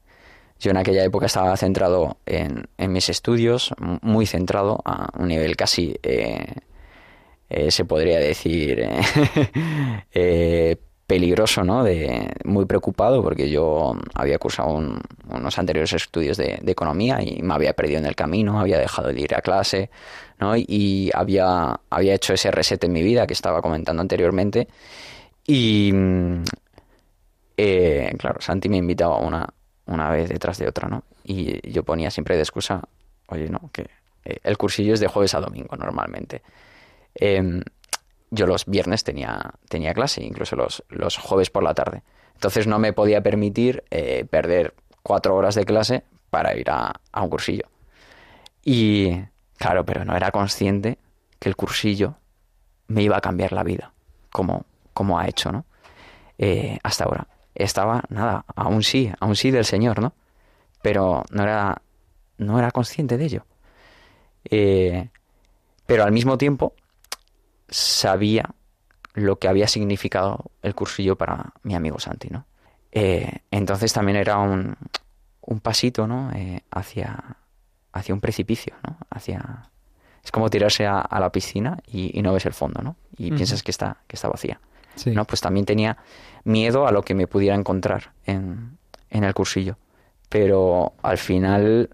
Yo 0.59 0.71
en 0.71 0.77
aquella 0.77 1.03
época 1.03 1.25
estaba 1.25 1.57
centrado 1.57 2.17
en, 2.25 2.67
en 2.77 2.91
mis 2.91 3.09
estudios, 3.09 3.73
muy 4.01 4.27
centrado 4.27 4.81
a 4.85 5.09
un 5.17 5.27
nivel 5.27 5.57
casi, 5.57 5.97
eh, 6.03 6.45
eh, 7.49 7.71
se 7.71 7.85
podría 7.85 8.19
decir, 8.19 8.87
eh, 10.13 10.77
peligroso, 11.13 11.63
¿no? 11.63 11.83
De, 11.83 12.33
muy 12.43 12.65
preocupado 12.65 13.21
porque 13.21 13.47
yo 13.47 13.95
había 14.15 14.39
cursado 14.39 14.69
un, 14.73 14.99
unos 15.29 15.59
anteriores 15.59 15.93
estudios 15.93 16.37
de, 16.37 16.59
economía 16.65 17.21
y 17.21 17.43
me 17.43 17.53
había 17.53 17.73
perdido 17.73 17.99
en 17.99 18.07
el 18.07 18.15
camino, 18.15 18.59
había 18.59 18.79
dejado 18.79 19.09
de 19.09 19.21
ir 19.21 19.35
a 19.35 19.41
clase, 19.41 19.91
¿no? 20.39 20.57
Y 20.57 21.11
había, 21.13 21.79
había 21.91 22.15
hecho 22.15 22.33
ese 22.33 22.49
reset 22.49 22.83
en 22.83 22.93
mi 22.93 23.03
vida 23.03 23.27
que 23.27 23.33
estaba 23.33 23.61
comentando 23.61 24.01
anteriormente. 24.01 24.67
Y, 25.45 25.93
eh, 27.57 28.11
claro, 28.17 28.41
Santi 28.41 28.67
me 28.67 28.77
invitaba 28.77 29.19
una, 29.19 29.47
una 29.85 30.09
vez 30.09 30.29
detrás 30.29 30.57
de 30.57 30.67
otra, 30.67 30.89
¿no? 30.89 31.03
Y 31.23 31.69
yo 31.69 31.83
ponía 31.83 32.09
siempre 32.09 32.35
de 32.37 32.41
excusa, 32.41 32.81
oye, 33.27 33.49
no, 33.49 33.69
que 33.71 33.85
eh, 34.25 34.39
el 34.43 34.57
cursillo 34.57 34.95
es 34.95 34.99
de 34.99 35.07
jueves 35.07 35.35
a 35.35 35.41
domingo 35.41 35.75
normalmente. 35.75 36.41
Eh, 37.13 37.61
yo 38.33 38.47
los 38.47 38.65
viernes 38.65 39.03
tenía, 39.03 39.51
tenía 39.69 39.93
clase, 39.93 40.23
incluso 40.23 40.55
los, 40.55 40.83
los 40.89 41.17
jueves 41.17 41.51
por 41.51 41.63
la 41.63 41.75
tarde. 41.75 42.01
Entonces 42.33 42.65
no 42.65 42.79
me 42.79 42.91
podía 42.91 43.21
permitir 43.21 43.83
eh, 43.91 44.25
perder 44.29 44.73
cuatro 45.03 45.35
horas 45.35 45.53
de 45.55 45.65
clase 45.65 46.03
para 46.31 46.57
ir 46.57 46.69
a, 46.71 46.99
a, 47.11 47.21
un 47.21 47.29
cursillo. 47.29 47.69
Y 48.63 49.11
claro, 49.57 49.85
pero 49.85 50.03
no 50.03 50.15
era 50.15 50.31
consciente 50.31 50.97
que 51.39 51.47
el 51.47 51.55
cursillo 51.55 52.15
me 52.87 53.03
iba 53.03 53.17
a 53.17 53.21
cambiar 53.21 53.53
la 53.53 53.63
vida, 53.63 53.93
como, 54.31 54.65
como 54.93 55.19
ha 55.19 55.27
hecho, 55.27 55.51
¿no? 55.51 55.65
Eh, 56.39 56.79
hasta 56.81 57.03
ahora. 57.03 57.27
Estaba, 57.53 58.03
nada, 58.09 58.45
aún 58.55 58.81
sí, 58.81 59.11
aún 59.19 59.35
sí 59.35 59.51
del 59.51 59.65
Señor, 59.65 60.01
¿no? 60.01 60.13
Pero 60.81 61.23
no 61.29 61.43
era, 61.43 61.83
no 62.39 62.57
era 62.57 62.71
consciente 62.71 63.17
de 63.17 63.25
ello. 63.25 63.45
Eh, 64.49 65.09
pero 65.85 66.03
al 66.03 66.11
mismo 66.11 66.37
tiempo 66.39 66.73
sabía 67.73 68.49
lo 69.13 69.37
que 69.39 69.47
había 69.47 69.67
significado 69.67 70.51
el 70.61 70.75
cursillo 70.75 71.15
para 71.15 71.53
mi 71.63 71.75
amigo 71.75 71.99
Santi, 71.99 72.29
¿no? 72.29 72.45
Eh, 72.91 73.39
entonces 73.49 73.91
también 73.91 74.17
era 74.17 74.37
un, 74.37 74.75
un 75.41 75.59
pasito, 75.59 76.07
¿no? 76.07 76.31
Eh, 76.35 76.61
hacia, 76.71 77.37
hacia 77.91 78.13
un 78.13 78.21
precipicio, 78.21 78.75
¿no? 78.83 78.97
Hacia... 79.09 79.69
Es 80.23 80.31
como 80.31 80.49
tirarse 80.49 80.85
a, 80.85 80.99
a 80.99 81.19
la 81.19 81.31
piscina 81.31 81.79
y, 81.85 82.17
y, 82.17 82.21
no 82.21 82.31
ves 82.31 82.45
el 82.45 82.53
fondo, 82.53 82.81
¿no? 82.81 82.95
Y 83.17 83.25
uh 83.25 83.33
-huh. 83.33 83.35
piensas 83.35 83.61
que 83.61 83.71
está, 83.71 83.97
que 84.07 84.15
está 84.15 84.29
vacía. 84.29 84.59
Sí. 84.95 85.11
¿no? 85.11 85.25
Pues 85.25 85.41
también 85.41 85.65
tenía 85.65 85.97
miedo 86.43 86.87
a 86.87 86.91
lo 86.91 87.01
que 87.01 87.15
me 87.15 87.27
pudiera 87.27 87.55
encontrar 87.55 88.13
en, 88.25 88.77
en 89.09 89.23
el 89.23 89.33
cursillo. 89.33 89.77
Pero 90.29 90.93
al 91.01 91.17
final, 91.17 91.89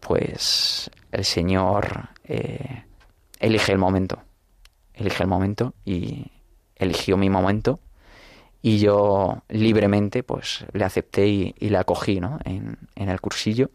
pues 0.00 0.90
el 1.12 1.24
Señor 1.24 2.10
eh, 2.24 2.84
elige 3.38 3.72
el 3.72 3.78
momento 3.78 4.23
elige 4.94 5.22
el 5.22 5.28
momento 5.28 5.74
y 5.84 6.30
eligió 6.76 7.16
mi 7.16 7.30
momento 7.30 7.80
y 8.62 8.78
yo 8.78 9.42
libremente 9.48 10.22
pues 10.22 10.64
le 10.72 10.84
acepté 10.84 11.26
y, 11.28 11.54
y 11.58 11.68
le 11.68 11.78
acogí 11.78 12.20
¿no? 12.20 12.38
en, 12.44 12.78
en 12.94 13.08
el 13.08 13.20
cursillo 13.20 13.70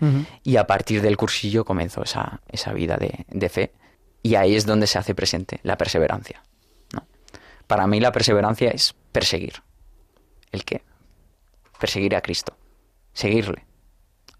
uh 0.00 0.04
-huh. 0.04 0.26
y 0.42 0.56
a 0.56 0.66
partir 0.66 1.02
del 1.02 1.16
cursillo 1.16 1.64
comenzó 1.64 2.02
esa, 2.02 2.40
esa 2.48 2.72
vida 2.72 2.96
de, 2.96 3.26
de, 3.28 3.48
fe 3.48 3.72
y 4.22 4.36
ahí 4.36 4.54
es 4.56 4.64
donde 4.64 4.86
se 4.86 4.98
hace 4.98 5.14
presente 5.14 5.60
la 5.62 5.76
perseverancia. 5.76 6.42
¿no? 6.94 7.06
Para 7.66 7.86
mí 7.86 8.00
la 8.00 8.12
perseverancia 8.12 8.70
es 8.70 8.94
perseguir. 9.12 9.62
¿El 10.52 10.64
qué? 10.64 10.82
Perseguir 11.78 12.16
a 12.16 12.20
Cristo, 12.20 12.56
seguirle 13.12 13.64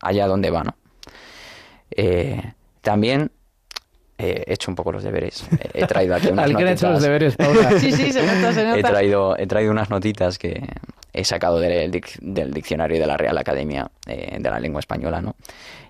allá 0.00 0.26
donde 0.26 0.50
va. 0.50 0.64
¿no? 0.64 0.74
Eh, 1.90 2.54
también 2.80 3.30
he 4.20 4.52
hecho 4.52 4.70
un 4.70 4.74
poco 4.74 4.92
los 4.92 5.02
deberes. 5.02 5.46
He 5.74 5.86
traído 5.86 6.14
aquí 6.14 6.28
unas 6.32 6.50
notitas. 6.50 6.72
hecho 6.72 6.90
los 6.90 7.02
deberes, 7.02 7.36
Paula? 7.36 7.70
sí, 7.78 7.92
sí, 7.92 8.12
se 8.12 8.22
nota, 8.22 8.52
se 8.52 8.64
nota. 8.64 8.78
He 8.78 8.82
traído, 8.82 9.36
he 9.38 9.46
traído 9.46 9.70
unas 9.72 9.90
notitas 9.90 10.38
que 10.38 10.62
he 11.12 11.24
sacado 11.24 11.58
del, 11.58 11.90
del 12.20 12.52
diccionario 12.52 13.00
de 13.00 13.06
la 13.06 13.16
Real 13.16 13.36
Academia 13.38 13.90
eh, 14.06 14.36
de 14.38 14.50
la 14.50 14.60
Lengua 14.60 14.80
Española, 14.80 15.20
¿no? 15.20 15.34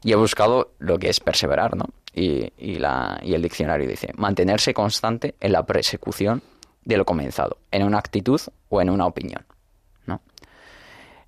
Y 0.03 0.12
he 0.12 0.16
buscado 0.16 0.73
lo 0.79 0.99
que 0.99 1.11
es 1.11 1.21
perseverar, 1.21 1.77
¿no? 1.77 1.87
Y, 2.14 2.53
y, 2.59 2.79
la, 2.79 3.21
y 3.23 3.35
el 3.35 3.43
diccionario 3.43 3.87
dice, 3.88 4.09
mantenerse 4.16 4.73
constante 4.73 5.35
en 5.40 5.53
la 5.53 5.64
persecución 5.64 6.43
de 6.85 6.97
lo 6.97 7.05
comenzado, 7.05 7.59
en 7.71 7.85
una 7.85 7.99
actitud 7.99 8.40
o 8.69 8.81
en 8.81 8.90
una 8.90 9.07
opinión, 9.07 9.45
¿no? 10.07 10.23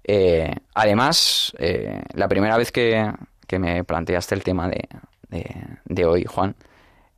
Eh, 0.04 0.52
además, 0.74 1.52
eh, 1.58 2.02
la 2.14 2.28
primera 2.28 2.56
vez 2.56 2.72
que, 2.72 3.12
que, 3.46 3.58
me 3.58 3.84
planteaste 3.84 4.34
el 4.34 4.42
tema 4.42 4.68
de, 4.68 4.88
de, 5.84 6.04
hoy, 6.04 6.24
Juan, 6.24 6.56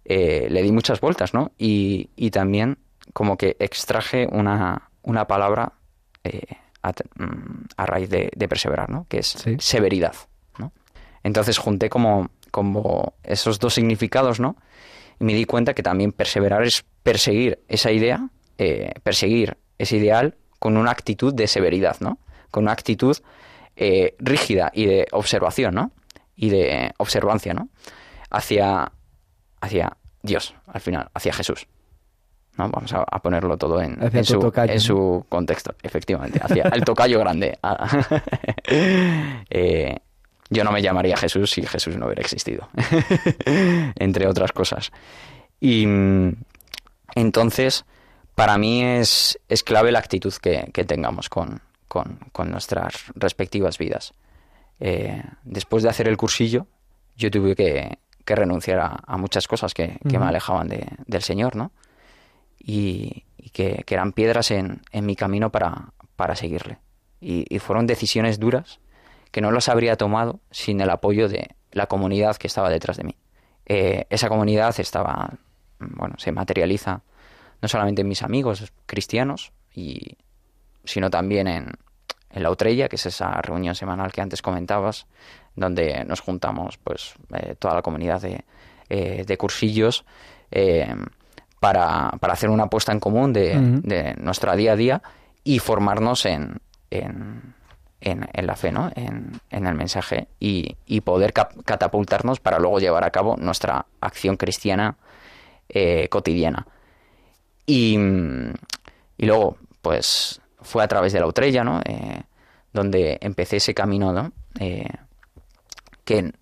eh, 0.05 0.49
le 0.51 0.63
di 0.63 0.73
muchas 0.73 1.01
vueltas, 1.01 1.35
¿no? 1.35 1.53
Y, 1.59 2.11
y 2.17 2.31
también 2.31 2.79
como 3.13 3.37
que 3.37 3.57
extraje 3.59 4.29
una, 4.31 4.91
una 5.03 5.27
palabra 5.27 5.73
mm, 6.23 7.65
a, 7.77 7.87
raíz 7.87 8.11
de, 8.11 8.49
perseverar, 8.49 8.91
¿no? 8.91 9.07
Que 9.09 9.19
es 9.19 9.37
severidad, 9.59 10.15
¿no? 10.59 10.73
Entonces 11.23 11.59
junté 11.59 11.89
como, 11.89 12.31
como 12.51 13.15
esos 13.23 13.59
dos 13.59 13.75
significados, 13.75 14.41
¿no? 14.41 14.57
Y 15.21 15.25
me 15.25 15.35
di 15.35 15.45
cuenta 15.45 15.75
que 15.75 15.83
también 15.83 16.13
perseverar 16.13 16.63
es 16.65 16.85
perseguir 17.03 17.61
esa 17.69 17.93
idea, 17.93 18.29
perseguir 19.03 19.57
ese 19.79 19.97
ideal 19.97 20.37
con 20.59 20.77
una 20.77 20.91
actitud 20.91 21.35
de 21.35 21.47
severidad, 21.47 21.97
¿no? 22.01 22.19
con 22.55 22.63
una 22.63 22.73
actitud 22.73 23.17
eh, 23.75 24.15
rígida 24.21 24.71
y 24.73 24.87
de 24.87 25.09
observación, 25.11 25.75
¿no? 25.75 25.91
Y 26.37 26.51
de 26.51 26.93
observancia, 26.99 27.53
¿no? 27.53 27.69
Hacia, 28.31 28.93
hacia 29.65 29.97
Dios, 30.23 30.55
al 30.67 30.81
final, 30.81 31.11
hacia 31.15 31.33
Jesús. 31.33 31.67
¿no? 32.57 32.69
Vamos 32.69 32.93
a, 32.93 33.05
ponerlo 33.21 33.57
todo 33.57 33.81
en, 33.83 33.97
su, 34.25 34.53
en 34.57 34.81
su, 34.81 35.27
contexto, 35.29 35.75
efectivamente, 35.83 36.41
hacia 36.43 36.65
el 36.65 36.85
tocayo 36.85 37.19
grande. 37.19 37.59
Eh, 39.51 39.97
yo 40.51 40.65
no 40.65 40.73
me 40.73 40.83
llamaría 40.83 41.17
Jesús 41.17 41.51
si 41.51 41.67
Jesús 41.67 41.97
no 41.97 42.07
hubiera 42.07 42.23
existido, 42.23 42.69
entre 43.97 44.27
otras 44.27 44.53
cosas. 44.53 44.93
Y 45.61 45.87
mm, 45.87 46.35
entonces, 47.15 47.85
para 48.35 48.59
mí 48.59 48.83
es, 48.83 49.39
es 49.49 49.63
clave 49.63 49.93
la 49.93 49.99
actitud 49.99 50.33
que, 50.35 50.71
que 50.73 50.85
tengamos 50.85 51.29
con, 51.29 51.61
con, 51.89 52.51
nuestras 52.51 53.05
respectivas 53.15 53.79
vidas. 53.79 54.13
Eh, 54.81 55.23
después 55.45 55.83
de 55.83 55.91
hacer 55.91 56.09
el 56.09 56.17
cursillo, 56.17 56.67
yo 57.17 57.31
tuve 57.31 57.55
que, 57.55 57.99
renunciar 58.27 58.79
a, 59.07 59.17
muchas 59.17 59.47
cosas 59.47 59.75
que, 59.75 59.99
me 60.05 60.17
alejaban 60.17 60.69
del 60.69 61.23
Señor, 61.23 61.57
¿no? 61.57 61.73
Y, 62.59 63.25
que, 63.53 63.85
eran 63.87 64.13
piedras 64.13 64.51
en, 64.51 64.81
mi 64.93 65.17
camino 65.17 65.51
para, 65.51 65.93
para 66.17 66.35
seguirle. 66.35 66.79
Y, 67.21 67.59
fueron 67.59 67.87
decisiones 67.87 68.39
duras 68.39 68.81
que 69.31 69.41
no 69.41 69.51
las 69.51 69.69
habría 69.69 69.97
tomado 69.97 70.41
sin 70.51 70.81
el 70.81 70.91
apoyo 70.91 71.29
de 71.29 71.55
la 71.73 71.87
comunidad 71.87 72.37
que 72.37 72.47
estaba 72.47 72.71
detrás 72.71 72.97
de 72.97 73.05
mí. 73.05 73.17
Eh, 73.67 74.07
esa 74.11 74.29
comunidad 74.29 74.79
estaba, 74.79 75.31
bueno, 75.79 76.15
se 76.19 76.33
materializa 76.33 77.03
no 77.61 77.69
solamente 77.69 78.03
en 78.03 78.09
mis 78.09 78.23
amigos 78.23 78.73
cristianos, 78.87 79.53
y, 79.75 80.17
sino 80.85 81.11
también 81.11 81.49
en, 81.49 81.73
en 82.31 82.43
la 82.43 82.51
Utrella, 82.51 82.89
que 82.89 82.97
es 82.97 83.07
esa 83.07 83.41
reunión 83.43 83.75
semanal 83.75 84.13
que 84.13 84.21
antes 84.21 84.43
comentabas, 84.43 85.07
donde 85.57 86.05
nos 86.05 86.21
juntamos 86.21 86.79
pues 86.79 87.15
eh, 87.35 87.55
toda 87.59 87.75
la 87.75 87.83
comunidad 87.83 88.21
de, 88.21 88.45
eh, 88.89 89.37
cursillos 89.37 90.05
eh, 90.51 90.95
para, 91.61 92.09
hacer 92.09 92.51
una 92.51 92.65
apuesta 92.65 92.93
en 92.93 93.01
común 93.01 93.33
de, 93.33 93.55
de, 93.83 94.15
nuestra 94.19 94.55
día 94.57 94.73
a 94.73 94.77
día 94.77 95.03
y 95.43 95.59
formarnos 95.59 96.27
en, 96.27 96.59
en, 96.91 97.55
en, 98.01 98.47
la 98.47 98.55
fe, 98.57 98.71
¿no? 98.71 98.91
en, 98.95 99.41
el 99.51 99.75
mensaje 99.75 100.29
y, 100.39 100.77
y 100.87 101.01
poder 101.01 101.33
catapultarnos 101.33 102.41
para 102.41 102.59
luego 102.59 102.79
llevar 102.79 103.05
a 103.05 103.11
cabo 103.11 103.37
nuestra 103.37 103.87
acción 104.01 104.37
cristiana 104.37 104.97
cotidiana. 106.11 106.67
Y, 107.67 107.97
y 109.17 109.27
luego, 109.27 109.57
pues 109.81 110.41
fue 110.65 110.83
a 110.83 110.89
través 110.89 111.13
de 111.13 111.21
la 111.21 111.27
Utrella, 111.27 111.63
¿no? 111.63 111.81
Eh, 111.85 112.23
donde 112.73 113.19
empecé 113.21 113.57
ese 113.57 113.75
camino, 113.75 114.13
¿no? 114.13 114.33
Eh, 114.59 114.89
que 116.05 116.33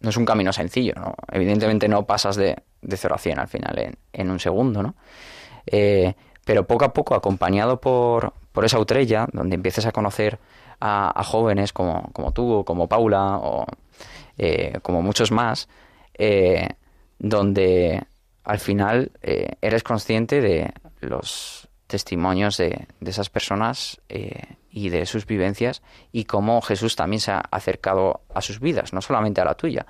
no 0.00 0.10
es 0.10 0.16
un 0.16 0.24
camino 0.24 0.52
sencillo, 0.52 0.94
¿no? 0.96 1.14
Evidentemente 1.30 1.88
no 1.88 2.06
pasas 2.06 2.36
de, 2.36 2.56
de 2.82 2.96
0 2.96 3.14
a 3.14 3.18
100 3.18 3.38
al 3.38 3.48
final 3.48 3.96
en, 4.12 4.30
un 4.30 4.40
segundo, 4.40 4.82
¿no? 4.82 4.94
Eh, 5.66 6.14
pero 6.44 6.66
poco 6.66 6.84
a 6.84 6.92
poco, 6.92 7.14
acompañado 7.14 7.80
por, 7.80 8.32
por 8.52 8.64
esa 8.64 8.78
Utrella, 8.78 9.26
donde 9.32 9.56
empieces 9.56 9.86
a 9.86 9.92
conocer 9.92 10.38
a, 10.80 11.22
jóvenes 11.24 11.72
como, 11.72 12.10
como, 12.12 12.32
tú, 12.32 12.62
como 12.64 12.88
Paula, 12.88 13.38
o 13.38 13.66
como 14.82 15.02
muchos 15.02 15.32
más, 15.32 15.68
donde 17.18 18.04
al 18.44 18.58
final 18.60 19.10
eres 19.22 19.82
consciente 19.82 20.40
de 20.40 20.72
los 21.00 21.65
testimonios 21.86 22.56
de, 22.56 22.88
esas 23.04 23.30
personas 23.30 24.00
eh, 24.08 24.56
y 24.70 24.88
de 24.88 25.06
sus 25.06 25.26
vivencias 25.26 25.82
y 26.12 26.24
cómo 26.24 26.60
Jesús 26.60 26.96
también 26.96 27.20
se 27.20 27.32
ha 27.32 27.38
acercado 27.50 28.22
a 28.34 28.40
sus 28.40 28.60
vidas, 28.60 28.92
no 28.92 29.00
solamente 29.00 29.40
a 29.40 29.44
la 29.44 29.54
tuya, 29.54 29.86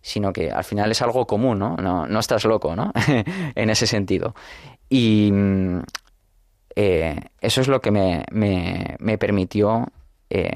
sino 0.00 0.32
que 0.32 0.50
al 0.50 0.64
final 0.64 0.90
es 0.90 1.02
algo 1.02 1.26
común, 1.26 1.58
¿no? 1.58 1.76
No, 1.76 2.18
estás 2.18 2.44
loco, 2.44 2.74
¿no? 2.74 2.92
en 3.54 3.70
ese 3.70 3.86
sentido. 3.86 4.34
Y 4.88 5.30
mm, 5.32 5.80
eh, 6.74 7.20
eso 7.40 7.60
es 7.60 7.68
lo 7.68 7.80
que 7.80 7.90
me, 7.90 8.24
me, 8.30 9.18
permitió 9.18 9.86
eh, 10.30 10.50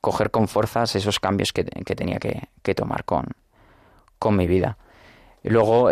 coger 0.00 0.30
con 0.30 0.48
fuerzas 0.48 0.94
esos 0.96 1.20
cambios 1.20 1.52
que, 1.52 1.64
tenía 1.64 2.18
que, 2.18 2.74
tomar 2.74 3.04
con, 3.04 3.26
con 4.18 4.36
mi 4.36 4.46
vida. 4.46 4.78
Luego 5.42 5.90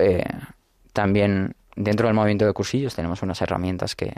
también 0.92 1.54
dentro 1.76 2.08
del 2.08 2.14
movimiento 2.14 2.46
de 2.46 2.52
cursillos 2.52 2.94
tenemos 2.94 3.22
unas 3.22 3.40
herramientas 3.42 3.94
que, 3.94 4.12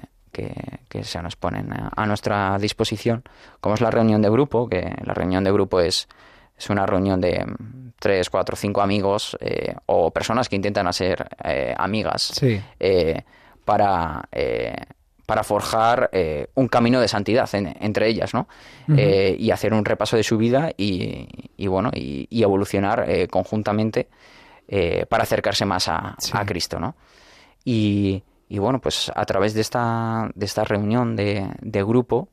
que, 0.89 1.05
se 1.05 1.21
nos 1.23 1.37
ponen 1.37 1.69
a, 1.73 2.07
nuestra 2.07 2.59
disposición, 2.59 3.25
como 3.61 3.75
es 3.75 3.81
la 3.81 3.91
reunión 3.91 4.23
de 4.23 4.31
grupo, 4.31 4.69
que 4.69 4.95
la 5.05 5.15
reunión 5.15 5.45
de 5.45 5.53
grupo 5.53 5.81
es, 5.81 6.09
es 6.57 6.71
una 6.71 6.87
reunión 6.87 7.21
de 7.21 7.45
tres, 7.99 8.31
cuatro, 8.31 8.57
cinco 8.57 8.81
amigos 8.81 9.37
eh, 9.41 9.75
o 9.87 10.11
personas 10.13 10.49
que 10.49 10.57
intentan 10.57 10.87
hacer 10.87 11.29
eh, 11.45 11.75
amigas 11.77 12.41
eh, 12.79 13.23
para, 13.65 14.29
para 15.27 15.45
forjar 15.45 16.11
un 16.55 16.69
camino 16.69 17.01
de 17.01 17.09
santidad 17.09 17.49
entre 17.53 18.09
ellas, 18.09 18.33
¿no? 18.33 18.49
y 18.89 19.51
hacer 19.51 19.75
un 19.75 19.85
repaso 19.85 20.17
de 20.17 20.23
su 20.23 20.39
vida 20.39 20.71
y, 20.77 21.29
y 21.57 21.67
bueno, 21.67 21.91
y, 21.93 22.43
evolucionar 22.43 23.07
conjuntamente 23.29 24.09
para 25.09 25.25
acercarse 25.25 25.67
más 25.67 25.89
a, 25.89 26.17
a 26.33 26.47
Cristo, 26.47 26.79
¿no? 26.79 26.95
Y, 27.71 28.23
bueno, 28.59 28.81
pues 28.81 29.13
a 29.15 29.27
través 29.27 29.53
de 29.53 29.61
esta, 29.61 30.31
de 30.35 30.47
esta 30.47 30.65
reunión 30.65 31.17
de, 31.17 31.85
grupo 31.87 32.31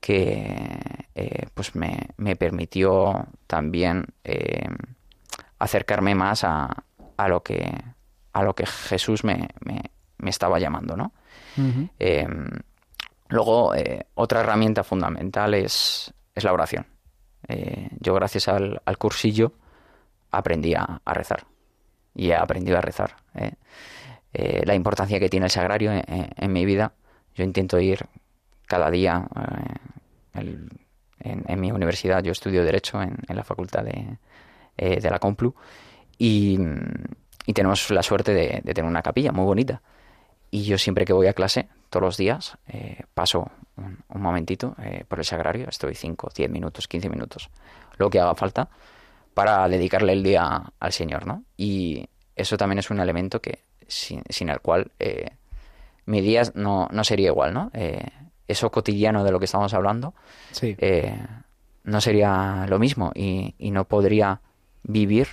que 0.00 0.78
eh, 1.14 1.46
pues 1.52 1.74
me, 1.74 2.36
permitió 2.36 3.26
también 3.46 4.06
eh, 4.24 4.66
acercarme 5.58 6.14
más 6.14 6.44
a, 6.44 6.84
a, 7.18 7.28
lo 7.28 7.42
que, 7.42 7.70
a 8.32 8.42
lo 8.42 8.54
que 8.54 8.64
Jesús 8.64 9.24
me, 9.24 9.50
me, 9.60 10.30
estaba 10.30 10.58
llamando, 10.58 10.96
¿no? 10.96 11.12
Em, 11.98 12.48
luego, 13.28 13.74
eh, 13.74 14.06
otra 14.14 14.40
herramienta 14.40 14.82
fundamental 14.82 15.52
es, 15.52 16.14
es 16.34 16.44
la 16.44 16.52
oración. 16.54 16.86
yo 18.00 18.14
gracias 18.14 18.48
al, 18.48 18.80
al, 18.86 18.96
cursillo 18.96 19.52
aprendí 20.30 20.72
a, 20.74 21.02
a 21.04 21.12
rezar 21.12 21.44
y 22.14 22.30
he 22.30 22.36
aprendido 22.36 22.78
a 22.78 22.80
rezar. 22.80 23.16
Eh, 23.34 23.52
la 24.32 24.74
importancia 24.74 25.20
que 25.20 25.28
tiene 25.28 25.46
el 25.46 25.50
sagrario 25.50 25.92
en, 25.92 26.52
mi 26.52 26.64
vida. 26.64 26.92
Yo 27.34 27.44
intento 27.44 27.78
ir 27.78 28.06
cada 28.66 28.90
día 28.90 29.26
eh, 30.34 30.56
en, 31.20 31.60
mi 31.60 31.70
universidad. 31.70 32.22
Yo 32.22 32.32
estudio 32.32 32.64
Derecho 32.64 33.02
en, 33.02 33.18
la 33.28 33.44
facultad 33.44 33.84
de, 33.84 34.18
eh, 34.76 35.00
de 35.00 35.10
la 35.10 35.18
Complu 35.18 35.54
y, 36.18 36.58
tenemos 37.54 37.90
la 37.90 38.02
suerte 38.02 38.32
de, 38.32 38.62
tener 38.72 38.84
una 38.84 39.02
capilla 39.02 39.32
muy 39.32 39.44
bonita. 39.44 39.82
Y 40.50 40.64
yo 40.64 40.78
siempre 40.78 41.04
que 41.04 41.12
voy 41.12 41.26
a 41.26 41.34
clase, 41.34 41.68
todos 41.90 42.02
los 42.02 42.16
días, 42.16 42.56
paso 43.14 43.50
un, 43.76 44.22
momentito 44.22 44.76
por 45.08 45.18
el 45.18 45.24
sagrario, 45.24 45.68
estoy 45.68 45.94
5, 45.94 46.30
10 46.34 46.50
minutos, 46.50 46.88
15 46.88 47.08
minutos, 47.08 47.50
lo 47.96 48.10
que 48.10 48.20
haga 48.20 48.34
falta, 48.34 48.68
para 49.34 49.66
dedicarle 49.68 50.12
el 50.12 50.22
día 50.22 50.72
al 50.78 50.92
Señor, 50.92 51.26
¿no? 51.26 51.44
Y 51.56 52.06
eso 52.36 52.56
también 52.56 52.78
es 52.78 52.90
un 52.90 53.00
elemento 53.00 53.40
que 53.40 53.60
sin, 53.92 54.48
el 54.48 54.60
cual 54.60 54.90
eh, 54.98 55.30
mi 56.06 56.20
día 56.20 56.42
no, 56.54 56.88
no, 56.90 57.04
sería 57.04 57.28
igual, 57.28 57.52
¿no? 57.54 57.70
Eh, 57.74 58.06
eso 58.48 58.70
cotidiano 58.70 59.24
de 59.24 59.30
lo 59.30 59.38
que 59.38 59.44
estamos 59.44 59.72
hablando 59.72 60.14
eh, 60.60 61.16
no 61.84 62.00
sería 62.00 62.66
lo 62.68 62.78
mismo 62.78 63.12
y, 63.14 63.54
no 63.58 63.84
podría 63.84 64.40
vivir 64.82 65.28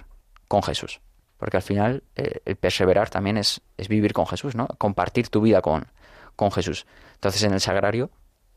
con 0.47 0.63
Jesús. 0.63 1.01
Porque 1.37 1.57
al 1.57 1.63
final 1.63 2.03
el 2.15 2.55
perseverar 2.57 3.09
también 3.09 3.37
es, 3.37 3.61
es, 3.77 3.87
vivir 3.87 4.13
con 4.13 4.27
Jesús, 4.27 4.55
¿no? 4.55 4.67
Compartir 4.77 5.29
tu 5.29 5.41
vida 5.41 5.61
con, 5.61 5.87
con 6.35 6.51
Jesús. 6.51 6.85
Entonces 7.15 7.43
en 7.43 7.53
el 7.53 7.61
sagrario, 7.61 8.09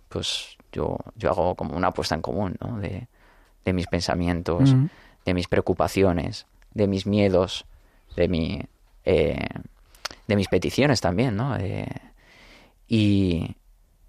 pues 0.08 0.56
yo, 0.72 0.98
yo 1.14 1.30
hago 1.30 1.54
como 1.54 1.76
una 1.76 1.88
apuesta 1.88 2.14
en 2.14 2.22
común, 2.22 2.56
¿no? 2.60 2.78
De, 2.78 3.08
de 3.64 3.72
mis 3.72 3.86
pensamientos, 3.86 4.74
de 5.24 5.34
mis 5.34 5.48
preocupaciones, 5.48 6.46
de 6.74 6.86
mis 6.86 7.06
miedos, 7.06 7.66
de 8.16 8.28
mi 8.28 8.62
de 10.32 10.36
mis 10.36 10.48
peticiones 10.48 11.00
también, 11.00 11.36
¿no? 11.36 11.56
Eh, 11.58 11.86
y, 12.88 13.54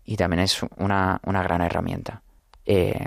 y, 0.06 0.16
también 0.16 0.40
es 0.42 0.62
una, 0.78 1.20
una, 1.26 1.44
gran 1.44 1.62
herramienta. 1.62 2.22
Eh, 2.66 3.06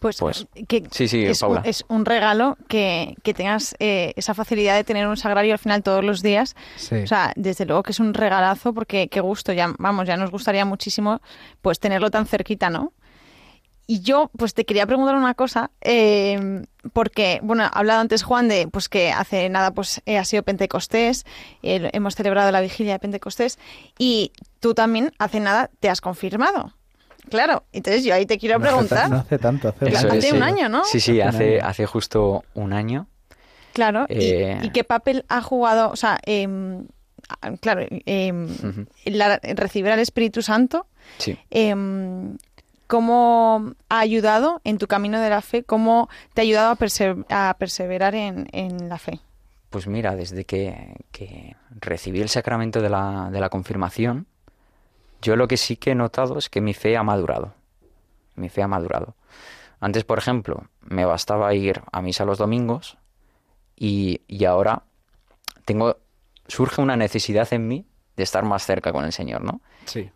Pues, 0.00 0.16
Pues, 0.18 0.46
que 0.68 0.84
sí, 0.90 1.08
sí, 1.08 1.24
es, 1.24 1.40
Paula. 1.40 1.60
Un, 1.60 1.66
es 1.66 1.84
un 1.88 2.04
regalo 2.04 2.56
que, 2.68 3.16
que 3.22 3.34
tengas 3.34 3.74
eh, 3.80 4.12
esa 4.16 4.32
facilidad 4.32 4.76
de 4.76 4.84
tener 4.84 5.06
un 5.08 5.16
sagrario 5.16 5.52
al 5.52 5.58
final 5.58 5.82
todos 5.82 6.04
los 6.04 6.22
días. 6.22 6.56
Sí. 6.76 6.96
O 6.96 7.06
sea, 7.06 7.32
desde 7.36 7.66
luego 7.66 7.82
que 7.82 7.92
es 7.92 8.00
un 8.00 8.14
regalazo 8.14 8.72
porque 8.72 9.08
qué 9.08 9.20
gusto, 9.20 9.52
ya 9.52 9.74
vamos, 9.78 10.06
ya 10.06 10.16
nos 10.16 10.30
gustaría 10.30 10.64
muchísimo 10.64 11.20
pues 11.60 11.80
tenerlo 11.80 12.10
tan 12.10 12.26
cerquita, 12.26 12.70
¿no? 12.70 12.92
Y 13.90 14.00
yo, 14.02 14.30
pues 14.36 14.52
te 14.52 14.66
quería 14.66 14.86
preguntar 14.86 15.14
una 15.16 15.32
cosa, 15.32 15.70
eh, 15.80 16.62
porque, 16.92 17.40
bueno, 17.42 17.62
ha 17.64 17.68
hablado 17.68 18.00
antes 18.02 18.22
Juan 18.22 18.46
de, 18.46 18.68
pues 18.68 18.90
que 18.90 19.10
hace 19.12 19.48
nada, 19.48 19.70
pues 19.70 20.02
eh, 20.04 20.18
ha 20.18 20.24
sido 20.26 20.42
Pentecostés, 20.42 21.24
eh, 21.62 21.88
hemos 21.94 22.14
celebrado 22.14 22.52
la 22.52 22.60
vigilia 22.60 22.92
de 22.92 22.98
Pentecostés, 22.98 23.58
y 23.98 24.30
tú 24.60 24.74
también 24.74 25.12
hace 25.18 25.40
nada 25.40 25.70
te 25.80 25.88
has 25.88 26.02
confirmado. 26.02 26.74
Claro, 27.30 27.64
entonces 27.72 28.04
yo 28.04 28.12
ahí 28.14 28.26
te 28.26 28.36
quiero 28.36 28.58
No 28.58 28.66
preguntar. 28.66 29.08
no 29.08 29.16
hace 29.16 29.38
tanto, 29.38 29.68
hace 29.68 29.88
Eso 29.88 30.06
un- 30.08 30.18
hace 30.18 30.32
un 30.34 30.42
año, 30.42 30.68
¿no? 30.68 30.84
Sí, 30.84 31.00
sí, 31.00 31.22
Hace 31.22 31.62
hace, 31.62 31.86
justo 31.86 32.44
un 32.52 32.74
año. 32.74 33.06
Claro, 33.72 34.04
y- 34.10 34.14
Eh, 34.18 34.58
y, 34.64 34.70
qué 34.70 34.84
papel 34.84 35.24
ha 35.30 35.40
jugado? 35.40 35.90
O 35.90 35.96
sea, 35.96 36.18
em, 36.26 36.86
claro, 37.62 37.86
em, 37.90 38.44
Ujú. 38.44 38.86
la- 39.06 39.38
recibir 39.42 39.92
al 39.92 40.00
Espíritu 40.00 40.42
Santo, 40.42 40.86
Sí. 41.16 41.38
¿Cómo 42.88 43.74
ha 43.88 43.98
ayudado 44.00 44.60
en 44.64 44.78
tu 44.78 44.88
camino 44.88 45.20
de 45.20 45.30
la 45.30 45.42
fe? 45.42 45.62
¿Cómo 45.62 46.08
te 46.34 46.40
ha 46.40 46.42
ayudado 46.42 46.70
a, 46.72 46.76
perse- 46.76 47.24
a 47.28 47.54
perseverar 47.58 48.16
en, 48.16 48.88
la 48.88 48.98
fe? 48.98 49.20
Pues 49.70 49.86
mira, 49.86 50.16
desde 50.16 50.44
que, 50.44 50.96
recibí 51.70 52.20
el 52.20 52.28
sacramento 52.30 52.80
de 52.80 52.88
la, 52.88 53.28
de 53.30 53.38
la 53.38 53.50
confirmación, 53.50 54.26
yo 55.22 55.36
lo 55.36 55.46
que 55.46 55.56
sí 55.56 55.76
que 55.76 55.92
he 55.92 55.94
notado 55.94 56.38
es 56.38 56.48
que 56.48 56.60
mi 56.60 56.74
fe 56.74 56.96
ha 56.96 57.02
madurado. 57.02 57.54
Mi 58.34 58.48
fe 58.48 58.62
ha 58.62 58.68
madurado. 58.68 59.14
Antes, 59.80 60.04
por 60.04 60.18
ejemplo, 60.18 60.64
me 60.80 61.04
bastaba 61.04 61.54
ir 61.54 61.82
a 61.92 62.02
misa 62.02 62.24
los 62.24 62.38
domingos 62.38 62.98
y, 63.76 64.22
y 64.26 64.44
ahora 64.44 64.82
tengo 65.64 65.98
surge 66.48 66.80
una 66.80 66.96
necesidad 66.96 67.52
en 67.52 67.68
mí 67.68 67.86
de 68.16 68.22
estar 68.22 68.44
más 68.44 68.64
cerca 68.64 68.92
con 68.92 69.04
el 69.04 69.12
Señor, 69.12 69.42
¿no? 69.42 69.60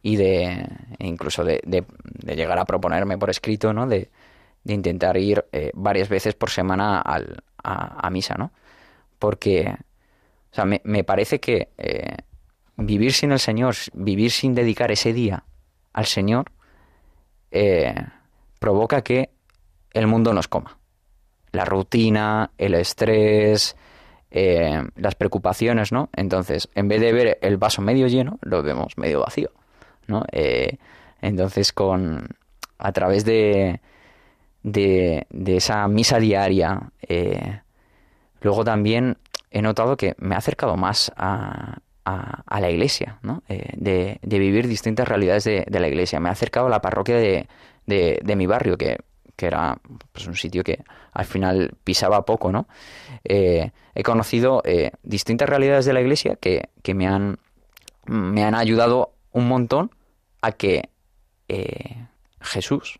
Y 0.03 0.17
de 0.17 0.67
incluso 0.99 1.45
de, 1.45 1.61
llegar 2.25 2.59
a 2.59 2.65
proponerme 2.65 3.19
por 3.19 3.31
escrito, 3.31 3.73
¿no? 3.73 3.87
De, 3.87 4.11
intentar 4.65 5.17
ir 5.17 5.45
eh, 5.51 5.73
varias 5.75 6.09
veces 6.09 6.35
por 6.35 6.51
semana 6.51 7.01
al- 7.01 7.43
a, 7.65 8.11
misa, 8.11 8.35
¿no? 8.37 8.53
Porque, 9.19 9.75
me 10.85 11.05
parece 11.05 11.41
que 11.41 11.71
eh, 11.79 12.17
vivir 12.77 13.13
sin 13.13 13.33
el 13.33 13.39
Señor, 13.39 13.75
vivir 13.93 14.31
sin 14.31 14.55
dedicar 14.55 14.91
ese 14.91 15.13
día 15.13 15.45
al 15.93 16.07
Señor, 16.07 16.53
eh, 17.51 17.95
provoca 18.59 19.03
que 19.03 19.31
el 19.93 20.07
mundo 20.07 20.33
nos 20.33 20.49
coma. 20.49 20.79
La 21.53 21.65
rutina, 21.65 22.51
el 22.57 22.75
estrés, 22.75 23.77
eh, 24.31 24.83
las 24.97 25.15
preocupaciones, 25.15 25.93
¿no? 25.93 26.09
Entonces, 26.15 26.69
en 26.75 26.89
vez 26.89 27.01
de 27.01 27.13
ver 27.13 27.39
el 27.43 27.59
vaso 27.59 27.83
medio 27.83 28.07
lleno, 28.07 28.39
lo 28.41 28.63
vemos 28.63 28.97
medio 28.97 29.21
vacío, 29.21 29.51
¿no? 30.07 30.25
Eh, 30.33 30.79
entonces, 31.21 31.73
con 31.73 32.29
a 32.79 32.93
través 32.93 33.25
de, 33.25 33.81
de, 34.63 35.27
de 35.31 35.57
esa 35.57 35.87
misa 35.89 36.19
diaria, 36.19 36.91
eh, 37.03 37.61
luego 38.41 38.65
también 38.65 39.19
he 39.51 39.63
notado 39.63 39.97
que 39.97 40.15
me 40.19 40.35
ha 40.35 40.39
acercado 40.39 40.77
más 40.77 41.13
a, 41.17 41.79
a- 42.05 42.43
la 42.61 42.71
iglesia, 42.71 43.19
¿no? 43.23 43.43
Eh, 43.49 43.71
de, 43.77 44.19
de 44.23 44.39
vivir 44.39 44.67
distintas 44.69 45.07
realidades 45.09 45.45
de, 45.45 45.65
de 45.69 45.81
la 45.81 45.89
iglesia. 45.89 46.21
Me 46.21 46.29
ha 46.29 46.33
acercado 46.33 46.67
a 46.67 46.71
la 46.71 46.81
parroquia 46.83 47.17
de, 47.17 47.47
de- 47.87 48.21
mi 48.37 48.47
barrio, 48.47 48.77
que, 48.79 48.99
que 49.37 49.47
era 49.47 49.79
pues, 50.13 50.27
un 50.27 50.37
sitio 50.37 50.65
que 50.65 50.83
al 51.13 51.25
final 51.27 51.75
pisaba 51.85 52.25
poco, 52.25 52.51
¿no? 52.53 52.67
He 53.95 54.03
conocido 54.03 54.63
distintas 55.03 55.49
realidades 55.49 55.85
de 55.85 55.93
la 55.93 56.01
iglesia 56.01 56.37
que, 56.37 56.71
que 56.83 56.95
me, 56.95 57.07
han, 57.07 57.39
me 58.07 58.45
han 58.45 58.55
ayudado 58.55 59.12
un 59.33 59.49
montón 59.49 59.91
a 60.41 60.53
que 60.53 60.89
eh, 61.49 62.07
Jesús 62.41 62.99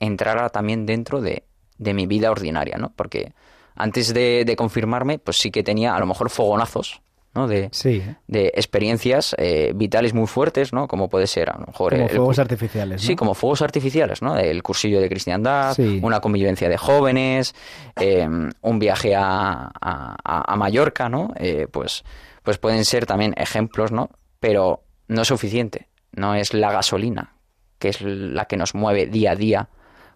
entrara 0.00 0.48
también 0.50 0.86
dentro 0.86 1.20
de, 1.20 1.44
de 1.78 1.94
mi 1.94 2.06
vida 2.06 2.30
ordinaria, 2.30 2.76
¿no? 2.78 2.92
Porque 2.96 3.32
antes 3.74 4.12
de, 4.12 4.44
de 4.44 4.56
confirmarme, 4.56 5.18
pues 5.18 5.38
sí 5.38 5.50
que 5.50 5.62
tenía 5.62 5.94
a 5.94 6.00
lo 6.00 6.06
mejor 6.06 6.28
fogonazos, 6.30 7.00
¿no? 7.34 7.48
De, 7.48 7.68
Sí, 7.72 8.02
de 8.26 8.48
experiencias 8.54 9.34
eh, 9.38 9.72
vitales 9.74 10.12
muy 10.12 10.26
fuertes, 10.26 10.72
¿no? 10.72 10.86
Como 10.88 11.08
puede 11.08 11.26
ser 11.26 11.48
a 11.50 11.58
lo 11.58 11.66
mejor 11.68 11.92
como 11.94 12.04
el- 12.04 12.10
fuegos 12.16 12.38
artificiales. 12.38 13.00
¿no? 13.02 13.06
Sí, 13.06 13.16
como 13.16 13.34
fuegos 13.34 13.62
artificiales, 13.62 14.20
¿no? 14.20 14.36
El 14.36 14.62
cursillo 14.62 15.00
de 15.00 15.08
cristiandad, 15.08 15.74
Sí. 15.74 16.00
una 16.02 16.20
convivencia 16.20 16.68
de 16.68 16.76
jóvenes, 16.76 17.54
eh, 17.96 18.28
un 18.60 18.78
viaje 18.78 19.14
a, 19.14 19.70
a- 19.80 20.16
a- 20.22 20.52
a 20.52 20.56
Mallorca, 20.56 21.08
¿no? 21.08 21.32
Eh, 21.36 21.66
pues, 21.70 22.04
pues 22.42 22.58
pueden 22.58 22.84
ser 22.84 23.06
también 23.06 23.32
ejemplos, 23.38 23.92
¿no? 23.92 24.10
Pero 24.40 24.82
no 25.12 25.22
es 25.22 25.28
suficiente, 25.28 25.88
no 26.12 26.34
es 26.34 26.54
la 26.54 26.72
gasolina, 26.72 27.34
que 27.78 27.88
es 27.90 28.00
la 28.00 28.46
que 28.46 28.56
nos 28.56 28.74
mueve 28.74 29.06
día 29.06 29.32
a 29.32 29.36
día 29.36 29.68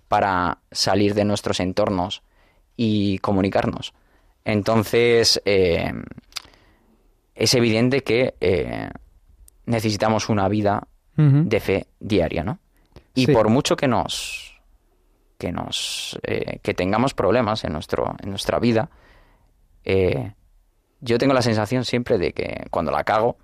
para 0.08 0.58
salir 0.70 1.14
de 1.14 1.24
nuestros 1.24 1.60
entornos 1.60 2.22
y 2.76 3.18
comunicarnos. 3.18 3.94
Entonces, 4.44 5.40
eh, 5.44 5.92
es 7.34 7.54
evidente 7.54 8.02
que 8.02 8.34
eh, 8.40 8.90
necesitamos 9.66 10.28
una 10.28 10.48
vida 10.48 10.86
de 11.18 11.60
fe 11.60 11.86
diaria, 11.98 12.44
¿no? 12.44 12.58
Y 13.14 13.24
Sí. 13.24 13.32
por 13.32 13.48
mucho 13.48 13.74
que 13.74 13.88
nos 13.88 14.60
que 15.38 15.50
nos 15.50 16.18
eh, 16.22 16.58
que 16.62 16.74
tengamos 16.74 17.14
problemas 17.14 17.64
en 17.64 17.72
nuestro 17.72 18.14
en 18.22 18.28
nuestra 18.30 18.58
vida, 18.58 18.90
yo 21.00 21.18
tengo 21.18 21.32
la 21.32 21.40
sensación 21.42 21.84
siempre 21.86 22.18
de 22.18 22.32
que 22.32 22.66
cuando 22.70 22.92
la 22.92 23.04
cago 23.04 23.38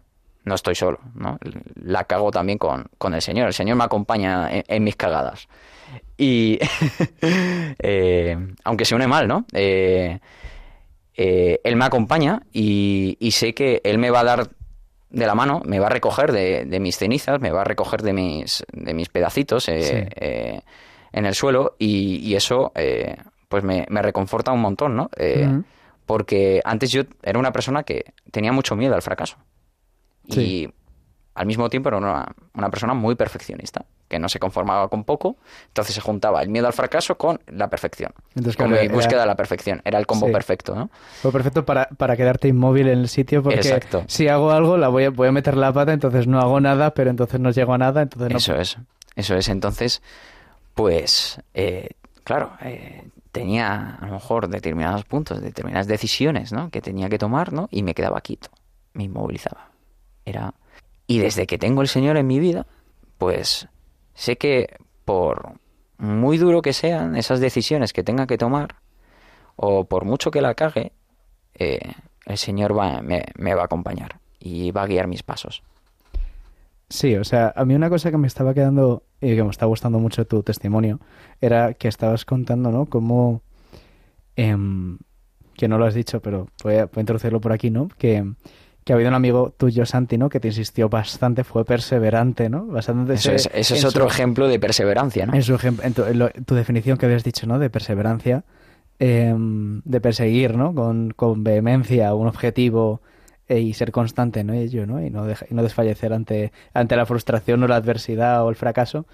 no 0.44 0.54
estoy 0.54 0.74
solo, 0.74 0.98
¿no? 1.14 1.38
La 1.82 2.04
cago 2.04 2.30
también 2.30 2.58
con, 2.58 2.86
con 2.98 3.14
el 3.14 3.22
Señor. 3.22 3.46
El 3.46 3.54
Señor 3.54 3.76
me 3.76 3.84
acompaña 3.84 4.52
en, 4.52 4.64
en 4.66 4.84
mis 4.84 4.96
cagadas. 4.96 5.48
Y 6.16 6.58
eh, 7.78 8.36
aunque 8.64 8.84
suene 8.84 9.06
mal, 9.06 9.28
¿no? 9.28 9.44
Eh, 9.52 10.18
eh, 11.16 11.60
él 11.62 11.76
me 11.76 11.84
acompaña 11.84 12.42
y, 12.52 13.16
y 13.20 13.32
sé 13.32 13.54
que 13.54 13.80
Él 13.84 13.98
me 13.98 14.10
va 14.10 14.20
a 14.20 14.24
dar 14.24 14.48
de 15.10 15.26
la 15.26 15.34
mano, 15.34 15.60
me 15.66 15.78
va 15.78 15.86
a 15.86 15.90
recoger 15.90 16.32
de, 16.32 16.64
de 16.64 16.80
mis 16.80 16.96
cenizas, 16.96 17.38
me 17.40 17.50
va 17.50 17.60
a 17.60 17.64
recoger 17.64 18.00
de 18.02 18.14
mis, 18.14 18.64
de 18.72 18.94
mis 18.94 19.08
pedacitos 19.10 19.68
eh, 19.68 19.82
Sí. 19.82 20.14
eh, 20.16 20.60
en 21.12 21.26
el 21.26 21.34
suelo 21.34 21.76
y, 21.78 22.16
y 22.26 22.34
eso 22.34 22.72
eh, 22.74 23.16
pues 23.48 23.62
me, 23.62 23.84
me 23.90 24.00
reconforta 24.00 24.52
un 24.52 24.60
montón, 24.62 24.96
¿no? 24.96 25.10
Eh. 25.18 25.60
Porque 26.06 26.60
antes 26.64 26.90
yo 26.90 27.02
era 27.22 27.38
una 27.38 27.52
persona 27.52 27.82
que 27.84 28.06
tenía 28.30 28.50
mucho 28.52 28.74
miedo 28.74 28.94
al 28.94 29.02
fracaso 29.02 29.36
Sí. 30.28 30.40
y 30.40 30.74
al 31.34 31.46
mismo 31.46 31.68
tiempo 31.70 31.88
era 31.88 31.98
una, 31.98 32.34
una 32.54 32.68
persona 32.70 32.92
muy 32.94 33.14
perfeccionista, 33.14 33.86
que 34.08 34.18
no 34.18 34.28
se 34.28 34.38
conformaba 34.38 34.88
con 34.88 35.04
poco, 35.04 35.36
entonces 35.68 35.94
se 35.94 36.00
juntaba 36.02 36.42
el 36.42 36.50
miedo 36.50 36.66
al 36.66 36.74
fracaso 36.74 37.16
con 37.16 37.40
la 37.46 37.70
perfección. 37.70 38.12
Entonces, 38.34 38.56
con 38.56 38.66
claro, 38.68 38.82
mi 38.82 38.86
era- 38.86 38.94
búsqueda 38.94 39.20
de 39.22 39.26
la 39.26 39.34
perfección, 39.34 39.80
era 39.86 39.98
el 39.98 40.06
combo 40.06 40.26
Sí. 40.26 40.32
perfecto, 40.32 40.74
¿no? 40.74 40.90
Fue 41.22 41.32
perfecto 41.32 41.64
para, 41.64 41.86
para 41.96 42.16
quedarte 42.18 42.48
inmóvil 42.48 42.88
en 42.88 42.98
el 42.98 43.08
sitio 43.08 43.42
porque 43.42 43.60
Exacto. 43.60 44.04
si 44.08 44.28
hago 44.28 44.50
algo 44.50 44.76
la 44.76 44.88
voy 44.88 45.04
a, 45.04 45.10
voy 45.10 45.28
a 45.28 45.32
meter 45.32 45.56
la 45.56 45.72
pata, 45.72 45.94
entonces 45.94 46.26
no 46.26 46.38
hago 46.38 46.60
nada, 46.60 46.92
pero 46.92 47.08
entonces 47.08 47.40
no 47.40 47.50
llego 47.50 47.72
a 47.72 47.78
nada, 47.78 48.02
entonces 48.02 48.30
no... 48.30 48.36
Eso 48.36 48.54
es, 48.56 48.76
eso 49.16 49.34
es. 49.34 49.48
Entonces, 49.48 50.02
pues, 50.74 51.40
eh, 51.54 51.90
claro, 52.24 52.52
eh, 52.62 53.08
tenía 53.32 53.96
a 54.00 54.06
lo 54.06 54.12
mejor 54.12 54.48
determinados 54.48 55.04
puntos, 55.06 55.40
determinadas 55.40 55.86
decisiones, 55.86 56.52
¿no? 56.52 56.70
Que 56.70 56.82
tenía 56.82 57.08
que 57.08 57.18
tomar, 57.18 57.54
¿no? 57.54 57.68
Y 57.70 57.82
me 57.82 57.94
quedaba 57.94 58.20
quieto, 58.20 58.50
me 58.92 59.04
inmovilizaba. 59.04 59.68
Era... 60.24 60.54
Y 61.06 61.18
desde 61.18 61.46
que 61.46 61.58
tengo 61.58 61.82
el 61.82 61.88
Señor 61.88 62.16
en 62.16 62.26
mi 62.26 62.38
vida, 62.38 62.66
pues 63.18 63.68
sé 64.14 64.36
que 64.36 64.76
por 65.04 65.54
muy 65.98 66.38
duro 66.38 66.62
que 66.62 66.72
sean 66.72 67.16
esas 67.16 67.40
decisiones 67.40 67.92
que 67.92 68.02
tenga 68.02 68.26
que 68.26 68.38
tomar, 68.38 68.76
o 69.56 69.84
por 69.84 70.04
mucho 70.04 70.30
que 70.30 70.40
la 70.40 70.54
cague, 70.54 70.92
eh, 71.54 71.92
el 72.26 72.38
Señor 72.38 72.76
va, 72.76 73.02
me, 73.02 73.54
va 73.54 73.62
a 73.62 73.66
acompañar 73.66 74.18
y 74.40 74.70
va 74.70 74.82
a 74.82 74.86
guiar 74.86 75.06
mis 75.06 75.22
pasos. 75.22 75.62
Sí, 76.88 77.16
o 77.16 77.24
sea, 77.24 77.52
a 77.56 77.64
mí 77.64 77.74
una 77.74 77.88
cosa 77.88 78.10
que 78.10 78.18
me 78.18 78.26
estaba 78.26 78.52
quedando 78.52 79.04
y 79.20 79.34
que 79.34 79.42
me 79.42 79.50
está 79.50 79.66
gustando 79.66 79.98
mucho 79.98 80.26
tu 80.26 80.42
testimonio 80.42 81.00
era 81.40 81.74
que 81.74 81.88
estabas 81.88 82.24
contando, 82.24 82.70
¿no? 82.70 82.86
Cómo, 82.86 83.42
em, 84.36 84.98
que 85.54 85.68
no 85.68 85.78
lo 85.78 85.86
has 85.86 85.94
dicho, 85.94 86.20
pero 86.20 86.48
voy 86.62 86.74
a, 86.74 86.86
voy 86.86 86.98
a 86.98 87.00
introducirlo 87.00 87.40
por 87.40 87.52
aquí, 87.52 87.70
¿no? 87.70 87.88
Que, 87.96 88.24
que 88.84 88.92
ha 88.92 88.96
habido 88.96 89.08
un 89.10 89.14
amigo 89.14 89.54
tuyo, 89.56 89.86
Santi, 89.86 90.18
¿no? 90.18 90.28
Que 90.28 90.40
te 90.40 90.48
insistió 90.48 90.88
bastante, 90.88 91.44
fue 91.44 91.64
perseverante, 91.64 92.48
¿no? 92.50 92.66
Bastante 92.66 93.14
Eso 93.14 93.32
es, 93.32 93.48
eso 93.52 93.74
es 93.74 93.84
otro 93.84 94.08
su- 94.08 94.14
ejemplo 94.14 94.48
de 94.48 94.58
perseverancia, 94.58 95.24
¿no? 95.26 95.34
En, 95.34 95.42
su 95.42 95.56
en 95.82 95.94
tu, 95.94 96.04
en 96.04 96.18
lo- 96.18 96.30
tu 96.30 96.54
definición 96.54 96.98
que 96.98 97.06
habías 97.06 97.22
dicho, 97.24 97.46
¿no? 97.46 97.58
De 97.58 97.70
perseverancia, 97.70 98.44
em, 98.98 99.82
de 99.84 100.00
perseguir, 100.00 100.56
¿no? 100.56 100.74
Con, 100.74 101.12
con 101.14 101.44
vehemencia 101.44 102.14
un 102.14 102.26
objetivo 102.26 103.00
eh, 103.48 103.60
y 103.60 103.72
ser 103.74 103.92
constante 103.92 104.40
en 104.40 104.50
ello, 104.50 104.86
¿no? 104.86 105.00
Y 105.04 105.10
no, 105.10 105.26
deja- 105.26 105.46
y 105.50 105.54
no 105.54 105.62
desfallecer 105.62 106.12
ante, 106.12 106.52
ante 106.74 106.96
la 106.96 107.06
frustración 107.06 107.62
o 107.62 107.68
la 107.68 107.76
adversidad 107.76 108.44
o 108.44 108.50
el 108.50 108.56
fracaso. 108.56 109.06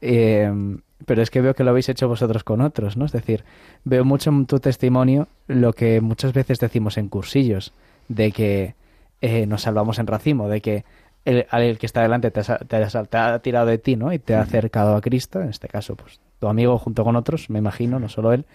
Em, 0.00 0.80
pero 1.06 1.22
es 1.22 1.30
que 1.30 1.40
veo 1.40 1.54
que 1.54 1.64
lo 1.64 1.70
habéis 1.70 1.88
hecho 1.88 2.08
vosotros 2.08 2.44
con 2.44 2.60
otros, 2.60 2.96
¿no? 2.96 3.04
Es 3.06 3.12
decir, 3.12 3.44
veo 3.84 4.04
mucho 4.04 4.30
en 4.30 4.46
tu 4.46 4.60
testimonio 4.60 5.28
lo 5.46 5.72
que 5.72 6.00
muchas 6.00 6.32
veces 6.32 6.58
decimos 6.58 6.96
en 6.98 7.08
cursillos, 7.08 7.72
de 8.08 8.32
que 8.32 8.74
eh, 9.20 9.46
nos 9.46 9.62
salvamos 9.62 9.98
en 9.98 10.06
racimo, 10.06 10.48
de 10.48 10.60
que 10.60 10.84
el, 11.24 11.46
el 11.52 11.78
que 11.78 11.86
está 11.86 12.02
delante 12.02 12.30
te, 12.30 12.40
ha, 12.40 13.38
tirado 13.40 13.66
de 13.66 13.78
ti, 13.78 13.96
¿no? 13.96 14.12
Y 14.12 14.18
te 14.18 14.34
ha 14.34 14.40
acercado 14.40 14.96
a 14.96 15.00
Cristo, 15.00 15.40
en 15.40 15.50
este 15.50 15.68
caso, 15.68 15.96
pues 15.96 16.20
tu 16.38 16.48
amigo 16.48 16.78
junto 16.78 17.04
con 17.04 17.16
otros, 17.16 17.50
me 17.50 17.58
imagino, 17.58 17.98
no 18.00 18.08
solo 18.08 18.32
él, 18.32 18.46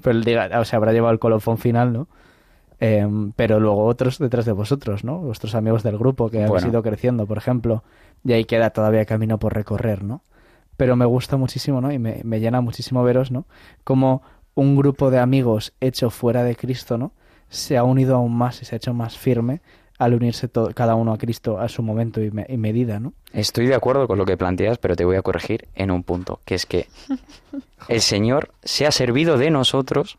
pero 0.00 0.16
él 0.16 0.24
diga, 0.24 0.48
o 0.60 0.64
sea, 0.64 0.76
habrá 0.76 0.92
llevado 0.92 1.12
el 1.12 1.18
colofón 1.18 1.58
final, 1.58 1.92
¿no? 1.92 2.08
Em, 2.78 3.32
pero 3.32 3.60
luego 3.60 3.84
otros 3.84 4.18
detrás 4.18 4.44
de 4.44 4.52
vosotros, 4.52 5.04
¿no? 5.04 5.18
Vuestros 5.18 5.54
amigos 5.54 5.82
del 5.82 5.98
grupo 5.98 6.30
que 6.30 6.44
han 6.44 6.68
ido 6.68 6.82
creciendo, 6.82 7.26
por 7.26 7.38
ejemplo, 7.38 7.82
y 8.24 8.32
ahí 8.32 8.44
queda 8.44 8.70
todavía 8.70 9.04
camino 9.04 9.38
por 9.38 9.54
recorrer, 9.54 10.02
¿no? 10.02 10.22
Pero 10.76 10.96
me 10.96 11.04
gusta 11.04 11.36
muchísimo, 11.36 11.80
¿no? 11.80 11.92
Y 11.92 11.98
me, 11.98 12.20
me 12.24 12.40
llena 12.40 12.60
muchísimo 12.60 13.02
veros, 13.04 13.30
¿no? 13.30 13.44
Como 13.84 14.22
un 14.54 14.76
grupo 14.76 15.10
de 15.10 15.18
amigos 15.18 15.72
hecho 15.80 16.10
fuera 16.10 16.44
de 16.44 16.56
Cristo, 16.56 16.98
¿no? 16.98 17.12
Se 17.48 17.76
ha 17.76 17.84
unido 17.84 18.16
aún 18.16 18.34
más 18.34 18.62
y 18.62 18.64
se 18.64 18.74
ha 18.74 18.78
hecho 18.78 18.94
más 18.94 19.16
firme 19.16 19.60
al 19.98 20.14
unirse 20.14 20.48
todo, 20.48 20.70
cada 20.74 20.94
uno 20.94 21.12
a 21.12 21.18
Cristo 21.18 21.58
a 21.58 21.68
su 21.68 21.82
momento 21.82 22.20
y, 22.20 22.30
medida, 22.30 22.98
¿no? 22.98 23.12
Estoy 23.32 23.66
de 23.66 23.74
acuerdo 23.74 24.08
con 24.08 24.18
lo 24.18 24.24
que 24.24 24.36
planteas, 24.36 24.78
pero 24.78 24.96
te 24.96 25.04
voy 25.04 25.16
a 25.16 25.22
corregir 25.22 25.68
en 25.74 25.90
un 25.90 26.02
punto, 26.02 26.40
que 26.44 26.54
es 26.54 26.66
que 26.66 26.88
el 27.88 28.00
Señor 28.00 28.52
se 28.62 28.86
ha 28.86 28.90
servido 28.90 29.36
de 29.38 29.50
nosotros 29.50 30.18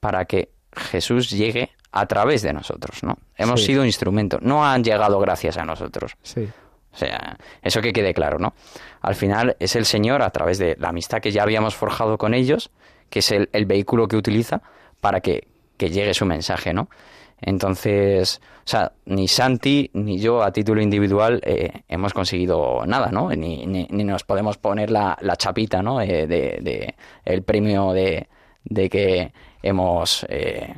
para 0.00 0.24
que 0.24 0.50
Jesús 0.74 1.30
llegue 1.30 1.70
a 1.92 2.06
través 2.06 2.42
de 2.42 2.52
nosotros, 2.52 3.02
¿no? 3.02 3.18
Hemos 3.36 3.62
sido 3.64 3.84
instrumento, 3.84 4.38
no 4.40 4.64
han 4.64 4.82
llegado 4.82 5.18
gracias 5.20 5.58
a 5.58 5.64
nosotros. 5.64 6.16
Sí. 6.22 6.48
O 6.92 6.96
sea, 6.96 7.38
eso 7.62 7.80
que 7.80 7.92
quede 7.92 8.12
claro, 8.12 8.38
¿no? 8.38 8.54
Al 9.00 9.14
final 9.14 9.56
es 9.58 9.76
el 9.76 9.84
Señor, 9.84 10.22
a 10.22 10.30
través 10.30 10.58
de 10.58 10.76
la 10.78 10.88
amistad 10.88 11.20
que 11.20 11.30
ya 11.30 11.42
habíamos 11.42 11.74
forjado 11.74 12.18
con 12.18 12.34
ellos, 12.34 12.70
que 13.08 13.20
es 13.20 13.30
el, 13.30 13.48
el 13.52 13.66
vehículo 13.66 14.08
que 14.08 14.16
utiliza 14.16 14.62
para 15.00 15.20
que, 15.20 15.48
que 15.76 15.90
llegue 15.90 16.14
su 16.14 16.26
mensaje, 16.26 16.72
¿no? 16.72 16.88
Entonces, 17.44 18.40
o 18.64 18.68
sea, 18.68 18.92
ni 19.06 19.26
Santi 19.26 19.90
ni 19.94 20.20
yo 20.20 20.44
a 20.44 20.52
título 20.52 20.80
individual 20.80 21.40
eh, 21.44 21.82
hemos 21.88 22.14
conseguido 22.14 22.86
nada, 22.86 23.10
¿no? 23.10 23.30
Ni, 23.30 23.66
ni, 23.66 24.04
nos 24.04 24.22
podemos 24.22 24.58
poner 24.58 24.92
la, 24.92 25.18
chapita, 25.36 25.82
¿no? 25.82 26.00
Eh, 26.00 26.28
de, 26.28 26.94
el 27.24 27.42
premio 27.42 27.92
de, 27.92 28.28
de 28.62 28.88
que 28.88 29.32
hemos 29.60 30.24
eh, 30.28 30.76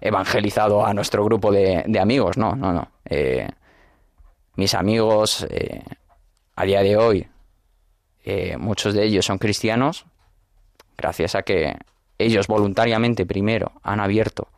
evangelizado 0.00 0.86
a 0.86 0.94
nuestro 0.94 1.24
grupo 1.24 1.50
de, 1.50 1.82
de 1.84 1.98
amigos, 1.98 2.38
no, 2.38 2.54
no, 2.54 2.72
no. 2.72 2.88
mis 4.54 4.74
amigos 4.74 5.44
a 6.54 6.64
día 6.64 6.82
de 6.82 6.96
hoy, 6.96 7.26
muchos 8.58 8.94
de 8.94 9.04
ellos 9.04 9.26
son 9.26 9.38
cristianos, 9.38 10.06
gracias 10.96 11.34
a 11.34 11.42
que 11.42 11.76
ellos 12.18 12.46
voluntariamente 12.46 13.26
primero 13.26 13.72
han 13.82 13.98
abierto 13.98 14.48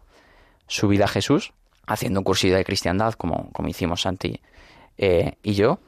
su 0.66 0.88
vida 0.88 1.04
a 1.04 1.08
Jesús, 1.08 1.52
haciendo 1.86 2.20
un 2.20 2.24
cursillo 2.24 2.56
de 2.56 2.64
cristiandad 2.64 3.14
como, 3.14 3.50
como 3.52 3.68
hicimos 3.68 4.02
Santi 4.02 4.40
eh, 4.98 5.36
y 5.42 5.54
yo, 5.54 5.78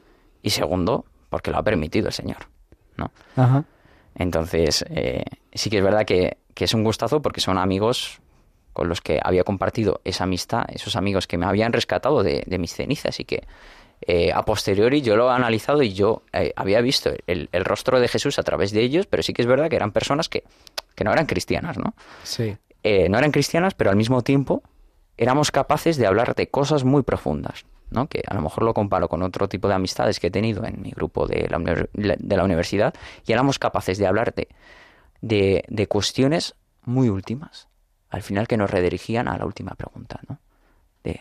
y 0.41 0.51
segundo, 0.51 1.05
porque 1.29 1.51
lo 1.51 1.57
ha 1.57 1.63
permitido 1.63 2.07
el 2.07 2.13
Señor. 2.13 2.47
¿no? 2.97 3.11
Entonces, 4.15 4.85
eh, 4.89 5.23
sí 5.53 5.69
que 5.69 5.77
es 5.77 5.83
verdad 5.83 6.05
que, 6.05 6.37
es 6.55 6.73
un 6.73 6.83
gustazo 6.83 7.21
porque 7.21 7.39
son 7.39 7.57
amigos 7.57 8.19
con 8.73 8.89
los 8.89 8.99
que 8.99 9.17
había 9.23 9.45
compartido 9.45 10.01
esa 10.03 10.25
amistad, 10.25 10.65
esos 10.67 10.97
amigos 10.97 11.25
que 11.25 11.37
me 11.37 11.45
habían 11.45 11.71
rescatado 11.71 12.21
de, 12.21 12.43
mis 12.59 12.73
cenizas 12.73 13.17
y 13.21 13.23
que 13.23 13.47
eh, 14.01 14.33
a 14.33 14.43
posteriori 14.43 15.01
yo 15.01 15.15
lo 15.15 15.29
he 15.29 15.33
analizado 15.33 15.81
y 15.81 15.93
yo 15.93 16.23
había 16.57 16.81
visto 16.81 17.11
el, 17.27 17.47
el, 17.53 17.63
rostro 17.63 18.01
de 18.01 18.09
Jesús 18.09 18.39
a 18.39 18.43
través 18.43 18.71
de 18.71 18.81
ellos, 18.81 19.05
pero 19.05 19.23
sí 19.23 19.31
que 19.31 19.41
es 19.41 19.47
verdad 19.47 19.69
que 19.69 19.77
eran 19.77 19.93
personas 19.93 20.27
que, 20.27 20.43
que 20.95 21.05
no 21.05 21.13
eran 21.13 21.27
cristianas, 21.27 21.77
¿no? 21.77 21.93
Sí. 22.23 22.57
No 22.83 23.17
eran 23.17 23.31
cristianas, 23.31 23.73
pero 23.73 23.89
al 23.89 23.95
mismo 23.95 24.21
tiempo 24.21 24.61
éramos 25.19 25.51
capaces 25.51 25.97
de 25.97 26.07
hablar 26.07 26.33
de 26.33 26.47
cosas 26.47 26.85
muy 26.85 27.03
profundas, 27.03 27.65
¿no? 27.91 28.07
que 28.07 28.23
a 28.25 28.33
lo 28.33 28.41
mejor 28.41 28.63
lo 28.63 28.73
comparo 28.73 29.09
con 29.09 29.21
otro 29.21 29.49
tipo 29.49 29.67
de 29.67 29.73
amistades 29.73 30.17
que 30.17 30.27
he 30.27 30.31
tenido 30.31 30.65
en 30.65 30.81
mi 30.81 30.91
grupo 30.91 31.27
de 31.27 31.47
la, 31.49 31.59
de 31.59 32.37
la 32.37 32.43
universidad, 32.43 32.93
y 33.27 33.33
éramos 33.33 33.59
capaces 33.59 33.97
de 33.97 34.07
hablar 34.07 34.33
de, 34.33 34.47
de, 35.67 35.87
cuestiones 35.87 36.55
muy 36.85 37.09
últimas, 37.09 37.67
al 38.09 38.21
final 38.21 38.47
que 38.47 38.55
nos 38.55 38.71
redirigían 38.71 39.27
a 39.27 39.37
la 39.37 39.45
última 39.45 39.71
pregunta, 39.71 40.21
¿no? 40.29 40.39
De, 41.03 41.19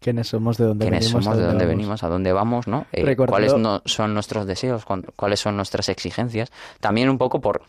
quiénes 0.00 0.26
somos, 0.26 0.58
de 0.58 0.64
dónde 0.64 0.90
venimos, 0.90 1.24
somos, 1.24 1.38
de 1.38 1.44
dónde 1.44 1.66
venimos, 1.66 2.02
a 2.02 2.08
dónde 2.08 2.32
vamos, 2.32 2.66
¿no? 2.66 2.86
Eh, 2.90 3.14
cuáles 3.14 3.54
no, 3.56 3.80
son 3.84 4.12
nuestros 4.12 4.46
deseos, 4.46 4.84
cuáles 5.14 5.38
son 5.38 5.56
nuestras 5.56 5.88
exigencias. 5.88 6.50
También 6.80 7.08
un 7.08 7.18
poco 7.18 7.40
por 7.40 7.62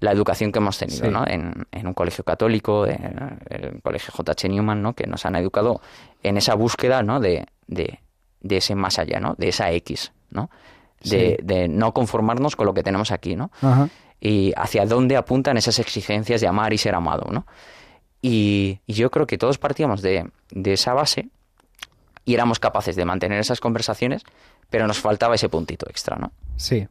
la 0.00 0.12
educación 0.12 0.52
que 0.52 0.58
hemos 0.58 0.78
tenido 0.78 1.10
¿no? 1.10 1.24
en, 1.26 1.66
un 1.84 1.94
colegio 1.94 2.24
católico, 2.24 2.86
en 2.86 3.40
el 3.50 3.82
colegio 3.82 4.12
J.H. 4.14 4.48
Newman, 4.48 4.80
¿no? 4.80 4.94
que 4.94 5.06
nos 5.06 5.26
han 5.26 5.34
educado 5.36 5.80
en 6.22 6.36
esa 6.36 6.54
búsqueda 6.54 7.02
¿no? 7.02 7.20
de, 7.20 7.46
de, 7.66 7.98
ese 8.48 8.74
más 8.74 8.98
allá, 8.98 9.18
¿no? 9.18 9.34
de 9.36 9.48
esa 9.48 9.72
X, 9.72 10.12
¿no? 10.30 10.50
De, 11.02 11.38
de, 11.44 11.68
no 11.68 11.94
conformarnos 11.94 12.56
con 12.56 12.66
lo 12.66 12.74
que 12.74 12.82
tenemos 12.82 13.12
aquí, 13.12 13.36
¿no? 13.36 13.52
Y 14.20 14.52
hacia 14.56 14.84
dónde 14.84 15.16
apuntan 15.16 15.56
esas 15.56 15.78
exigencias 15.78 16.40
de 16.40 16.48
amar 16.48 16.72
y 16.72 16.78
ser 16.78 16.96
amado, 16.96 17.30
¿no? 17.30 17.46
Y, 18.20 18.80
y 18.84 18.94
yo 18.94 19.08
creo 19.12 19.28
que 19.28 19.38
todos 19.38 19.58
partíamos 19.58 20.02
de, 20.02 20.28
de 20.50 20.72
esa 20.72 20.94
base 20.94 21.28
y 22.24 22.34
éramos 22.34 22.58
capaces 22.58 22.96
de 22.96 23.04
mantener 23.04 23.38
esas 23.38 23.60
conversaciones, 23.60 24.24
pero 24.70 24.88
nos 24.88 24.98
faltaba 24.98 25.36
ese 25.36 25.48
puntito 25.48 25.88
extra, 25.88 26.16
¿no? 26.16 26.32
Sí 26.56 26.88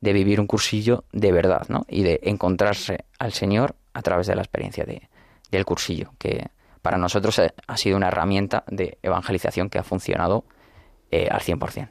de 0.00 0.12
vivir 0.12 0.40
un 0.40 0.46
cursillo 0.46 1.04
de 1.12 1.32
verdad, 1.32 1.66
¿no? 1.68 1.84
Y 1.88 2.02
de 2.02 2.20
encontrarse 2.22 3.04
al 3.18 3.32
Señor 3.32 3.74
a 3.92 4.02
través 4.02 4.26
de 4.26 4.36
la 4.36 4.42
experiencia 4.42 4.84
de, 4.84 5.08
del 5.50 5.64
cursillo, 5.64 6.12
que 6.18 6.48
para 6.82 6.98
nosotros 6.98 7.40
ha 7.66 7.76
sido 7.76 7.96
una 7.96 8.08
herramienta 8.08 8.64
de 8.68 8.98
evangelización 9.02 9.68
que 9.68 9.78
ha 9.78 9.82
funcionado 9.82 10.44
eh, 11.10 11.28
al 11.30 11.40
100%. 11.40 11.88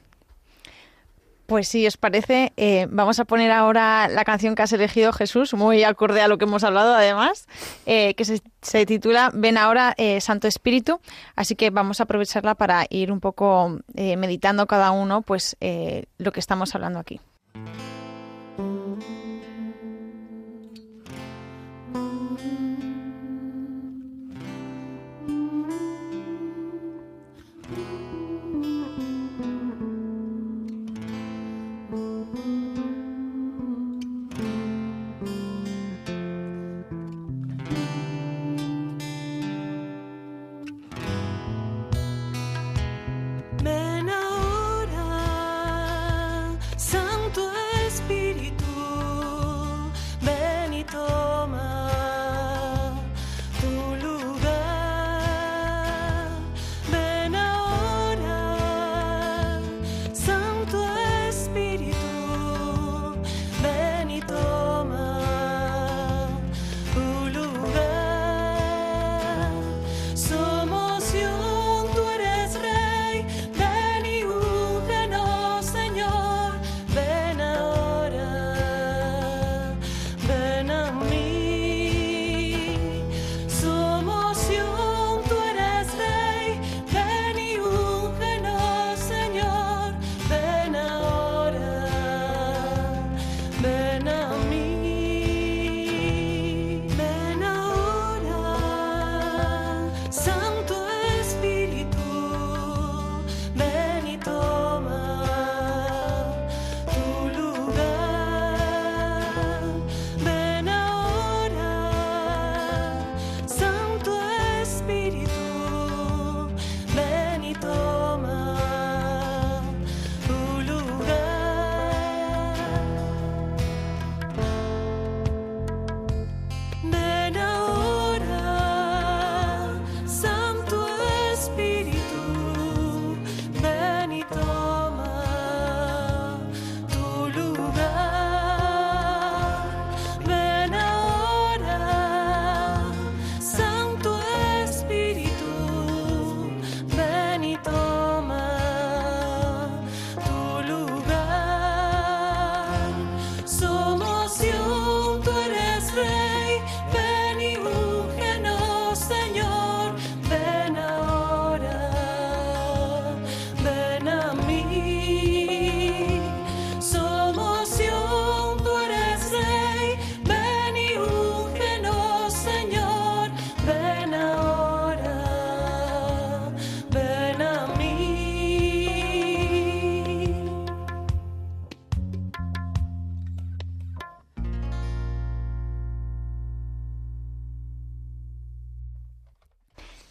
Pues 1.46 1.66
si 1.68 1.86
os 1.86 1.96
parece, 1.96 2.52
eh, 2.58 2.86
vamos 2.90 3.18
a 3.20 3.24
poner 3.24 3.50
ahora 3.50 4.06
la 4.08 4.24
canción 4.24 4.54
que 4.54 4.62
has 4.62 4.72
elegido 4.74 5.14
Jesús, 5.14 5.54
muy 5.54 5.82
acorde 5.82 6.20
a 6.20 6.28
lo 6.28 6.36
que 6.36 6.44
hemos 6.44 6.62
hablado 6.62 6.94
además, 6.94 7.46
eh, 7.86 8.12
que 8.14 8.24
se, 8.26 8.86
titula 8.86 9.30
Ven 9.32 9.56
ahora, 9.56 9.96
Santo 10.20 10.46
Espíritu. 10.46 11.00
Así 11.36 11.54
que 11.54 11.70
vamos 11.70 12.00
a 12.00 12.02
aprovecharla 12.02 12.54
para 12.54 12.86
ir 12.90 13.10
un 13.10 13.20
poco 13.20 13.78
meditando 13.94 14.66
cada 14.66 14.90
uno 14.90 15.22
pues 15.22 15.56
lo 16.18 16.32
que 16.32 16.40
estamos 16.40 16.74
hablando 16.74 16.98
aquí. 16.98 17.18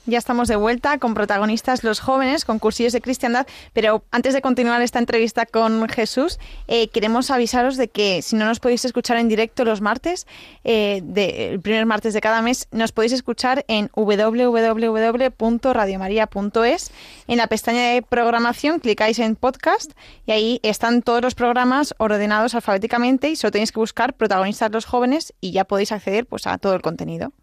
Ya 0.07 0.17
estamos 0.19 0.47
de 0.47 0.55
vuelta 0.55 0.97
con 0.99 1.13
protagonistas 1.13 1.83
los 1.83 1.99
jóvenes, 1.99 2.45
con 2.45 2.59
cursillos 2.59 2.93
de 2.93 3.01
cristiandad, 3.01 3.45
pero 3.73 4.05
antes 4.09 4.33
de 4.33 4.41
continuar 4.41 4.81
esta 4.81 4.99
entrevista 4.99 5.45
con 5.45 5.89
Jesús, 5.89 6.39
eh, 6.69 6.87
queremos 6.87 7.29
avisaros 7.29 7.75
de 7.75 7.89
que 7.89 8.21
si 8.21 8.37
no 8.37 8.45
nos 8.45 8.61
podéis 8.61 8.85
escuchar 8.85 9.17
en 9.17 9.27
directo 9.27 9.65
los 9.65 9.81
martes, 9.81 10.25
eh, 10.63 11.01
de, 11.03 11.49
el 11.49 11.59
primer 11.59 11.85
martes 11.85 12.13
de 12.13 12.21
cada 12.21 12.41
mes, 12.41 12.69
nos 12.71 12.93
podéis 12.93 13.11
escuchar 13.11 13.65
en 13.67 13.89
www.radiomaria.es. 13.93 16.91
En 17.27 17.37
la 17.37 17.47
pestaña 17.47 17.89
de 17.89 18.01
programación 18.01 18.79
clicáis 18.79 19.19
en 19.19 19.35
podcast 19.35 19.91
y 20.25 20.31
ahí 20.31 20.61
están 20.63 21.01
todos 21.01 21.21
los 21.21 21.35
programas 21.35 21.93
ordenados 21.97 22.55
alfabéticamente 22.55 23.29
y 23.29 23.35
solo 23.35 23.51
tenéis 23.51 23.73
que 23.73 23.81
buscar 23.81 24.13
protagonistas 24.13 24.71
los 24.71 24.85
jóvenes 24.85 25.33
y 25.41 25.51
ya 25.51 25.65
podéis 25.65 25.91
acceder 25.91 26.25
pues, 26.27 26.47
a 26.47 26.57
todo 26.59 26.75
el 26.75 26.81
contenido. 26.81 27.33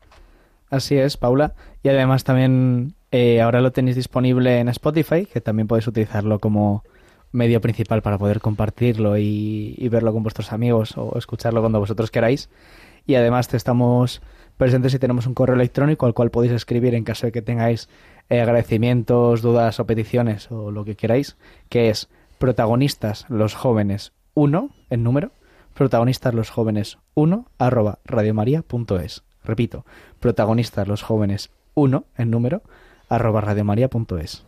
Así 0.71 0.97
es, 0.97 1.19
Paula. 1.19 1.53
Y 1.85 1.91
además 1.91 2.25
también 2.25 2.95
eh, 3.13 3.43
ahora 3.43 3.61
lo 3.61 3.71
tenéis 3.71 3.95
disponible 3.95 4.59
en 4.59 4.71
Spotify, 4.71 5.27
que 5.27 5.43
también 5.43 5.69
podéis 5.69 5.87
utilizarlo 5.87 6.39
como 6.39 6.83
medio 7.31 7.61
principal 7.61 8.01
para 8.01 8.17
poder 8.17 8.41
compartirlo 8.41 9.19
y, 9.19 9.87
verlo 9.91 10.15
con 10.15 10.23
vuestros 10.23 10.51
amigos 10.51 10.97
o 10.97 11.19
escucharlo 11.19 11.61
cuando 11.61 11.81
vosotros 11.81 12.11
queráis. 12.11 12.49
Y 13.07 13.17
además 13.17 13.49
te 13.49 13.59
estamos 13.59 14.23
presentes 14.57 14.95
y 14.95 14.99
tenemos 14.99 15.27
un 15.27 15.35
correo 15.35 15.57
electrónico 15.57 16.07
al 16.07 16.15
cual 16.15 16.31
podéis 16.31 16.55
escribir 16.55 16.95
en 16.95 17.05
caso 17.05 17.27
de 17.27 17.33
que 17.33 17.43
tengáis 17.43 17.91
eh, 18.31 18.41
agradecimientos, 18.41 19.43
dudas 19.43 19.79
o 19.79 19.85
peticiones 19.85 20.51
o 20.51 20.71
lo 20.71 20.87
que 20.87 20.97
queráis, 20.97 21.37
que 21.69 21.91
es 21.91 22.09
protagonistas 22.39 23.27
los 23.29 23.55
jóvenes 23.55 24.13
1 24.33 24.71
en 24.89 25.03
número, 25.03 25.33
protagonistas 25.75 26.33
los 26.33 26.49
jóvenes 26.49 26.97
1 27.13 27.47
arroba 27.59 27.99
radiomaria.es. 28.07 29.23
Repito, 29.45 29.85
protagonistas 30.19 30.89
los 30.89 31.03
jóvenes 31.03 31.51
1 31.75 32.05
en 32.17 32.31
número 32.31 32.63
arroba 33.09 33.41
radiomaria.es, 33.41 34.45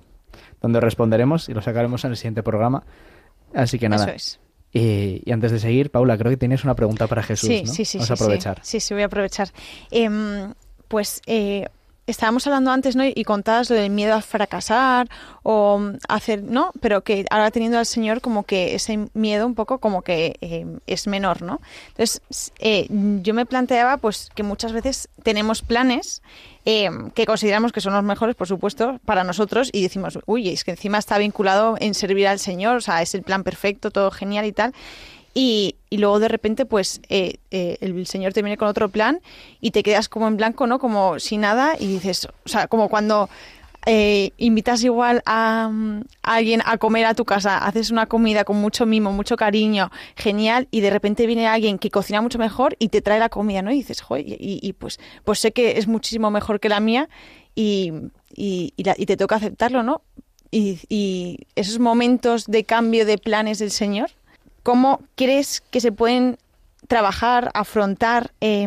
donde 0.61 0.81
responderemos 0.81 1.49
y 1.49 1.55
lo 1.55 1.63
sacaremos 1.63 2.05
en 2.05 2.13
el 2.13 2.17
siguiente 2.17 2.43
programa. 2.43 2.85
Así 3.55 3.79
que 3.79 3.89
nada. 3.89 4.05
Eso 4.05 4.15
es. 4.15 4.41
Y, 4.73 5.31
antes 5.31 5.53
de 5.53 5.59
seguir, 5.59 5.91
Paula, 5.91 6.19
creo 6.19 6.31
que 6.31 6.37
tienes 6.37 6.65
una 6.65 6.75
pregunta 6.75 7.07
para 7.07 7.23
Jesús, 7.23 7.49
sí, 7.49 7.63
¿no? 7.65 7.73
Sí, 7.73 7.85
sí, 7.85 7.99
Vamos 7.99 8.09
sí, 8.09 8.13
a 8.13 8.15
aprovechar. 8.15 8.59
Sí, 8.63 8.81
sí, 8.81 8.93
voy 8.93 9.05
a 9.05 9.07
aprovechar. 9.07 9.49
Em, 9.91 10.53
pues 10.89 11.23
eh, 11.27 11.67
estábamos 12.07 12.47
hablando 12.47 12.71
antes, 12.71 12.97
¿no? 12.97 13.05
Y 13.05 13.25
contabas 13.25 13.71
lo 13.71 13.77
del 13.77 13.91
miedo 13.91 14.15
a 14.15 14.21
fracasar 14.21 15.09
o 15.43 15.81
hacer, 16.09 16.43
¿no? 16.43 16.73
Pero 16.81 17.03
que 17.03 17.27
ahora 17.31 17.51
teniendo 17.51 17.79
al 17.79 17.87
Señor 17.87 18.21
como 18.21 18.45
que 18.45 18.75
ese 18.75 19.09
miedo 19.15 19.47
un 19.47 19.55
poco 19.55 19.79
como 19.79 20.03
que 20.03 20.37
eh, 20.41 20.67
es 20.87 21.07
menor, 21.07 21.43
¿no? 21.43 21.61
Entonces, 21.89 22.53
eh, 22.59 22.87
yo 23.23 23.35
me 23.35 23.47
planteaba 23.47 23.97
pues 23.97 24.31
que 24.35 24.43
muchas 24.43 24.73
veces 24.73 25.09
tenemos 25.23 25.63
planes 25.63 26.23
eh, 26.65 26.91
que 27.15 27.27
consideramos 27.27 27.73
que 27.73 27.81
son 27.81 27.93
los 27.93 28.03
mejores, 28.03 28.35
por 28.35 28.49
supuesto, 28.49 29.01
para 29.05 29.25
nosotros 29.25 29.71
y 29.73 29.83
decimos, 29.83 30.19
uy, 30.27 30.49
es 30.49 30.65
que 30.65 30.73
encima 30.73 30.99
está 30.99 31.19
vinculado 31.19 31.77
en 31.79 31.95
servir 31.95 32.27
al 32.29 32.39
Señor, 32.39 32.77
o 32.77 32.81
sea, 32.81 33.03
es 33.03 33.15
el 33.15 33.23
plan 33.23 33.45
perfecto, 33.45 33.91
todo 33.91 34.11
genial 34.11 34.47
y 34.47 34.53
tal. 34.53 34.75
Y, 35.39 35.77
y, 35.91 35.99
luego 35.99 36.19
de 36.19 36.29
repente 36.29 36.65
pues 36.65 37.03
eh, 37.11 37.35
eh, 37.51 37.77
el 37.83 38.07
señor 38.07 38.33
te 38.33 38.41
viene 38.41 38.57
con 38.57 38.69
otro 38.69 38.89
plan 38.89 39.21
y 39.61 39.71
te 39.71 39.83
quedas 39.83 40.09
como 40.09 40.29
en 40.29 40.39
blanco, 40.39 40.67
¿no? 40.67 40.79
Como 40.79 41.19
sin 41.19 41.43
nada 41.43 41.77
y 41.79 41.89
dices, 41.89 42.27
o 42.47 42.49
sea, 42.49 42.69
como 42.69 42.89
cuando 42.89 43.29
eh, 43.85 44.31
invitas 44.39 44.83
igual 44.83 45.23
a, 45.27 45.71
a, 46.23 46.35
alguien 46.35 46.63
a 46.65 46.79
comer 46.79 47.05
a 47.05 47.13
tu 47.13 47.27
casa, 47.27 47.59
haces 47.59 47.91
una 47.91 48.07
comida 48.07 48.45
con 48.45 48.57
mucho 48.57 48.87
mimo, 48.87 49.13
mucho 49.13 49.37
cariño, 49.37 49.91
genial, 50.17 50.69
y 50.71 50.81
de 50.81 50.89
repente 50.89 51.27
viene 51.27 51.47
alguien 51.47 51.79
que 51.79 51.91
cocina 51.91 52.23
mucho 52.23 52.39
mejor 52.39 52.75
y 52.79 52.89
te 52.89 53.03
trae 53.03 53.19
la 53.19 53.29
comida, 53.29 53.61
¿no? 53.61 53.71
Y 53.71 53.75
dices, 53.75 54.01
joder, 54.01 54.25
y, 54.27 54.73
pues, 54.73 54.99
pues 55.23 55.39
sé 55.39 55.53
que 55.53 55.77
es 55.77 55.87
muchísimo 55.87 56.31
mejor 56.31 56.61
que 56.61 56.71
la 56.71 56.81
mía 56.81 57.11
y, 57.55 57.93
y, 58.35 58.73
y 58.75 59.05
te 59.05 59.19
toca 59.19 59.37
aceptarlo, 59.37 59.83
¿no? 59.83 60.01
Y 60.51 61.47
esos 61.57 61.79
momentos 61.79 62.47
de 62.47 62.65
cambio 62.65 63.05
de 63.05 63.19
planes 63.19 63.59
del 63.59 63.71
Señor, 63.71 64.13
¿Cómo 64.67 65.01
crees 65.15 65.61
que 65.61 65.81
se 65.81 65.93
pueden 65.93 66.39
trabajar, 66.89 67.53
afrontar 67.55 68.33
eh, 68.41 68.67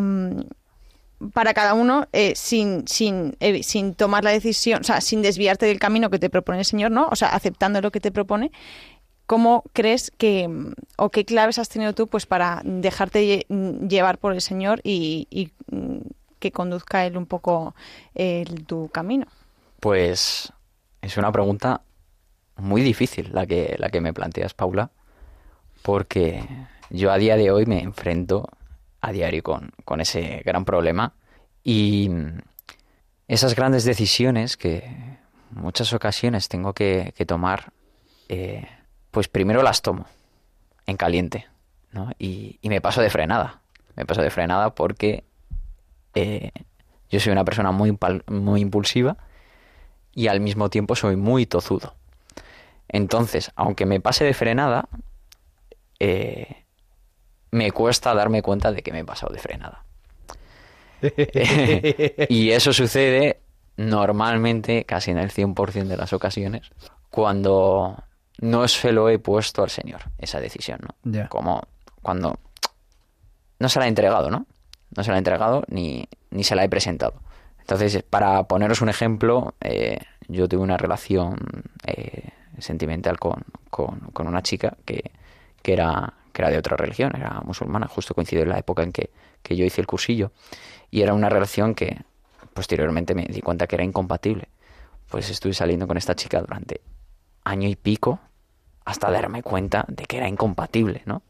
para 1.33 1.53
cada 1.53 1.73
uno 1.73 2.07
eh, 2.13 2.31
sin, 2.37 2.87
sin, 2.87 3.35
eh, 3.41 3.63
sin 3.63 3.95
tomar 3.95 4.23
la 4.23 4.29
decisión, 4.29 4.79
o 4.79 4.83
sea, 4.85 5.01
sin 5.01 5.21
desviarte 5.21 5.65
del 5.65 5.77
camino 5.77 6.09
que 6.09 6.17
te 6.17 6.29
propone 6.29 6.59
el 6.59 6.63
Señor, 6.63 6.91
¿no? 6.91 7.09
O 7.11 7.17
sea, 7.17 7.35
aceptando 7.35 7.81
lo 7.81 7.91
que 7.91 7.99
te 7.99 8.13
propone. 8.13 8.53
¿Cómo 9.25 9.65
crees 9.73 10.09
que, 10.17 10.49
o 10.95 11.09
qué 11.09 11.25
claves 11.25 11.59
has 11.59 11.67
tenido 11.67 11.91
tú 11.91 12.07
pues 12.07 12.25
para 12.25 12.61
dejarte 12.63 13.45
llevar 13.49 14.19
por 14.19 14.31
el 14.31 14.39
Señor 14.39 14.79
y, 14.85 15.27
y 15.29 15.51
que 16.39 16.53
conduzca 16.53 17.05
Él 17.07 17.17
un 17.17 17.25
poco 17.25 17.75
tu 18.67 18.87
camino? 18.87 19.27
Pues 19.81 20.53
es 21.01 21.17
una 21.17 21.33
pregunta 21.33 21.81
muy 22.55 22.83
difícil 22.83 23.31
la 23.33 23.45
que, 23.45 23.75
la 23.77 23.89
que 23.89 23.99
me 23.99 24.13
planteas, 24.13 24.53
Paula 24.53 24.91
porque 25.81 26.43
yo 26.89 27.11
a 27.11 27.17
día 27.17 27.35
de 27.37 27.51
hoy 27.51 27.65
me 27.65 27.81
enfrento 27.81 28.49
a 29.01 29.11
diario 29.11 29.43
con, 29.43 29.71
con 29.85 30.01
ese 30.01 30.41
gran 30.45 30.65
problema 30.65 31.13
y 31.63 32.09
esas 33.27 33.55
grandes 33.55 33.85
decisiones 33.85 34.57
que 34.57 34.83
muchas 35.51 35.93
ocasiones 35.93 36.49
tengo 36.49 36.73
que, 36.73 37.13
tomar, 37.27 37.71
eh, 38.27 38.67
pues 39.11 39.27
primero 39.27 39.61
las 39.61 39.81
tomo 39.81 40.05
en 40.85 40.97
caliente, 40.97 41.47
¿no? 41.91 42.11
Y, 42.17 42.57
y, 42.61 42.69
me 42.69 42.81
paso 42.81 43.01
de 43.01 43.09
frenada. 43.09 43.61
Me 43.95 44.05
paso 44.05 44.21
de 44.21 44.29
frenada 44.29 44.73
porque 44.73 45.23
eh, 46.15 46.51
yo 47.09 47.19
soy 47.19 47.31
una 47.31 47.45
persona 47.45 47.71
muy, 47.71 47.97
muy 48.27 48.61
impulsiva 48.61 49.17
y 50.13 50.27
al 50.27 50.39
mismo 50.39 50.69
tiempo 50.69 50.95
soy 50.95 51.15
muy 51.15 51.45
tozudo. 51.45 51.95
Entonces, 52.87 53.51
aunque 53.55 53.85
me 53.85 53.99
pase 53.99 54.25
de 54.25 54.33
frenada, 54.33 54.87
eh, 55.99 56.65
me 57.51 57.71
cuesta 57.71 58.13
darme 58.13 58.41
cuenta 58.41 58.71
de 58.71 58.81
que 58.81 58.91
me 58.91 58.99
he 58.99 59.05
pasado 59.05 59.33
de 59.33 59.39
frenada. 59.39 59.85
y 62.29 62.51
eso 62.51 62.73
sucede 62.73 63.41
normalmente, 63.77 64.83
casi 64.85 65.11
en 65.11 65.17
el 65.17 65.31
100% 65.31 65.85
de 65.85 65.97
las 65.97 66.13
ocasiones, 66.13 66.69
cuando 67.09 68.03
no 68.39 68.67
se 68.67 68.91
lo 68.91 69.09
he 69.09 69.19
puesto 69.19 69.63
al 69.63 69.69
Señor, 69.69 70.01
esa 70.17 70.39
decisión, 70.39 70.79
¿no? 70.81 71.11
Yeah. 71.11 71.27
Como 71.29 71.63
cuando 72.01 72.39
no 73.59 73.69
se 73.69 73.79
la 73.79 73.85
he 73.85 73.89
entregado, 73.89 74.29
¿no? 74.29 74.45
No 74.95 75.03
se 75.03 75.11
la 75.11 75.17
he 75.17 75.19
entregado 75.19 75.63
ni, 75.67 76.07
ni 76.31 76.43
se 76.43 76.55
la 76.55 76.63
he 76.63 76.69
presentado. 76.69 77.21
Entonces, 77.59 78.03
para 78.03 78.43
poneros 78.43 78.81
un 78.81 78.89
ejemplo, 78.89 79.53
eh, 79.61 79.99
yo 80.27 80.47
tuve 80.47 80.61
una 80.61 80.77
relación 80.77 81.37
eh, 81.85 82.29
sentimental 82.57 83.19
con, 83.19 83.43
con, 83.69 83.99
con, 84.11 84.27
una 84.27 84.41
chica 84.41 84.75
que, 84.85 85.11
que, 85.61 85.73
era, 85.73 86.13
que 86.33 86.41
era 86.41 86.51
de 86.51 86.57
otra 86.57 86.77
religión, 86.77 87.15
era 87.15 87.41
musulmana, 87.43 87.87
justo 87.87 88.13
coincidió 88.13 88.43
en 88.43 88.49
la 88.49 88.59
época 88.59 88.83
en 88.83 88.91
que, 88.91 89.11
que 89.41 89.55
yo 89.55 89.65
hice 89.65 89.81
el 89.81 89.87
cursillo, 89.87 90.31
y 90.91 91.01
era 91.01 91.13
una 91.13 91.29
relación 91.29 91.75
que 91.75 92.01
posteriormente 92.53 93.15
me 93.15 93.25
di 93.25 93.41
cuenta 93.41 93.67
que 93.67 93.75
era 93.75 93.83
incompatible. 93.83 94.49
Pues 95.09 95.29
estuve 95.29 95.53
saliendo 95.53 95.87
con 95.87 95.97
esta 95.97 96.15
chica 96.15 96.39
durante 96.39 96.81
año 97.43 97.67
y 97.67 97.75
pico 97.75 98.19
hasta 98.85 99.09
darme 99.09 99.41
cuenta 99.41 99.85
de 99.87 100.05
que 100.05 100.17
era 100.17 100.27
incompatible, 100.27 101.01
¿no? 101.05 101.23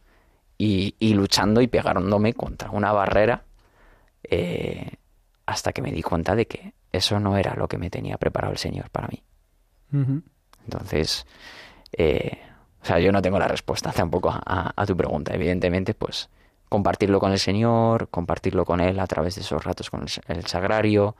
Y, 0.58 0.96
y 1.00 1.14
luchando 1.14 1.62
y 1.62 1.68
pegándome 1.68 2.34
contra 2.34 2.72
una 2.72 2.92
barrera 2.92 3.44
eh, 4.24 4.96
hasta 5.46 5.72
que 5.72 5.82
me 5.82 5.92
di 5.92 6.02
cuenta 6.02 6.36
de 6.36 6.48
que 6.48 6.74
eso 6.92 7.20
no 7.20 7.38
era 7.38 7.56
lo 7.56 7.68
que 7.68 7.78
me 7.78 7.90
tenía 7.90 8.18
preparado 8.18 8.52
el 8.52 8.60
Señor 8.60 8.90
para 8.90 9.08
mí. 9.08 9.24
Uh 9.94 9.98
-huh. 9.98 10.24
Entonces, 10.66 11.26
eh, 11.94 12.40
o 12.82 12.86
sea, 12.86 13.00
yo 13.00 13.12
no 13.12 13.22
tengo 13.22 13.40
la 13.40 13.48
respuesta 13.48 13.92
tampoco 13.96 14.30
a, 14.30 14.74
a, 14.76 14.86
tu 14.86 14.96
pregunta. 14.96 15.34
Evidentemente, 15.34 15.94
pues 15.94 16.30
compartirlo 16.70 17.20
con 17.20 17.32
el 17.32 17.40
Señor, 17.40 18.10
compartirlo 18.10 18.66
con 18.66 18.80
Él 18.80 19.00
a 19.00 19.08
través 19.08 19.36
de 19.36 19.42
esos 19.42 19.64
ratos 19.64 19.90
con 19.90 20.06
el, 20.28 20.46
sagrario, 20.46 21.16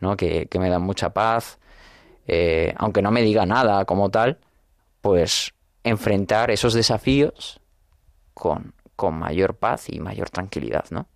¿no? 0.00 0.16
Que, 0.16 0.46
que, 0.46 0.58
me 0.58 0.70
dan 0.70 0.82
mucha 0.82 1.10
paz. 1.10 1.58
Eh, 2.28 2.72
aunque 2.76 3.02
no 3.02 3.10
me 3.10 3.22
diga 3.22 3.46
nada 3.46 3.84
como 3.84 4.10
tal, 4.10 4.38
pues 5.00 5.54
enfrentar 5.84 6.50
esos 6.50 6.74
desafíos 6.74 7.60
con, 8.34 8.74
con 8.96 9.14
mayor 9.14 9.54
paz 9.54 9.88
y 9.88 10.00
mayor 10.00 10.30
tranquilidad, 10.30 10.84
¿no? 10.90 11.06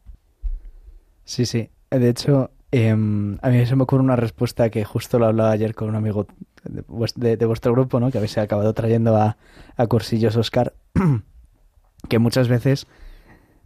Sí, 1.24 1.46
sí. 1.46 1.70
De 1.90 2.08
hecho, 2.08 2.50
eh, 2.72 2.90
a 2.90 2.96
mí 2.96 3.66
se 3.66 3.76
me 3.76 3.82
ocurre 3.82 4.02
una 4.02 4.16
respuesta 4.16 4.70
que 4.70 4.84
justo 4.84 5.18
lo 5.18 5.26
hablaba 5.26 5.50
ayer 5.50 5.74
con 5.74 5.88
un 5.88 5.96
amigo 5.96 6.26
de, 6.64 7.46
vuestro 7.46 7.72
grupo, 7.72 8.00
¿no? 8.00 8.10
Que 8.10 8.18
habéis 8.18 8.36
acabado 8.38 8.72
trayendo 8.74 9.16
a, 9.16 9.36
a 9.76 9.86
Cursillos 9.86 10.36
Oscar, 10.36 10.72
que 12.08 12.18
muchas 12.18 12.48
veces 12.48 12.86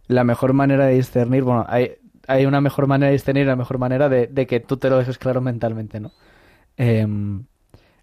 la 0.07 0.23
mejor 0.23 0.53
manera 0.53 0.85
de 0.85 0.95
discernir, 0.95 1.43
bueno, 1.43 1.65
hay, 1.67 1.93
hay 2.27 2.45
una 2.45 2.61
mejor 2.61 2.87
manera 2.87 3.07
de 3.07 3.13
discernir, 3.13 3.47
la 3.47 3.55
mejor 3.55 3.77
manera 3.77 4.09
de, 4.09 4.27
de 4.27 4.47
que 4.47 4.59
tú 4.59 4.77
te 4.77 4.89
lo 4.89 4.97
dejes 4.97 5.17
claro 5.17 5.41
mentalmente, 5.41 5.99
¿no? 5.99 6.11
Eh, 6.77 7.07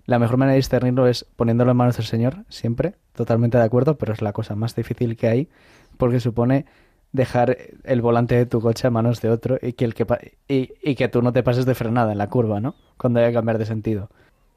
la 0.05 0.19
mejor 0.19 0.37
manera 0.37 0.53
de 0.53 0.59
discernirlo 0.59 1.07
es 1.07 1.25
poniéndolo 1.37 1.71
en 1.71 1.77
manos 1.77 1.97
del 1.97 2.07
Señor, 2.07 2.45
siempre, 2.49 2.95
totalmente 3.15 3.59
de 3.59 3.65
acuerdo, 3.65 3.99
pero 3.99 4.13
es 4.13 4.21
la 4.21 4.33
cosa 4.33 4.57
más 4.57 4.75
difícil 4.75 5.17
que 5.17 5.29
hay, 5.29 5.49
porque 5.97 6.19
supone 6.19 6.67
dejar 7.13 7.57
el 7.85 8.01
volante 8.01 8.35
de 8.35 8.47
tu 8.47 8.61
coche 8.61 8.89
a 8.89 8.91
manos 8.91 9.21
de 9.21 9.29
otro 9.29 9.59
y 9.61 9.75
que, 9.75 9.85
el 9.85 9.95
que, 9.95 10.07
y, 10.49 10.73
y 10.83 10.95
que 10.97 11.09
tú 11.09 11.23
no 11.23 11.33
te 11.33 11.43
pases 11.43 11.67
de 11.67 11.75
frenada 11.75 12.13
en 12.13 12.19
la 12.19 12.29
curva, 12.29 12.61
¿no? 12.61 12.75
Cuando 12.97 13.21
haya 13.21 13.29
que 13.29 13.35
cambiar 13.35 13.59
de 13.59 13.67
sentido. 13.67 14.11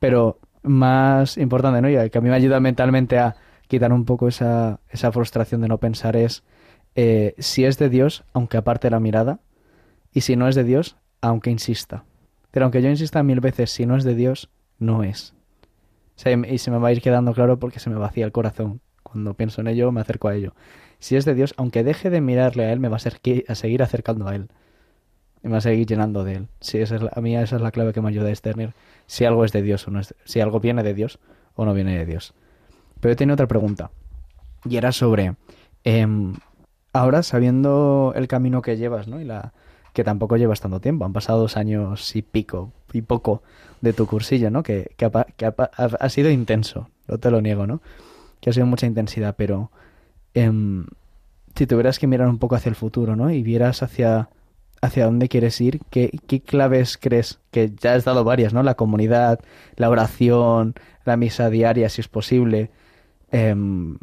Pero 0.06 0.38
más 0.62 1.36
importante, 1.36 1.82
¿no? 1.82 1.89
Y 1.89 2.12
que 2.12 2.18
a 2.20 2.22
mí 2.22 2.30
me 2.30 2.36
ayuda 2.36 2.60
mentalmente 2.60 3.18
a 3.18 3.38
quitar 3.68 3.91
un 3.91 4.06
poco 4.06 4.28
esa, 4.28 4.80
esa 4.91 5.12
frustración 5.12 5.62
de 5.62 5.68
no 5.68 5.80
pensar 5.80 6.16
es 6.16 6.43
eh, 6.93 7.34
si 7.39 7.66
es 7.66 7.80
de 7.80 7.89
Dios, 7.89 8.24
aunque 8.32 8.58
aparte 8.58 8.91
la 8.91 8.99
mirada, 8.99 9.39
y 10.14 10.22
si 10.22 10.36
no 10.36 10.47
es 10.47 10.53
de 10.53 10.64
Dios, 10.64 10.95
aunque 11.22 11.49
insista. 11.49 12.03
Pero 12.51 12.66
aunque 12.66 12.84
yo 12.84 12.89
insista 12.89 13.24
mil 13.24 13.39
veces, 13.39 13.72
si 13.72 13.88
no 13.88 13.95
es 13.95 14.03
de 14.03 14.14
Dios, 14.14 14.51
no 14.78 15.01
es. 15.01 15.34
y 16.47 16.58
se 16.60 16.70
me 16.70 16.78
va 16.78 16.89
a 16.89 16.91
ir 16.91 17.01
quedando 17.01 17.34
claro 17.34 17.58
porque 17.58 17.80
se 17.80 17.89
me 17.89 17.95
vacía 17.95 18.26
el 18.26 18.32
corazón. 18.32 18.82
Cuando 19.01 19.34
pienso 19.34 19.62
en 19.62 19.70
ello, 19.70 19.91
me 19.91 20.01
acerco 20.01 20.28
a 20.28 20.36
ello. 20.36 20.53
Si 20.99 21.16
es 21.16 21.26
de 21.26 21.34
Dios, 21.34 21.56
aunque 21.58 21.84
deje 21.84 22.12
de 22.12 22.22
mirarle 22.22 22.66
a 22.66 22.72
Él, 22.72 22.80
me 22.80 22.89
va 22.89 22.97
a, 22.97 22.99
ser, 22.99 23.20
a 23.47 23.56
seguir 23.56 23.82
acercando 23.82 24.28
a 24.28 24.36
Él. 24.36 24.49
Y 25.46 25.48
me 25.48 25.52
va 25.52 25.58
a 25.60 25.62
seguir 25.62 25.86
llenando 25.86 26.24
de 26.24 26.34
Él. 26.34 26.48
Si 26.60 26.80
esa 26.80 26.96
es 26.96 27.04
a 27.12 27.22
mí 27.22 27.38
esa 27.38 27.58
es 27.58 27.62
la 27.62 27.70
clave 27.70 27.93
que 27.93 28.02
me 28.02 28.10
ayuda 28.10 28.26
a 28.26 28.30
discernir 28.30 28.74
si 29.06 29.26
algo 29.26 29.46
es 29.46 29.52
de 29.52 29.62
Dios 29.62 29.88
o 29.88 29.91
no 29.91 30.00
es 30.00 30.16
si 30.26 30.39
algo 30.39 30.60
viene 30.60 30.82
de 30.82 30.96
Dios 30.96 31.20
o 31.54 31.66
no 31.66 31.76
viene 31.76 31.96
de 31.96 32.04
Dios. 32.08 32.34
Pero 33.00 33.12
yo 33.12 33.16
tenía 33.16 33.36
otra 33.36 33.46
pregunta. 33.46 33.91
Y 34.68 34.78
era 34.78 34.91
sobre 34.91 35.36
em, 35.84 36.34
ahora 36.93 37.22
sabiendo 37.22 38.12
el 38.16 38.28
camino 38.28 38.64
que 38.64 38.76
llevas, 38.76 39.08
¿no? 39.08 39.22
Y 39.22 39.26
la 39.26 39.54
que 39.93 40.04
tampoco 40.04 40.36
llevas 40.36 40.62
tanto 40.62 40.82
tiempo, 40.82 41.06
han 41.06 41.14
pasado 41.14 41.41
dos 41.41 41.58
años 41.58 42.16
y 42.16 42.24
pico 42.24 42.72
y 42.91 43.04
poco 43.04 43.43
de 43.82 43.93
tu 43.93 44.08
cursillo, 44.08 44.50
¿no? 44.50 44.64
Que, 44.64 44.96
que, 44.98 45.06
ha, 45.06 46.10
sido 46.10 46.32
intenso, 46.32 46.89
no 47.08 47.20
te 47.20 47.30
lo 47.30 47.39
niego, 47.41 47.68
¿no? 47.68 47.82
Que 48.41 48.50
ha 48.50 48.54
sido 48.54 48.66
mucha 48.66 48.88
intensidad, 48.88 49.36
pero 49.38 49.70
em, 50.34 50.88
si 51.56 51.68
tuvieras 51.68 52.00
que 52.00 52.08
mirar 52.08 52.28
un 52.30 52.39
poco 52.39 52.56
hacia 52.56 52.70
el 52.70 52.76
futuro, 52.76 53.16
¿no? 53.16 53.30
Y 53.30 53.43
vieras 53.43 53.84
hacia 53.84 54.30
hacia 54.86 55.06
dónde 55.06 55.30
quieres 55.30 55.60
ir, 55.62 55.82
¿qué, 55.90 56.18
qué 56.28 56.42
claves 56.42 56.98
crees? 56.98 57.40
Que 57.52 57.72
ya 57.76 57.94
has 57.94 58.06
dado 58.06 58.24
varias, 58.24 58.54
¿no? 58.54 58.64
La 58.64 58.76
comunidad, 58.76 59.40
la 59.76 59.90
oración, 59.90 60.76
la 61.06 61.18
misa 61.18 61.50
diaria, 61.50 61.90
si 61.90 62.02
es 62.02 62.08
posible, 62.08 62.72
em, 63.32 63.98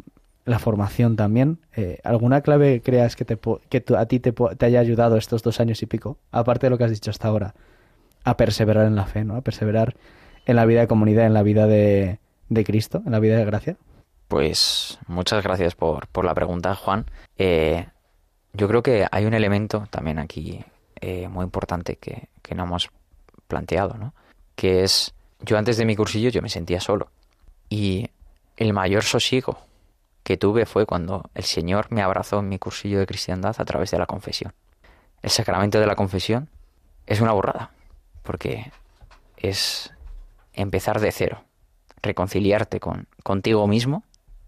la 0.45 0.59
formación 0.59 1.15
también. 1.15 1.59
Eh, 1.75 1.99
¿Alguna 2.03 2.41
clave 2.41 2.81
creas 2.81 3.15
que, 3.15 3.25
te, 3.25 3.37
que 3.69 3.83
a 3.95 4.05
ti 4.05 4.19
te, 4.19 4.33
haya 4.65 4.79
ayudado 4.79 5.17
estos 5.17 5.43
dos 5.43 5.59
años 5.59 5.81
y 5.81 5.85
pico, 5.85 6.17
aparte 6.31 6.65
de 6.67 6.71
lo 6.71 6.77
que 6.77 6.85
has 6.85 6.91
dicho 6.91 7.11
hasta 7.11 7.27
ahora, 7.27 7.55
a 8.23 8.37
perseverar 8.37 8.85
en 8.85 8.95
la 8.95 9.05
fe, 9.05 9.23
¿no? 9.23 9.35
A 9.35 9.41
perseverar 9.41 9.95
en 10.45 10.55
la 10.55 10.65
vida 10.65 10.81
de 10.81 10.87
comunidad, 10.87 11.25
en 11.25 11.33
la 11.33 11.43
vida 11.43 11.67
de, 11.67 12.19
de 12.49 12.63
Cristo, 12.63 13.01
en 13.05 13.11
la 13.11 13.19
vida 13.19 13.37
de 13.37 13.45
gracia. 13.45 13.77
Pues 14.27 14.99
muchas 15.07 15.43
gracias 15.43 15.75
por, 15.75 16.07
por 16.07 16.25
la 16.25 16.33
pregunta, 16.33 16.73
Juan. 16.75 17.05
Eh, 17.37 17.85
yo 18.53 18.67
creo 18.67 18.83
que 18.83 19.07
hay 19.11 19.25
un 19.25 19.33
elemento 19.33 19.87
también 19.89 20.19
aquí 20.19 20.63
eh, 21.01 21.27
muy 21.27 21.43
importante 21.43 21.97
que, 21.97 22.29
no 22.55 22.63
hemos 22.63 22.91
planteado, 23.47 23.95
¿no? 23.97 24.13
Que 24.55 24.83
es, 24.83 25.15
yo 25.39 25.57
antes 25.57 25.77
de 25.77 25.85
mi 25.85 25.95
cursillo 25.95 26.29
yo 26.29 26.41
me 26.43 26.49
sentía 26.49 26.79
solo. 26.79 27.09
Y 27.67 28.11
el 28.57 28.73
mayor 28.73 29.03
sosiego 29.03 29.57
que 30.23 30.37
tuve 30.37 30.67
fue 30.67 30.85
cuando 30.85 31.29
el 31.33 31.43
Señor 31.43 31.87
me 31.89 32.03
abrazó 32.03 32.39
en 32.39 32.49
mi 32.49 32.59
cursillo 32.59 32.99
de 32.99 33.07
cristiandad 33.07 33.55
a 33.57 33.65
través 33.65 33.89
de 33.89 33.97
la 33.97 34.05
confesión. 34.05 34.53
El 35.23 35.31
sacramento 35.31 35.79
de 35.79 35.87
la 35.87 35.95
confesión 35.95 36.47
es 37.07 37.21
una 37.21 37.31
borrada, 37.31 37.71
porque 38.21 38.71
es 39.37 39.91
empezar 40.53 40.99
de 40.99 41.11
cero, 41.11 41.43
reconciliarte 42.03 42.79
con, 42.79 43.07
contigo 43.23 43.67
mismo 43.67 44.03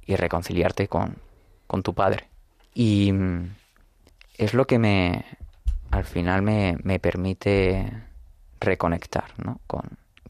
y 0.06 0.16
reconciliarte 0.16 0.88
con, 0.88 1.18
con 1.66 1.82
tu 1.82 1.96
Padre. 1.96 2.30
Y 2.76 3.12
mm, 3.12 3.56
es 4.38 4.54
lo 4.54 4.66
que 4.66 4.80
me, 4.80 5.26
al 5.92 6.06
final 6.06 6.42
me, 6.42 6.78
me 6.84 7.00
permite 7.00 7.92
reconectar 8.60 9.26
¿no? 9.38 9.60
con, 9.68 9.84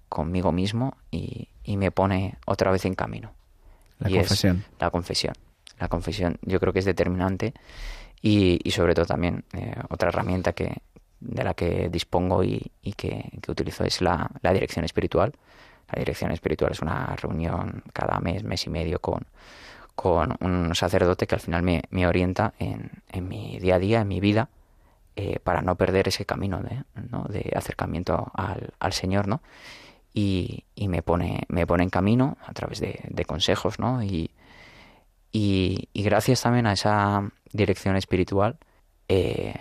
conmigo 0.10 0.52
mismo 0.52 0.98
y, 1.12 1.50
y, 1.64 1.78
me 1.78 1.92
pone 1.92 2.38
otra 2.46 2.72
vez 2.72 2.86
en 2.86 2.96
camino. 2.96 3.32
La 4.00 4.10
confesión. 4.10 4.66
la 4.80 4.90
confesión. 4.90 5.34
La 5.80 5.88
confesión 5.88 6.38
yo 6.42 6.60
creo 6.60 6.74
que 6.74 6.80
es 6.80 6.86
determinante 6.86 7.54
y, 8.22 8.60
y 8.64 8.72
sobre 8.72 8.94
todo 8.94 9.06
también 9.06 9.44
eh, 9.54 9.74
otra 9.90 10.10
herramienta 10.10 10.54
que, 10.54 10.78
de 11.20 11.44
la 11.44 11.54
que 11.54 11.90
dispongo 11.90 12.44
y, 12.44 12.72
y 12.82 12.94
que, 12.94 13.30
que, 13.42 13.52
utilizo 13.52 13.84
es 13.84 14.02
la, 14.02 14.30
la 14.42 14.54
dirección 14.54 14.86
espiritual. 14.86 15.34
La 15.92 16.00
dirección 16.00 16.32
espiritual 16.32 16.72
es 16.72 16.82
una 16.82 17.16
reunión 17.16 17.84
cada 17.94 18.20
mes, 18.20 18.44
mes 18.44 18.66
y 18.66 18.70
medio 18.70 19.00
con, 19.00 19.26
con 19.96 20.36
un 20.42 20.76
sacerdote 20.76 21.26
que 21.26 21.36
al 21.36 21.42
final 21.42 21.64
me, 21.64 22.08
orienta 22.08 22.54
en, 22.60 22.92
en, 23.10 23.28
mi 23.28 23.58
día 23.60 23.76
a 23.76 23.80
día, 23.80 24.02
en 24.02 24.08
mi 24.08 24.20
vida, 24.20 24.50
eh, 25.16 25.40
para 25.40 25.62
no 25.62 25.76
perder 25.76 26.10
ese 26.10 26.26
camino 26.26 26.62
de, 26.62 26.84
¿no? 27.10 27.24
de 27.30 27.52
acercamiento 27.56 28.32
al, 28.34 28.74
al, 28.80 28.94
Señor, 28.94 29.28
¿no? 29.28 29.42
Y, 30.14 30.66
y, 30.76 30.88
me, 30.88 31.02
pone, 31.02 31.44
me 31.48 31.66
pone 31.66 31.84
en 31.84 31.90
camino 31.90 32.38
a 32.46 32.54
través 32.54 32.80
de, 32.80 33.00
de 33.08 33.26
consejos, 33.26 33.80
¿no? 33.80 34.04
Y, 34.04 34.32
y, 35.32 35.90
y, 35.94 36.04
gracias 36.04 36.42
también 36.42 36.68
a 36.68 36.74
esa 36.74 37.30
dirección 37.52 37.96
espiritual 37.96 38.58
eh, 39.08 39.54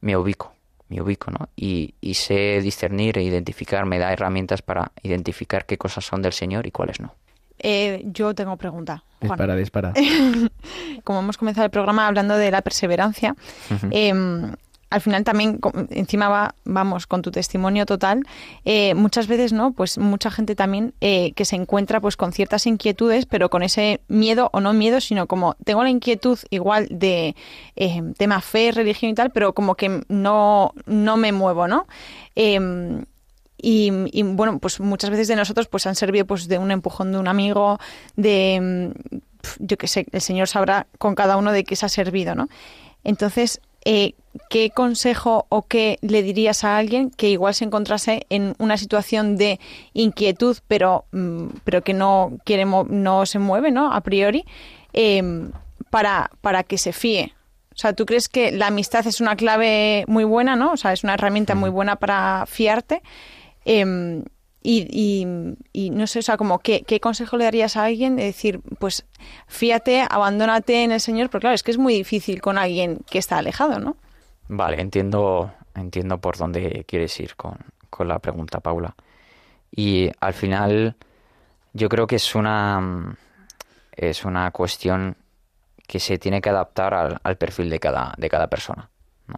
me 0.00 0.16
ubico, 0.16 0.52
me 0.88 1.00
ubico, 1.00 1.30
¿no? 1.30 1.48
Y, 1.56 1.94
y 2.00 2.14
sé 2.14 2.60
discernir 2.60 3.18
e 3.18 3.22
identificar, 3.22 3.86
me 3.86 3.98
da 3.98 4.12
herramientas 4.12 4.62
para 4.62 4.92
identificar 5.02 5.66
qué 5.66 5.78
cosas 5.78 6.04
son 6.04 6.22
del 6.22 6.32
Señor 6.32 6.66
y 6.66 6.70
cuáles 6.70 7.00
no. 7.00 7.14
Eh, 7.58 8.02
yo 8.06 8.34
tengo 8.34 8.56
pregunta. 8.56 9.04
Juan. 9.20 9.30
Dispara, 9.30 9.56
dispara. 9.56 9.92
Como 11.04 11.20
hemos 11.20 11.36
comenzado 11.36 11.64
el 11.64 11.70
programa 11.70 12.06
hablando 12.06 12.36
de 12.36 12.50
la 12.50 12.62
perseverancia, 12.62 13.36
uh 13.70 13.74
-huh. 13.74 13.88
eh, 13.92 14.56
al 14.92 15.00
final 15.00 15.24
también 15.24 15.58
encima 15.90 16.28
va, 16.28 16.54
vamos 16.64 17.06
con 17.06 17.22
tu 17.22 17.30
testimonio 17.30 17.86
total 17.86 18.22
eh, 18.64 18.94
muchas 18.94 19.26
veces 19.26 19.52
no 19.52 19.72
pues 19.72 19.96
mucha 19.98 20.30
gente 20.30 20.54
también 20.54 20.92
eh, 21.00 21.32
que 21.32 21.44
se 21.44 21.56
encuentra 21.56 22.00
pues 22.00 22.16
con 22.16 22.32
ciertas 22.32 22.66
inquietudes 22.66 23.26
pero 23.26 23.48
con 23.48 23.62
ese 23.62 24.00
miedo 24.08 24.50
o 24.52 24.60
no 24.60 24.72
miedo 24.74 25.00
sino 25.00 25.26
como 25.26 25.56
tengo 25.64 25.82
la 25.82 25.90
inquietud 25.90 26.38
igual 26.50 26.88
de 26.90 27.34
eh, 27.74 28.02
tema 28.18 28.40
fe 28.42 28.70
religión 28.70 29.10
y 29.10 29.14
tal 29.14 29.30
pero 29.30 29.54
como 29.54 29.74
que 29.76 30.02
no 30.08 30.74
no 30.86 31.16
me 31.16 31.32
muevo 31.32 31.66
no 31.66 31.86
em, 32.34 33.04
y, 33.62 33.90
y, 34.12 34.22
bueno, 34.24 34.58
pues 34.58 34.80
muchas 34.80 35.08
veces 35.08 35.28
de 35.28 35.36
nosotros 35.36 35.68
pues 35.68 35.86
han 35.86 35.94
servido 35.94 36.26
pues 36.26 36.48
de 36.48 36.58
un 36.58 36.70
empujón 36.70 37.12
de 37.12 37.18
un 37.18 37.28
amigo, 37.28 37.78
de 38.16 38.92
yo 39.58 39.76
qué 39.76 39.88
sé, 39.88 40.06
el 40.12 40.20
Señor 40.20 40.48
sabrá 40.48 40.86
con 40.98 41.14
cada 41.14 41.36
uno 41.36 41.52
de 41.52 41.64
qué 41.64 41.76
se 41.76 41.86
ha 41.86 41.88
servido, 41.88 42.34
¿no? 42.34 42.48
Entonces, 43.04 43.60
eh, 43.84 44.14
¿qué 44.48 44.70
consejo 44.70 45.46
o 45.48 45.62
qué 45.62 45.98
le 46.02 46.22
dirías 46.22 46.64
a 46.64 46.76
alguien 46.76 47.10
que 47.10 47.30
igual 47.30 47.54
se 47.54 47.64
encontrase 47.64 48.26
en 48.30 48.54
una 48.58 48.76
situación 48.76 49.36
de 49.36 49.58
inquietud, 49.92 50.58
pero, 50.68 51.04
mm, 51.12 51.46
pero 51.64 51.82
que 51.82 51.94
no 51.94 52.32
quiere 52.44 52.64
no 52.64 53.26
se 53.26 53.38
mueve, 53.38 53.70
¿no? 53.70 53.92
A 53.92 54.00
priori, 54.02 54.44
eh, 54.92 55.50
para, 55.90 56.30
para 56.40 56.62
que 56.62 56.78
se 56.78 56.92
fíe. 56.92 57.34
O 57.74 57.78
sea, 57.78 57.94
¿tú 57.94 58.06
crees 58.06 58.28
que 58.28 58.52
la 58.52 58.68
amistad 58.68 59.06
es 59.06 59.20
una 59.20 59.34
clave 59.34 60.04
muy 60.06 60.24
buena, 60.24 60.56
¿no? 60.56 60.72
O 60.72 60.76
sea, 60.76 60.92
es 60.92 61.04
una 61.04 61.14
herramienta 61.14 61.54
muy 61.54 61.70
buena 61.70 61.96
para 61.96 62.44
fiarte. 62.46 63.02
Eh, 63.64 64.22
y, 64.64 64.86
y, 64.90 65.56
y, 65.72 65.90
no 65.90 66.06
sé, 66.06 66.20
o 66.20 66.22
sea, 66.22 66.36
como 66.36 66.60
¿qué, 66.60 66.82
qué 66.82 67.00
consejo 67.00 67.36
le 67.36 67.44
darías 67.44 67.76
a 67.76 67.84
alguien 67.84 68.14
de 68.14 68.24
decir, 68.24 68.60
pues 68.78 69.04
fíate, 69.48 70.06
abandónate 70.08 70.84
en 70.84 70.92
el 70.92 71.00
Señor, 71.00 71.30
pero 71.30 71.40
claro, 71.40 71.54
es 71.54 71.64
que 71.64 71.72
es 71.72 71.78
muy 71.78 71.94
difícil 71.94 72.40
con 72.40 72.58
alguien 72.58 73.00
que 73.10 73.18
está 73.18 73.38
alejado, 73.38 73.80
¿no? 73.80 73.96
Vale, 74.48 74.80
entiendo, 74.80 75.52
entiendo 75.74 76.18
por 76.18 76.36
dónde 76.36 76.84
quieres 76.86 77.18
ir 77.18 77.34
con, 77.34 77.56
con 77.90 78.06
la 78.06 78.20
pregunta, 78.20 78.60
Paula. 78.60 78.94
Y 79.74 80.10
al 80.20 80.34
final, 80.34 80.94
yo 81.72 81.88
creo 81.88 82.06
que 82.06 82.16
es 82.16 82.34
una 82.36 83.16
es 83.96 84.24
una 84.24 84.50
cuestión 84.50 85.16
que 85.86 85.98
se 86.00 86.18
tiene 86.18 86.40
que 86.40 86.48
adaptar 86.48 86.94
al, 86.94 87.20
al 87.22 87.36
perfil 87.36 87.68
de 87.70 87.78
cada, 87.78 88.14
de 88.16 88.28
cada 88.28 88.46
persona. 88.48 88.88
¿no? 89.26 89.36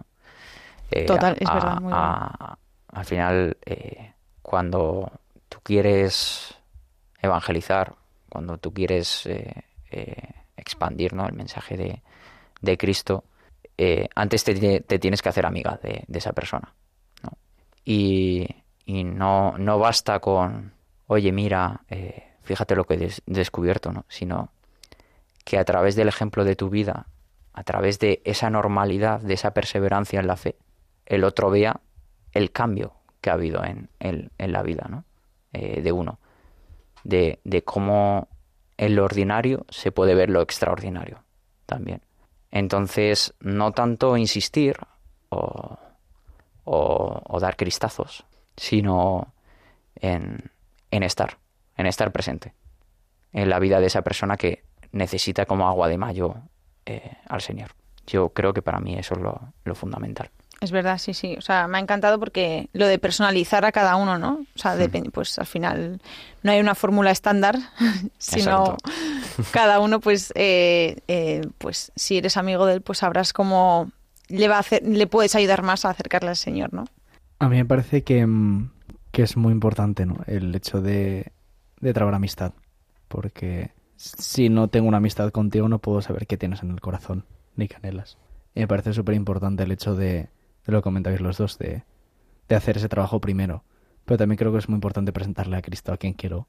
Eh, 0.91 1.05
Total, 1.05 1.37
es 1.39 1.53
verdad. 1.53 1.81
Muy 1.81 1.93
a, 1.95 2.57
al 2.93 3.05
final, 3.05 3.57
eh, 3.67 4.14
cuando 4.45 5.11
tú 5.49 5.59
quieres 5.63 6.55
evangelizar, 7.19 7.95
cuando 8.29 8.59
tú 8.59 8.75
quieres 8.75 9.25
eh, 9.25 9.65
eh, 9.91 10.29
expandir 10.55 11.15
¿no? 11.15 11.27
el 11.27 11.33
mensaje 11.33 11.79
de, 11.79 12.03
de 12.61 12.77
Cristo, 12.77 13.25
eh, 13.79 14.07
antes 14.15 14.45
te, 14.45 14.81
te, 14.83 14.99
tienes 14.99 15.23
que 15.23 15.31
hacer 15.31 15.47
amiga 15.47 15.81
de, 15.83 16.05
esa 16.13 16.35
persona. 16.35 16.75
¿no? 17.23 17.31
Y, 17.87 18.47
y 18.85 19.05
no, 19.05 19.57
no, 19.57 19.79
basta 19.79 20.21
con, 20.21 20.75
oye, 21.07 21.33
mira, 21.33 21.81
fíjate 22.43 22.77
lo 22.77 22.85
que 22.85 22.95
he 22.95 22.99
des 22.99 23.23
descubierto, 23.25 23.93
¿no? 23.93 24.05
sino 24.09 24.51
que 25.45 25.57
a 25.59 25.65
través 25.65 25.97
del 25.97 26.09
ejemplo 26.09 26.45
de 26.45 26.55
tu 26.55 26.69
vida, 26.69 27.07
a 27.55 27.65
través 27.65 27.99
de 27.99 28.21
esa 28.27 28.51
normalidad, 28.51 29.23
de 29.23 29.35
esa 29.35 29.55
perseverancia 29.55 30.21
en 30.21 30.27
la 30.27 30.37
fe, 30.37 30.57
el 31.07 31.25
otro 31.25 31.49
vea 31.49 31.81
el 32.33 32.53
cambio 32.53 32.93
que 33.25 33.31
ha 33.31 33.35
habido 33.35 33.65
en, 33.65 33.89
en, 34.01 34.53
la 34.53 34.63
vida 34.63 34.87
¿no? 34.91 35.05
eh, 35.55 35.81
de 35.81 35.93
uno, 35.93 36.19
de, 37.05 37.41
de, 37.45 37.63
cómo 37.65 38.29
en 38.77 38.97
lo 38.97 39.05
ordinario 39.05 39.65
se 39.71 39.91
puede 39.93 40.15
ver 40.15 40.29
lo 40.29 40.43
extraordinario 40.43 41.23
también. 41.65 42.03
Entonces, 42.51 43.33
no 43.41 43.73
tanto 43.73 44.19
insistir 44.19 44.77
o, 45.31 45.79
o- 46.65 47.23
o 47.27 47.41
dar 47.41 47.57
cristazos, 47.57 48.27
sino 48.59 49.33
en, 49.97 50.51
en 50.91 51.03
estar, 51.03 51.39
en 51.79 51.87
estar 51.87 52.13
presente 52.13 52.53
en 53.33 53.49
la 53.49 53.59
vida 53.59 53.81
de 53.81 53.87
esa 53.87 54.03
persona 54.03 54.37
que 54.37 54.65
necesita 54.93 55.47
como 55.47 55.67
agua 55.67 55.89
de 55.89 55.97
mayo 55.97 56.35
eh, 56.85 57.17
al 57.27 57.41
Señor. 57.41 57.71
Yo 58.07 58.29
creo 58.35 58.53
que 58.53 58.61
para 58.61 58.81
mí 58.81 58.97
eso 58.99 59.15
es 59.15 59.21
lo, 59.23 59.41
lo 59.65 59.75
fundamental. 59.75 60.29
Es 60.61 60.71
verdad, 60.71 60.99
sí, 60.99 61.13
sí. 61.15 61.35
O 61.37 61.41
sea, 61.43 61.69
me 61.69 61.79
ha 61.79 61.81
encantado 61.81 62.19
porque 62.19 62.69
lo 62.73 62.87
de 62.87 62.99
personalizar 62.99 63.65
a 63.65 63.73
cada 63.73 63.97
uno, 63.97 64.19
¿no? 64.19 64.47
O 64.55 64.59
sea, 64.59 64.77
depen- 64.77 65.11
pues 65.11 65.39
al 65.39 65.47
final 65.47 66.01
no 66.43 66.53
hay 66.53 66.61
una 66.61 66.75
fórmula 66.75 67.11
estándar, 67.11 67.57
sino 68.19 68.77
cada 69.53 69.81
uno, 69.81 70.01
pues, 70.01 70.33
eh, 70.37 71.01
eh, 71.09 71.43
pues 71.59 71.93
si 71.97 72.19
eres 72.19 72.37
amigo 72.37 72.67
de 72.67 72.75
él, 72.75 72.81
pues 72.81 72.99
sabrás 72.99 73.33
cómo 73.33 73.91
le 74.29 74.49
va 74.49 74.57
a 74.57 74.61
hacer, 74.61 74.83
le 74.87 75.07
puedes 75.07 75.35
ayudar 75.35 75.63
más 75.63 75.85
a 75.85 75.91
acercarle 75.91 76.31
al 76.31 76.37
Señor, 76.37 76.73
¿no? 76.73 76.87
A 77.41 77.49
mí 77.49 77.57
me 77.57 77.65
parece 77.67 78.03
que, 78.05 78.27
mm, 78.27 78.71
que 79.11 79.23
es 79.23 79.37
muy 79.37 79.53
importante 79.53 80.07
¿no? 80.07 80.17
el 80.27 80.55
hecho 80.55 80.81
de, 80.81 81.33
de 81.81 81.93
trabar 81.93 82.15
amistad. 82.15 82.53
Porque 83.09 83.71
si 83.97 84.49
no 84.49 84.69
tengo 84.69 84.89
una 84.89 84.97
amistad 84.97 85.31
contigo 85.31 85.69
no 85.69 85.79
puedo 85.79 86.01
saber 86.01 86.27
qué 86.27 86.37
tienes 86.37 86.63
en 86.63 86.71
el 86.71 86.81
corazón, 86.81 87.27
ni 87.55 87.69
canelas. 87.69 88.17
Y 88.55 88.61
me 88.61 88.69
parece 88.69 88.93
súper 88.93 89.15
importante 89.15 89.63
el 89.65 89.73
hecho 89.73 89.95
de, 89.95 90.29
de 90.67 90.73
lo 90.73 90.79
que 90.79 90.83
comentáis 90.83 91.21
los 91.21 91.39
dos, 91.39 91.59
de, 91.59 91.85
de 92.49 92.57
hacer 92.57 92.77
ese 92.77 92.89
trabajo 92.89 93.21
primero. 93.21 93.65
Pero 94.05 94.19
también 94.19 94.37
creo 94.37 94.53
que 94.53 94.59
es 94.59 94.69
muy 94.69 94.77
importante 94.77 95.13
presentarle 95.13 95.57
a 95.57 95.63
Cristo 95.63 95.93
a 95.93 95.97
quien 95.97 96.13
quiero. 96.13 96.49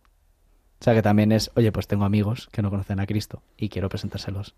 O 0.79 0.83
sea 0.83 0.93
que 0.93 1.01
también 1.01 1.31
es, 1.31 1.51
oye, 1.55 1.71
pues 1.71 1.87
tengo 1.87 2.05
amigos 2.05 2.49
que 2.51 2.61
no 2.61 2.69
conocen 2.69 2.99
a 2.99 3.05
Cristo 3.05 3.41
y 3.57 3.69
quiero 3.69 3.89
presentárselos. 3.89 4.55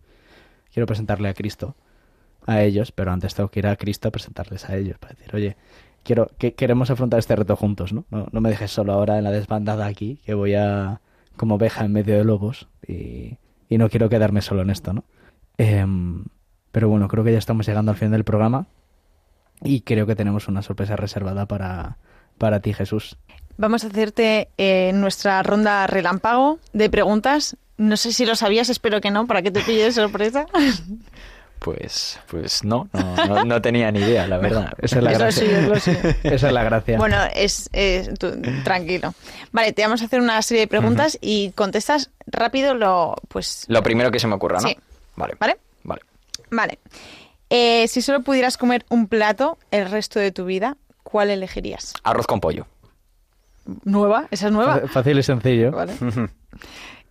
Quiero 0.74 0.88
presentarle 0.88 1.30
a 1.30 1.34
Cristo 1.34 1.76
a 2.46 2.62
ellos, 2.62 2.92
pero 2.92 3.12
antes 3.12 3.36
tengo 3.36 3.50
que 3.50 3.60
ir 3.60 3.68
a 3.68 3.76
Cristo 3.76 4.08
a 4.08 4.12
presentarles 4.12 4.70
a 4.70 4.76
ellos 4.76 4.98
para 4.98 5.14
decir, 5.14 5.36
oye, 5.36 5.58
quiero 6.04 6.32
que 6.38 6.54
queremos 6.54 6.90
afrontar 6.90 7.20
este 7.20 7.36
reto 7.36 7.56
juntos, 7.56 7.94
¿no? 7.94 8.06
¿no? 8.10 8.42
me 8.42 8.50
dejes 8.50 8.72
solo 8.72 8.94
ahora 8.94 9.18
en 9.18 9.24
la 9.24 9.32
desbandada 9.32 9.86
aquí, 9.86 10.20
que 10.26 10.34
voy 10.34 10.56
a 10.56 11.02
como 11.36 11.56
oveja 11.56 11.86
en 11.86 11.92
medio 11.92 12.18
de 12.18 12.24
lobos 12.24 12.68
y, 12.88 13.38
y 13.70 13.78
no 13.78 13.90
quiero 13.90 14.10
quedarme 14.10 14.42
solo 14.42 14.64
en 14.64 14.72
esto, 14.72 14.94
¿no? 14.94 15.04
Em, 15.58 16.26
pero 16.72 16.90
bueno, 16.90 17.08
creo 17.08 17.24
que 17.24 17.32
ya 17.32 17.38
estamos 17.38 17.68
llegando 17.68 17.92
al 17.92 17.98
fin 17.98 18.12
del 18.12 18.24
programa 18.24 18.68
y 19.64 19.82
creo 19.82 20.06
que 20.06 20.16
tenemos 20.16 20.48
una 20.48 20.62
sorpresa 20.62 20.96
reservada 20.96 21.46
para, 21.46 21.98
para 22.38 22.60
ti, 22.60 22.74
Jesús. 22.74 23.18
Vamos 23.58 23.84
a 23.84 23.88
hacerte 23.88 24.50
eh, 24.58 24.92
nuestra 24.94 25.42
ronda 25.44 25.88
relámpago 25.88 26.60
de 26.74 26.90
preguntas. 26.90 27.58
No 27.78 27.98
sé 27.98 28.12
si 28.14 28.26
lo 28.26 28.36
sabías, 28.36 28.70
espero 28.70 29.02
que 29.02 29.12
no, 29.12 29.26
para 29.28 29.42
que 29.42 29.52
te 29.52 29.62
pille 29.62 29.84
de 29.86 29.92
sorpresa. 29.92 30.46
Pues, 31.60 32.20
pues 32.28 32.64
no, 32.64 32.88
no, 32.94 33.16
no, 33.28 33.44
no 33.44 33.62
tenía 33.64 33.92
ni 33.92 34.00
idea, 34.00 34.28
la 34.28 34.38
verdad. 34.38 34.74
Esa 34.80 34.98
es 35.00 35.04
la 35.04 35.12
gracia. 35.12 35.42
suyo, 35.44 35.58
es 35.58 35.68
lo 35.68 35.80
suyo. 35.80 36.00
Esa 36.24 36.48
es 36.48 36.54
la 36.54 36.64
gracia. 36.64 36.98
Bueno, 37.00 37.18
es, 37.34 37.68
es- 37.74 38.14
tú- 38.20 38.40
tranquilo. 38.64 39.16
Vale, 39.52 39.74
te 39.74 39.82
vamos 39.82 40.04
a 40.04 40.06
hacer 40.06 40.22
una 40.22 40.40
serie 40.44 40.62
de 40.62 40.68
preguntas 40.68 41.18
y 41.20 41.52
contestas 41.54 42.12
rápido 42.28 42.76
lo, 42.76 43.16
pues, 43.28 43.66
Lo 43.70 43.82
primero 43.82 44.12
que 44.12 44.20
se 44.20 44.28
me 44.28 44.36
ocurra, 44.36 44.60
¿no? 44.62 44.68
Sí. 44.68 44.78
Vale. 45.16 45.34
¿vale? 45.40 45.58
Vale. 45.84 46.02
Vale. 46.52 46.80
Eh, 47.50 47.88
si 47.88 48.02
solo 48.02 48.22
pudieras 48.22 48.58
comer 48.58 48.86
un 48.90 49.08
plato 49.08 49.58
el 49.72 49.90
resto 49.90 50.20
de 50.20 50.32
tu 50.32 50.46
vida, 50.46 50.78
¿cuál 51.04 51.30
elegirías? 51.30 51.94
Arroz 52.04 52.28
con 52.28 52.40
pollo. 52.40 52.68
¿Nueva? 53.84 54.28
¿Esa 54.32 54.48
es 54.48 54.54
nueva? 54.54 54.88
Fácil 54.88 55.20
y 55.20 55.24
sencillo. 55.24 55.72
Vale. 55.72 55.94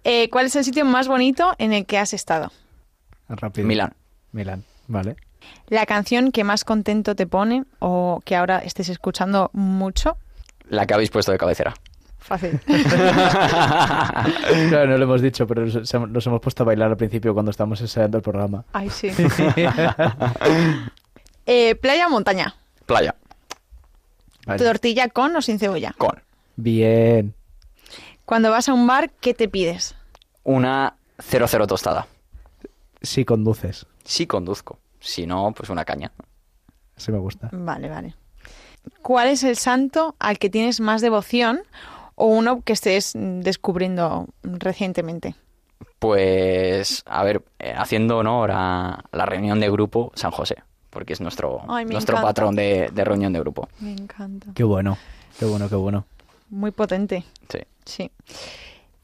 Eh, 0.08 0.30
¿Cuál 0.30 0.46
es 0.46 0.54
el 0.54 0.62
sitio 0.62 0.84
más 0.84 1.08
bonito 1.08 1.52
en 1.58 1.72
el 1.72 1.84
que 1.84 1.98
has 1.98 2.14
estado? 2.14 2.52
Rápido. 3.28 3.66
Milán. 3.66 3.92
Milán, 4.30 4.62
vale. 4.86 5.16
¿La 5.66 5.84
canción 5.84 6.30
que 6.30 6.44
más 6.44 6.64
contento 6.64 7.16
te 7.16 7.26
pone 7.26 7.64
o 7.80 8.22
que 8.24 8.36
ahora 8.36 8.58
estés 8.58 8.88
escuchando 8.88 9.50
mucho? 9.52 10.16
La 10.68 10.86
que 10.86 10.94
habéis 10.94 11.10
puesto 11.10 11.32
de 11.32 11.38
cabecera. 11.38 11.74
Fácil. 12.26 12.60
Claro, 14.68 14.86
no 14.90 14.98
lo 14.98 15.04
hemos 15.04 15.22
dicho, 15.22 15.46
pero 15.46 15.64
nos, 15.64 15.94
nos 15.94 16.26
hemos 16.26 16.40
puesto 16.40 16.62
a 16.62 16.66
bailar 16.66 16.90
al 16.90 16.96
principio 16.96 17.32
cuando 17.32 17.50
estábamos 17.50 17.80
ensayando 17.80 18.18
el 18.18 18.22
programa. 18.22 18.64
Ay, 18.72 18.90
sí. 18.90 19.10
Eh, 21.48 21.76
¿Playa 21.76 22.08
o 22.08 22.10
montaña? 22.10 22.56
Playa. 22.86 23.14
Vale. 24.46 24.64
¿Tortilla 24.64 25.08
con 25.08 25.36
o 25.36 25.40
sin 25.40 25.60
cebolla? 25.60 25.94
Con 25.96 26.20
Bien. 26.56 27.34
Cuando 28.24 28.50
vas 28.50 28.68
a 28.68 28.72
un 28.74 28.84
bar, 28.88 29.10
¿qué 29.20 29.32
te 29.32 29.48
pides? 29.48 29.94
una 30.42 30.94
00 31.22 31.66
tostada. 31.68 32.08
Si 33.00 33.24
conduces. 33.24 33.86
Sí 34.04 34.26
conduzco. 34.26 34.80
Si 34.98 35.24
no, 35.26 35.52
pues 35.56 35.70
una 35.70 35.84
caña. 35.84 36.10
Así 36.96 37.12
me 37.12 37.18
gusta. 37.18 37.48
Vale, 37.52 37.88
vale. 37.88 38.14
¿Cuál 39.02 39.28
es 39.28 39.44
el 39.44 39.56
santo 39.56 40.16
al 40.18 40.38
que 40.38 40.50
tienes 40.50 40.80
más 40.80 41.00
devoción 41.00 41.60
o 42.16 42.26
uno 42.26 42.62
que 42.62 42.72
estés 42.72 43.12
descubriendo 43.14 44.26
recientemente? 44.42 45.34
Pues, 45.98 47.02
a 47.06 47.24
ver, 47.24 47.42
eh, 47.58 47.74
haciendo 47.76 48.18
honor 48.18 48.50
a 48.52 49.04
la 49.12 49.26
reunión 49.26 49.60
de 49.60 49.70
grupo 49.70 50.12
San 50.14 50.30
José, 50.30 50.56
porque 50.90 51.12
es 51.14 51.20
nuestro, 51.20 51.62
Ay, 51.68 51.84
nuestro 51.86 52.14
encanta. 52.16 52.28
patrón 52.28 52.54
de, 52.56 52.90
de 52.92 53.04
reunión 53.04 53.32
de 53.32 53.40
grupo. 53.40 53.68
Me 53.80 53.92
encanta. 53.92 54.48
Qué 54.54 54.64
bueno. 54.64 54.98
Qué 55.38 55.44
bueno, 55.46 55.68
qué 55.68 55.74
bueno. 55.76 56.04
Muy 56.50 56.70
potente, 56.70 57.24
Sí. 57.48 57.58
sí. 57.84 58.10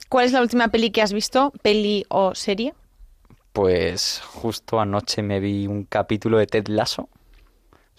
¿Cuál 0.09 0.27
es 0.27 0.33
la 0.33 0.43
última 0.43 0.69
peli 0.69 0.91
que 0.91 1.01
has 1.03 1.13
visto? 1.13 1.53
¿Peli 1.63 2.05
o 2.09 2.35
serie? 2.35 2.75
Pues 3.53 4.21
justo 4.25 4.79
anoche 4.81 5.23
me 5.23 5.41
vi 5.41 5.67
un 5.67 5.85
capítulo 5.85 6.39
de 6.39 6.47
Ted 6.47 6.69
Lasso. 6.69 7.09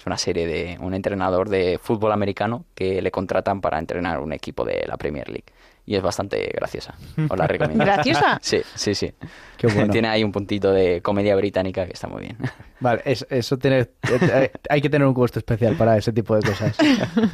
Es 0.04 0.08
una 0.08 0.18
serie 0.18 0.46
de 0.46 0.78
un 0.82 0.94
entrenador 0.94 1.48
de 1.48 1.80
fútbol 1.82 2.12
americano 2.12 2.66
que 2.76 3.02
le 3.02 3.10
contratan 3.10 3.62
para 3.62 3.80
entrenar 3.80 4.20
un 4.20 4.34
equipo 4.34 4.66
de 4.66 4.84
la 4.86 4.98
Premier 4.98 5.30
League. 5.30 5.46
Y 5.86 5.96
es 5.96 6.02
bastante 6.02 6.52
graciosa. 6.54 6.94
Os 7.30 7.38
la 7.38 7.48
recomiendo. 7.48 7.86
¿Graciosa? 7.86 8.38
Sí, 8.42 8.62
sí, 8.76 8.96
sí. 8.96 9.14
Qué 9.56 9.68
bueno. 9.68 9.94
Tiene 9.94 10.10
ahí 10.10 10.22
un 10.26 10.34
puntito 10.34 10.74
de 10.74 11.02
comedia 11.02 11.38
británica 11.38 11.86
que 11.86 11.94
está 11.94 12.10
muy 12.10 12.24
bien. 12.24 12.38
Vale, 12.82 13.02
es- 13.06 13.26
eso 13.30 13.58
tiene. 13.58 13.88
eh, 14.10 14.52
Hay 14.70 14.82
que 14.82 14.90
tener 14.90 15.08
un 15.08 15.14
gusto 15.14 15.40
especial 15.40 15.78
para 15.78 15.96
ese 15.98 16.12
tipo 16.12 16.36
de 16.36 16.42
cosas. 16.42 16.78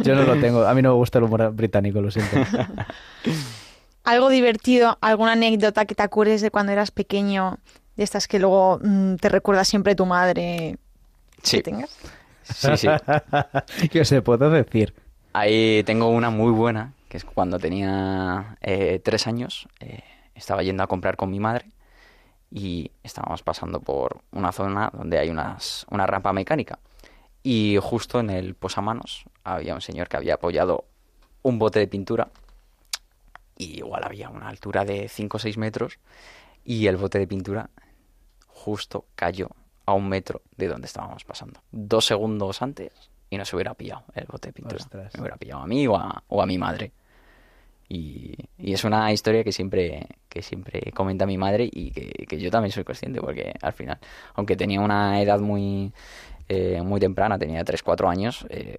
Yo 0.03 0.13
no 0.13 0.21
lo 0.21 0.39
tengo. 0.39 0.63
A 0.67 0.73
mí 0.75 0.83
no 0.83 0.89
me 0.89 0.95
gusta 0.95 1.17
el 1.17 1.23
humor 1.23 1.51
británico, 1.51 2.01
lo 2.01 2.11
siento. 2.11 2.35
¿Algo 4.03 4.29
divertido? 4.29 4.97
¿Alguna 5.01 5.31
anécdota 5.31 5.85
que 5.85 5.95
te 5.95 6.03
acuerdes 6.03 6.41
de 6.41 6.51
cuando 6.51 6.71
eras 6.71 6.91
pequeño? 6.91 7.57
De 7.95 8.03
estas 8.03 8.27
que 8.27 8.37
luego 8.39 8.79
mm, 8.83 9.15
te 9.15 9.29
recuerda 9.29 9.65
siempre 9.65 9.95
tu 9.95 10.05
madre 10.05 10.77
Sí, 11.43 11.57
que 11.57 11.63
tengas. 11.63 11.89
Sí, 12.53 12.77
sí. 12.77 12.87
¿Qué 13.91 14.05
se 14.05 14.21
puedo 14.21 14.49
decir? 14.49 14.93
Ahí 15.33 15.83
tengo 15.83 16.09
una 16.09 16.29
muy 16.29 16.51
buena, 16.51 16.93
que 17.07 17.17
es 17.17 17.25
cuando 17.25 17.59
tenía 17.59 18.57
eh, 18.61 18.99
tres 19.03 19.27
años, 19.27 19.67
eh, 19.79 20.03
estaba 20.35 20.63
yendo 20.63 20.83
a 20.83 20.87
comprar 20.87 21.15
con 21.15 21.29
mi 21.29 21.39
madre 21.39 21.65
y 22.51 22.91
estábamos 23.03 23.43
pasando 23.43 23.79
por 23.79 24.21
una 24.31 24.51
zona 24.51 24.89
donde 24.93 25.19
hay 25.19 25.29
unas, 25.29 25.85
una 25.89 26.07
rampa 26.07 26.33
mecánica. 26.33 26.79
Y 27.43 27.77
justo 27.81 28.19
en 28.19 28.29
el 28.29 28.55
posamanos 28.55 29.25
había 29.43 29.75
un 29.75 29.81
señor 29.81 30.09
que 30.09 30.17
había 30.17 30.35
apoyado 30.35 30.85
un 31.41 31.59
bote 31.59 31.79
de 31.79 31.87
pintura 31.87 32.29
y 33.57 33.77
igual 33.77 34.03
había 34.03 34.29
una 34.29 34.49
altura 34.49 34.85
de 34.85 35.07
5 35.07 35.37
o 35.37 35.39
6 35.39 35.57
metros 35.57 35.99
y 36.65 36.87
el 36.87 36.97
bote 36.97 37.19
de 37.19 37.27
pintura 37.27 37.69
justo 38.47 39.05
cayó 39.15 39.49
a 39.89 39.93
un 39.93 40.07
metro 40.07 40.41
de 40.55 40.67
donde 40.67 40.87
estábamos 40.87 41.23
pasando. 41.23 41.61
Dos 41.71 42.05
segundos 42.05 42.61
antes 42.61 42.91
y 43.29 43.37
no 43.37 43.45
se 43.45 43.55
hubiera 43.55 43.73
pillado 43.73 44.03
el 44.15 44.25
bote 44.25 44.49
de 44.49 44.53
pintura. 44.53 44.77
Ostras. 44.77 45.13
Me 45.15 45.21
hubiera 45.21 45.37
pillado 45.37 45.61
a 45.61 45.67
mí 45.67 45.87
o 45.87 45.95
a, 45.95 46.23
o 46.27 46.41
a 46.41 46.45
mi 46.45 46.57
madre. 46.57 46.91
Y, 47.87 48.35
y 48.59 48.73
es 48.73 48.83
una 48.83 49.11
historia 49.11 49.43
que 49.43 49.51
siempre, 49.51 50.07
que 50.29 50.43
siempre 50.43 50.91
comenta 50.93 51.25
mi 51.25 51.37
madre 51.37 51.67
y 51.71 51.89
que, 51.89 52.25
que 52.27 52.39
yo 52.39 52.51
también 52.51 52.71
soy 52.71 52.83
consciente 52.83 53.19
porque 53.19 53.53
al 53.61 53.73
final, 53.73 53.97
aunque 54.35 54.55
tenía 54.55 54.79
una 54.79 55.19
edad 55.21 55.39
muy, 55.39 55.91
eh, 56.47 56.81
muy 56.83 56.99
temprana, 56.99 57.39
tenía 57.39 57.63
3-4 57.63 58.09
años, 58.09 58.45
eh, 58.49 58.75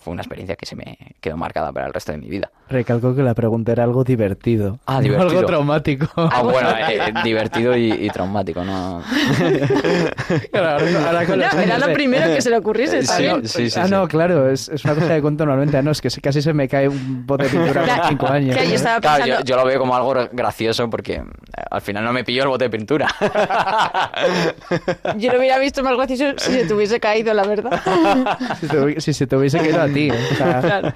fue 0.00 0.12
una 0.12 0.22
experiencia 0.22 0.56
que 0.56 0.66
se 0.66 0.74
me 0.76 0.96
quedó 1.20 1.36
marcada 1.36 1.72
para 1.72 1.86
el 1.86 1.92
resto 1.92 2.12
de 2.12 2.18
mi 2.18 2.28
vida. 2.28 2.50
Recalco 2.68 3.14
que 3.14 3.22
la 3.22 3.34
pregunta 3.34 3.72
era 3.72 3.84
algo 3.84 4.02
divertido. 4.04 4.78
Ah, 4.86 4.94
no 4.96 5.00
divertido. 5.02 5.30
algo 5.30 5.46
traumático. 5.46 6.06
Ah, 6.16 6.42
bueno, 6.42 6.70
eh, 6.88 7.12
divertido 7.24 7.76
y, 7.76 7.92
y 7.92 8.08
traumático, 8.10 8.64
¿no? 8.64 9.02
Claro, 10.52 10.68
ahora- 11.06 11.22
los 11.24 11.54
Era, 11.54 11.78
lo 11.78 11.92
primero 11.92 12.26
que 12.34 12.40
se 12.40 12.50
le 12.50 12.56
ocurriese. 12.58 12.98
Está 13.00 13.16
sí, 13.16 13.22
bien. 13.22 13.46
sí, 13.48 13.70
sí, 13.70 13.78
ah, 13.80 13.84
sí. 13.86 13.90
no, 13.90 14.06
claro, 14.08 14.48
es, 14.50 14.68
es 14.68 14.84
una 14.84 14.94
cosa 14.94 15.08
que 15.08 15.20
cuento 15.22 15.44
normalmente. 15.44 15.76
Ah, 15.76 15.82
no, 15.82 15.90
es 15.90 16.00
que 16.00 16.08
casi 16.20 16.40
se 16.42 16.52
me 16.52 16.68
cae 16.68 16.88
un 16.88 17.26
bote 17.26 17.44
de 17.44 17.50
pintura 17.50 17.82
con 17.98 18.08
cinco 18.08 18.26
años. 18.28 18.54
claro, 18.54 18.68
yo 18.68 18.74
estaba 18.76 19.00
Claro, 19.00 19.24
pensando- 19.24 19.44
yo, 19.44 19.44
yo 19.44 19.56
lo 19.56 19.64
veo 19.66 19.78
como 19.80 19.96
algo 19.96 20.14
gracioso 20.32 20.88
porque 20.88 21.14
eh, 21.14 21.22
al 21.70 21.80
final 21.80 22.04
no 22.04 22.12
me 22.12 22.24
pilló 22.24 22.42
el 22.44 22.48
bote 22.48 22.64
de 22.64 22.70
pintura. 22.70 23.08
Yo 25.16 25.32
lo 25.32 25.38
hubiera 25.38 25.58
visto 25.58 25.82
más 25.82 25.96
gracioso 25.96 26.24
si 26.38 26.52
se 26.52 26.64
te 26.66 26.74
hubiese 26.74 27.00
caído, 27.00 27.34
la 27.34 27.44
verdad. 27.44 27.80
Si, 28.60 28.66
te 28.66 28.76
hubi- 28.78 29.00
si 29.00 29.12
se 29.12 29.26
te 29.26 29.36
hubiese 29.36 29.58
quedado 29.60 29.89
a 29.89 29.89
ti. 29.92 30.10
o 30.10 30.34
sea, 30.36 30.60
Claro. 30.60 30.92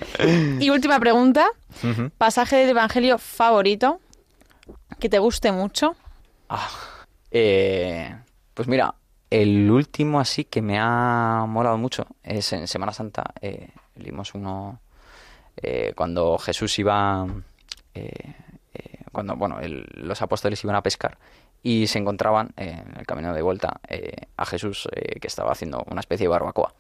Y 0.60 0.70
última 0.70 0.98
pregunta. 1.00 1.46
Pasaje 2.18 2.56
del 2.56 2.70
Evangelio 2.70 3.18
favorito 3.18 4.00
que 4.98 5.08
te 5.08 5.18
guste 5.18 5.52
mucho. 5.52 5.96
Ah, 6.48 6.68
eh, 7.30 8.14
pues 8.54 8.68
mira, 8.68 8.94
el 9.30 9.70
último 9.70 10.20
así 10.20 10.44
que 10.44 10.62
me 10.62 10.78
ha 10.78 11.44
molado 11.48 11.76
mucho 11.78 12.06
es 12.22 12.52
en 12.52 12.68
Semana 12.68 12.92
Santa. 12.92 13.24
Eh, 13.40 13.68
leímos 13.96 14.34
uno 14.34 14.80
eh, 15.56 15.92
cuando 15.96 16.38
Jesús 16.38 16.78
iba, 16.78 17.26
eh, 17.94 18.10
eh, 18.74 18.98
cuando 19.12 19.36
bueno, 19.36 19.60
el- 19.60 19.86
los 19.94 20.20
apóstoles 20.22 20.62
iban 20.64 20.76
a 20.76 20.82
pescar 20.82 21.18
y 21.62 21.86
se 21.86 21.98
encontraban 21.98 22.50
eh, 22.56 22.82
en 22.86 22.96
el 22.98 23.06
camino 23.06 23.32
de 23.32 23.42
vuelta 23.42 23.80
eh, 23.88 24.12
a 24.36 24.44
Jesús 24.46 24.88
eh, 24.92 25.18
que 25.20 25.26
estaba 25.28 25.52
haciendo 25.52 25.84
una 25.90 26.00
especie 26.00 26.24
de 26.24 26.28
barbacoa. 26.28 26.74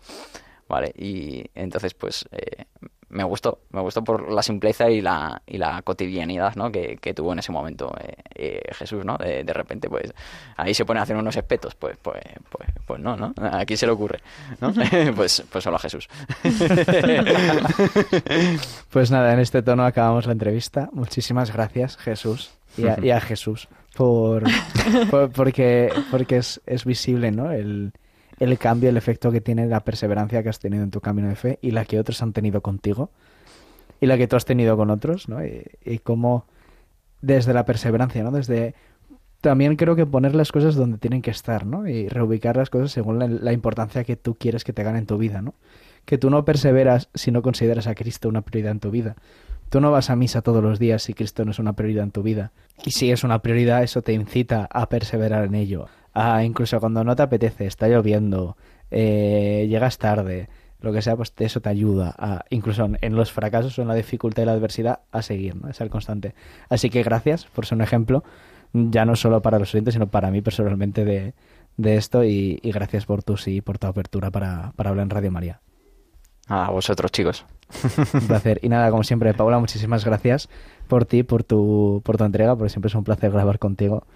Vale, 0.68 0.92
y 0.96 1.44
entonces 1.54 1.92
pues 1.94 2.24
eh, 2.32 2.64
me 3.10 3.22
gustó, 3.22 3.60
me 3.70 3.80
gustó 3.82 4.02
por 4.02 4.32
la 4.32 4.42
simpleza 4.42 4.90
y 4.90 5.00
la, 5.00 5.40
y 5.46 5.58
la 5.58 5.82
cotidianidad 5.82 6.56
¿no? 6.56 6.72
que, 6.72 6.96
que 7.00 7.14
tuvo 7.14 7.32
en 7.32 7.38
ese 7.38 7.52
momento 7.52 7.94
eh, 8.02 8.14
eh, 8.34 8.62
Jesús, 8.72 9.04
¿no? 9.04 9.16
De, 9.18 9.44
de 9.44 9.52
repente, 9.52 9.88
pues, 9.88 10.12
ahí 10.56 10.74
se 10.74 10.84
pone 10.84 10.98
a 10.98 11.04
hacer 11.04 11.14
unos 11.16 11.36
espetos, 11.36 11.74
pues, 11.76 11.96
pues, 12.02 12.20
pues, 12.50 12.68
pues 12.86 13.00
no, 13.00 13.16
¿no? 13.16 13.32
¿A 13.40 13.64
quién 13.66 13.76
se 13.76 13.86
le 13.86 13.92
ocurre? 13.92 14.18
¿no? 14.60 14.72
pues, 15.14 15.44
pues 15.50 15.62
solo 15.62 15.76
a 15.76 15.80
Jesús. 15.80 16.08
Pues 18.90 19.10
nada, 19.10 19.32
en 19.32 19.40
este 19.40 19.62
tono 19.62 19.84
acabamos 19.84 20.26
la 20.26 20.32
entrevista. 20.32 20.88
Muchísimas 20.92 21.52
gracias, 21.52 21.96
Jesús, 21.96 22.52
y 22.76 22.86
a, 22.86 22.98
y 23.02 23.10
a 23.10 23.20
Jesús, 23.20 23.68
por, 23.96 24.44
por- 25.10 25.30
porque, 25.32 25.92
porque 26.10 26.36
es, 26.38 26.60
es 26.66 26.84
visible 26.84 27.30
¿no? 27.32 27.50
el, 27.50 27.92
el 28.38 28.58
cambio, 28.58 28.88
el 28.88 28.96
efecto 28.96 29.30
que 29.30 29.40
tiene 29.40 29.66
la 29.66 29.80
perseverancia 29.80 30.42
que 30.42 30.48
has 30.48 30.58
tenido 30.58 30.82
en 30.82 30.90
tu 30.90 31.00
camino 31.00 31.28
de 31.28 31.36
fe 31.36 31.58
y 31.62 31.70
la 31.70 31.84
que 31.84 31.98
otros 31.98 32.22
han 32.22 32.32
tenido 32.32 32.60
contigo 32.60 33.10
y 34.00 34.06
la 34.06 34.16
que 34.16 34.26
tú 34.26 34.36
has 34.36 34.44
tenido 34.44 34.76
con 34.76 34.90
otros, 34.90 35.28
¿no? 35.28 35.44
Y, 35.44 35.64
y 35.84 35.98
cómo 35.98 36.46
desde 37.22 37.54
la 37.54 37.64
perseverancia, 37.64 38.22
¿no? 38.22 38.30
Desde 38.30 38.74
también 39.40 39.76
creo 39.76 39.94
que 39.94 40.06
poner 40.06 40.34
las 40.34 40.52
cosas 40.52 40.74
donde 40.74 40.98
tienen 40.98 41.22
que 41.22 41.30
estar, 41.30 41.66
¿no? 41.66 41.86
Y 41.86 42.08
reubicar 42.08 42.56
las 42.56 42.70
cosas 42.70 42.92
según 42.92 43.18
la, 43.18 43.28
la 43.28 43.52
importancia 43.52 44.04
que 44.04 44.16
tú 44.16 44.36
quieres 44.36 44.64
que 44.64 44.72
te 44.72 44.82
hagan 44.82 44.96
en 44.96 45.06
tu 45.06 45.18
vida, 45.18 45.42
¿no? 45.42 45.54
Que 46.04 46.18
tú 46.18 46.30
no 46.30 46.44
perseveras 46.44 47.08
si 47.14 47.30
no 47.30 47.42
consideras 47.42 47.86
a 47.86 47.94
Cristo 47.94 48.28
una 48.28 48.42
prioridad 48.42 48.72
en 48.72 48.80
tu 48.80 48.90
vida. 48.90 49.16
Tú 49.68 49.80
no 49.80 49.90
vas 49.90 50.10
a 50.10 50.16
misa 50.16 50.42
todos 50.42 50.62
los 50.62 50.78
días 50.78 51.02
si 51.02 51.14
Cristo 51.14 51.44
no 51.44 51.50
es 51.50 51.58
una 51.58 51.72
prioridad 51.74 52.04
en 52.04 52.10
tu 52.10 52.22
vida. 52.22 52.52
Y 52.84 52.92
si 52.92 53.10
es 53.10 53.24
una 53.24 53.40
prioridad, 53.40 53.82
eso 53.82 54.02
te 54.02 54.12
incita 54.12 54.68
a 54.70 54.88
perseverar 54.88 55.44
en 55.44 55.54
ello. 55.54 55.88
A 56.14 56.44
incluso 56.44 56.78
cuando 56.80 57.02
no 57.04 57.16
te 57.16 57.22
apetece, 57.22 57.66
está 57.66 57.88
lloviendo, 57.88 58.56
eh, 58.90 59.66
llegas 59.68 59.98
tarde, 59.98 60.48
lo 60.80 60.92
que 60.92 61.02
sea, 61.02 61.16
pues 61.16 61.32
eso 61.38 61.60
te 61.60 61.68
ayuda 61.68 62.14
a, 62.16 62.44
incluso 62.50 62.88
en- 63.00 63.16
los 63.16 63.32
fracasos 63.32 63.78
o 63.78 63.82
en 63.82 63.88
la 63.88 63.94
dificultad 63.94 64.42
y 64.42 64.46
la 64.46 64.52
adversidad, 64.52 65.00
a 65.12 65.22
seguir, 65.22 65.56
¿no? 65.56 65.68
A 65.68 65.72
ser 65.72 65.90
constante. 65.90 66.34
Así 66.68 66.90
que 66.90 67.02
gracias 67.02 67.46
por 67.46 67.66
ser 67.66 67.76
un 67.76 67.82
ejemplo, 67.82 68.22
ya 68.72 69.04
no 69.04 69.16
solo 69.16 69.42
para 69.42 69.58
los 69.58 69.74
oyentes, 69.74 69.94
sino 69.94 70.06
para 70.08 70.30
mí 70.30 70.40
personalmente 70.42 71.04
de, 71.04 71.34
de 71.76 71.96
esto 71.96 72.22
y, 72.24 72.60
y 72.62 72.70
gracias 72.72 73.06
por 73.06 73.22
tu 73.22 73.36
sí, 73.36 73.60
por 73.60 73.78
tu 73.78 73.86
apertura 73.88 74.30
para, 74.30 74.72
para 74.76 74.90
hablar 74.90 75.04
en 75.04 75.10
Radio 75.10 75.30
María. 75.32 75.60
A 76.46 76.70
vosotros, 76.70 77.10
chicos. 77.10 77.46
Un 78.14 78.26
placer. 78.28 78.60
Y 78.62 78.68
nada, 78.68 78.90
como 78.90 79.02
siempre, 79.02 79.32
Paula, 79.32 79.58
muchísimas 79.58 80.04
gracias 80.04 80.48
por 80.86 81.06
ti, 81.06 81.22
por 81.22 81.42
tu, 81.42 82.02
por 82.04 82.18
tu 82.18 82.24
entrega, 82.24 82.54
porque 82.54 82.68
siempre 82.68 82.88
es 82.88 82.94
un 82.94 83.02
placer 83.04 83.30
grabar 83.32 83.58
contigo. 83.58 84.06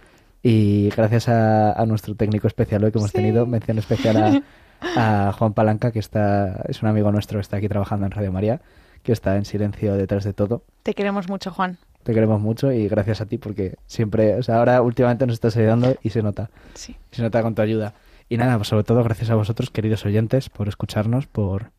Y 0.42 0.88
gracias 0.90 1.28
a, 1.28 1.72
a 1.72 1.86
nuestro 1.86 2.14
técnico 2.14 2.46
especial 2.46 2.84
hoy 2.84 2.92
que 2.92 2.98
hemos 2.98 3.10
Sí. 3.10 3.16
tenido, 3.18 3.46
mención 3.46 3.78
especial 3.78 4.16
a, 4.16 4.42
a 5.28 5.32
Juan 5.32 5.52
Palanca, 5.52 5.90
que 5.90 5.98
está, 5.98 6.62
es 6.68 6.82
un 6.82 6.88
amigo 6.88 7.10
nuestro 7.10 7.38
que 7.38 7.42
está 7.42 7.56
aquí 7.56 7.68
trabajando 7.68 8.06
en 8.06 8.12
Radio 8.12 8.32
María, 8.32 8.60
que 9.02 9.12
está 9.12 9.36
en 9.36 9.44
silencio 9.44 9.94
detrás 9.96 10.24
de 10.24 10.32
todo. 10.32 10.62
Te 10.82 10.94
queremos 10.94 11.28
mucho, 11.28 11.50
Juan. 11.50 11.78
Te 12.04 12.14
queremos 12.14 12.40
mucho 12.40 12.72
y 12.72 12.88
gracias 12.88 13.20
a 13.20 13.26
ti 13.26 13.36
porque 13.38 13.76
siempre, 13.86 14.36
o 14.36 14.42
sea, 14.42 14.58
ahora 14.58 14.80
últimamente 14.80 15.26
nos 15.26 15.34
estás 15.34 15.56
ayudando 15.56 15.96
y 16.02 16.10
se 16.10 16.22
nota, 16.22 16.50
Sí. 16.74 16.96
se 17.10 17.22
nota 17.22 17.42
con 17.42 17.54
tu 17.54 17.62
ayuda. 17.62 17.94
Y 18.28 18.36
nada, 18.36 18.56
pues 18.56 18.68
sobre 18.68 18.84
todo 18.84 19.02
gracias 19.02 19.30
a 19.30 19.34
vosotros, 19.34 19.70
queridos 19.70 20.04
oyentes, 20.06 20.48
por 20.48 20.68
escucharnos, 20.68 21.26
por, 21.26 21.70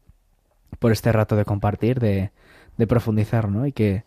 por 0.80 0.92
este 0.92 1.12
rato 1.12 1.36
de 1.36 1.46
compartir, 1.46 2.00
de, 2.00 2.32
de 2.78 2.88
profundizar, 2.88 3.50
¿no? 3.50 3.66
Y 3.66 3.72
que, 3.72 4.04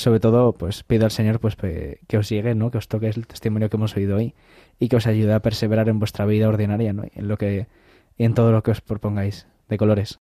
sobre 0.00 0.20
todo, 0.20 0.52
pues 0.52 0.82
pido 0.82 1.04
al 1.04 1.10
Señor 1.10 1.40
pues 1.40 1.56
que 1.56 2.18
os 2.18 2.28
llegue, 2.28 2.54
¿no? 2.54 2.70
Que 2.70 2.78
os 2.78 2.88
toque 2.88 3.08
el 3.08 3.26
testimonio 3.26 3.68
que 3.68 3.76
hemos 3.76 3.96
oído 3.96 4.16
hoy 4.16 4.34
y 4.78 4.88
que 4.88 4.96
os 4.96 5.06
ayude 5.06 5.32
a 5.32 5.40
perseverar 5.40 5.88
en 5.88 5.98
vuestra 5.98 6.24
vida 6.26 6.48
ordinaria, 6.48 6.92
¿no? 6.92 7.04
En 7.12 7.28
lo 7.28 7.36
que, 7.36 7.68
y 8.16 8.24
en 8.24 8.34
todo 8.34 8.50
lo 8.52 8.62
que 8.62 8.70
os 8.70 8.80
propongáis 8.80 9.46
de 9.68 9.76
colores. 9.76 10.18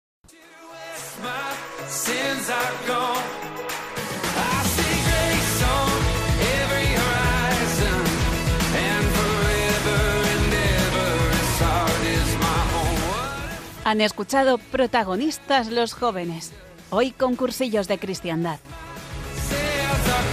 Han 13.85 14.01
escuchado 14.01 14.59
protagonistas 14.59 15.71
los 15.71 15.93
jóvenes, 15.93 16.53
hoy 16.91 17.09
con 17.09 17.35
cursillos 17.35 17.87
de 17.87 17.97
cristiandad. 17.97 18.59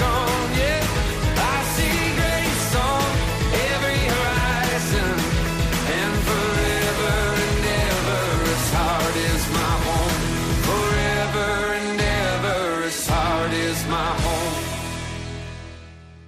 go. 0.01 0.36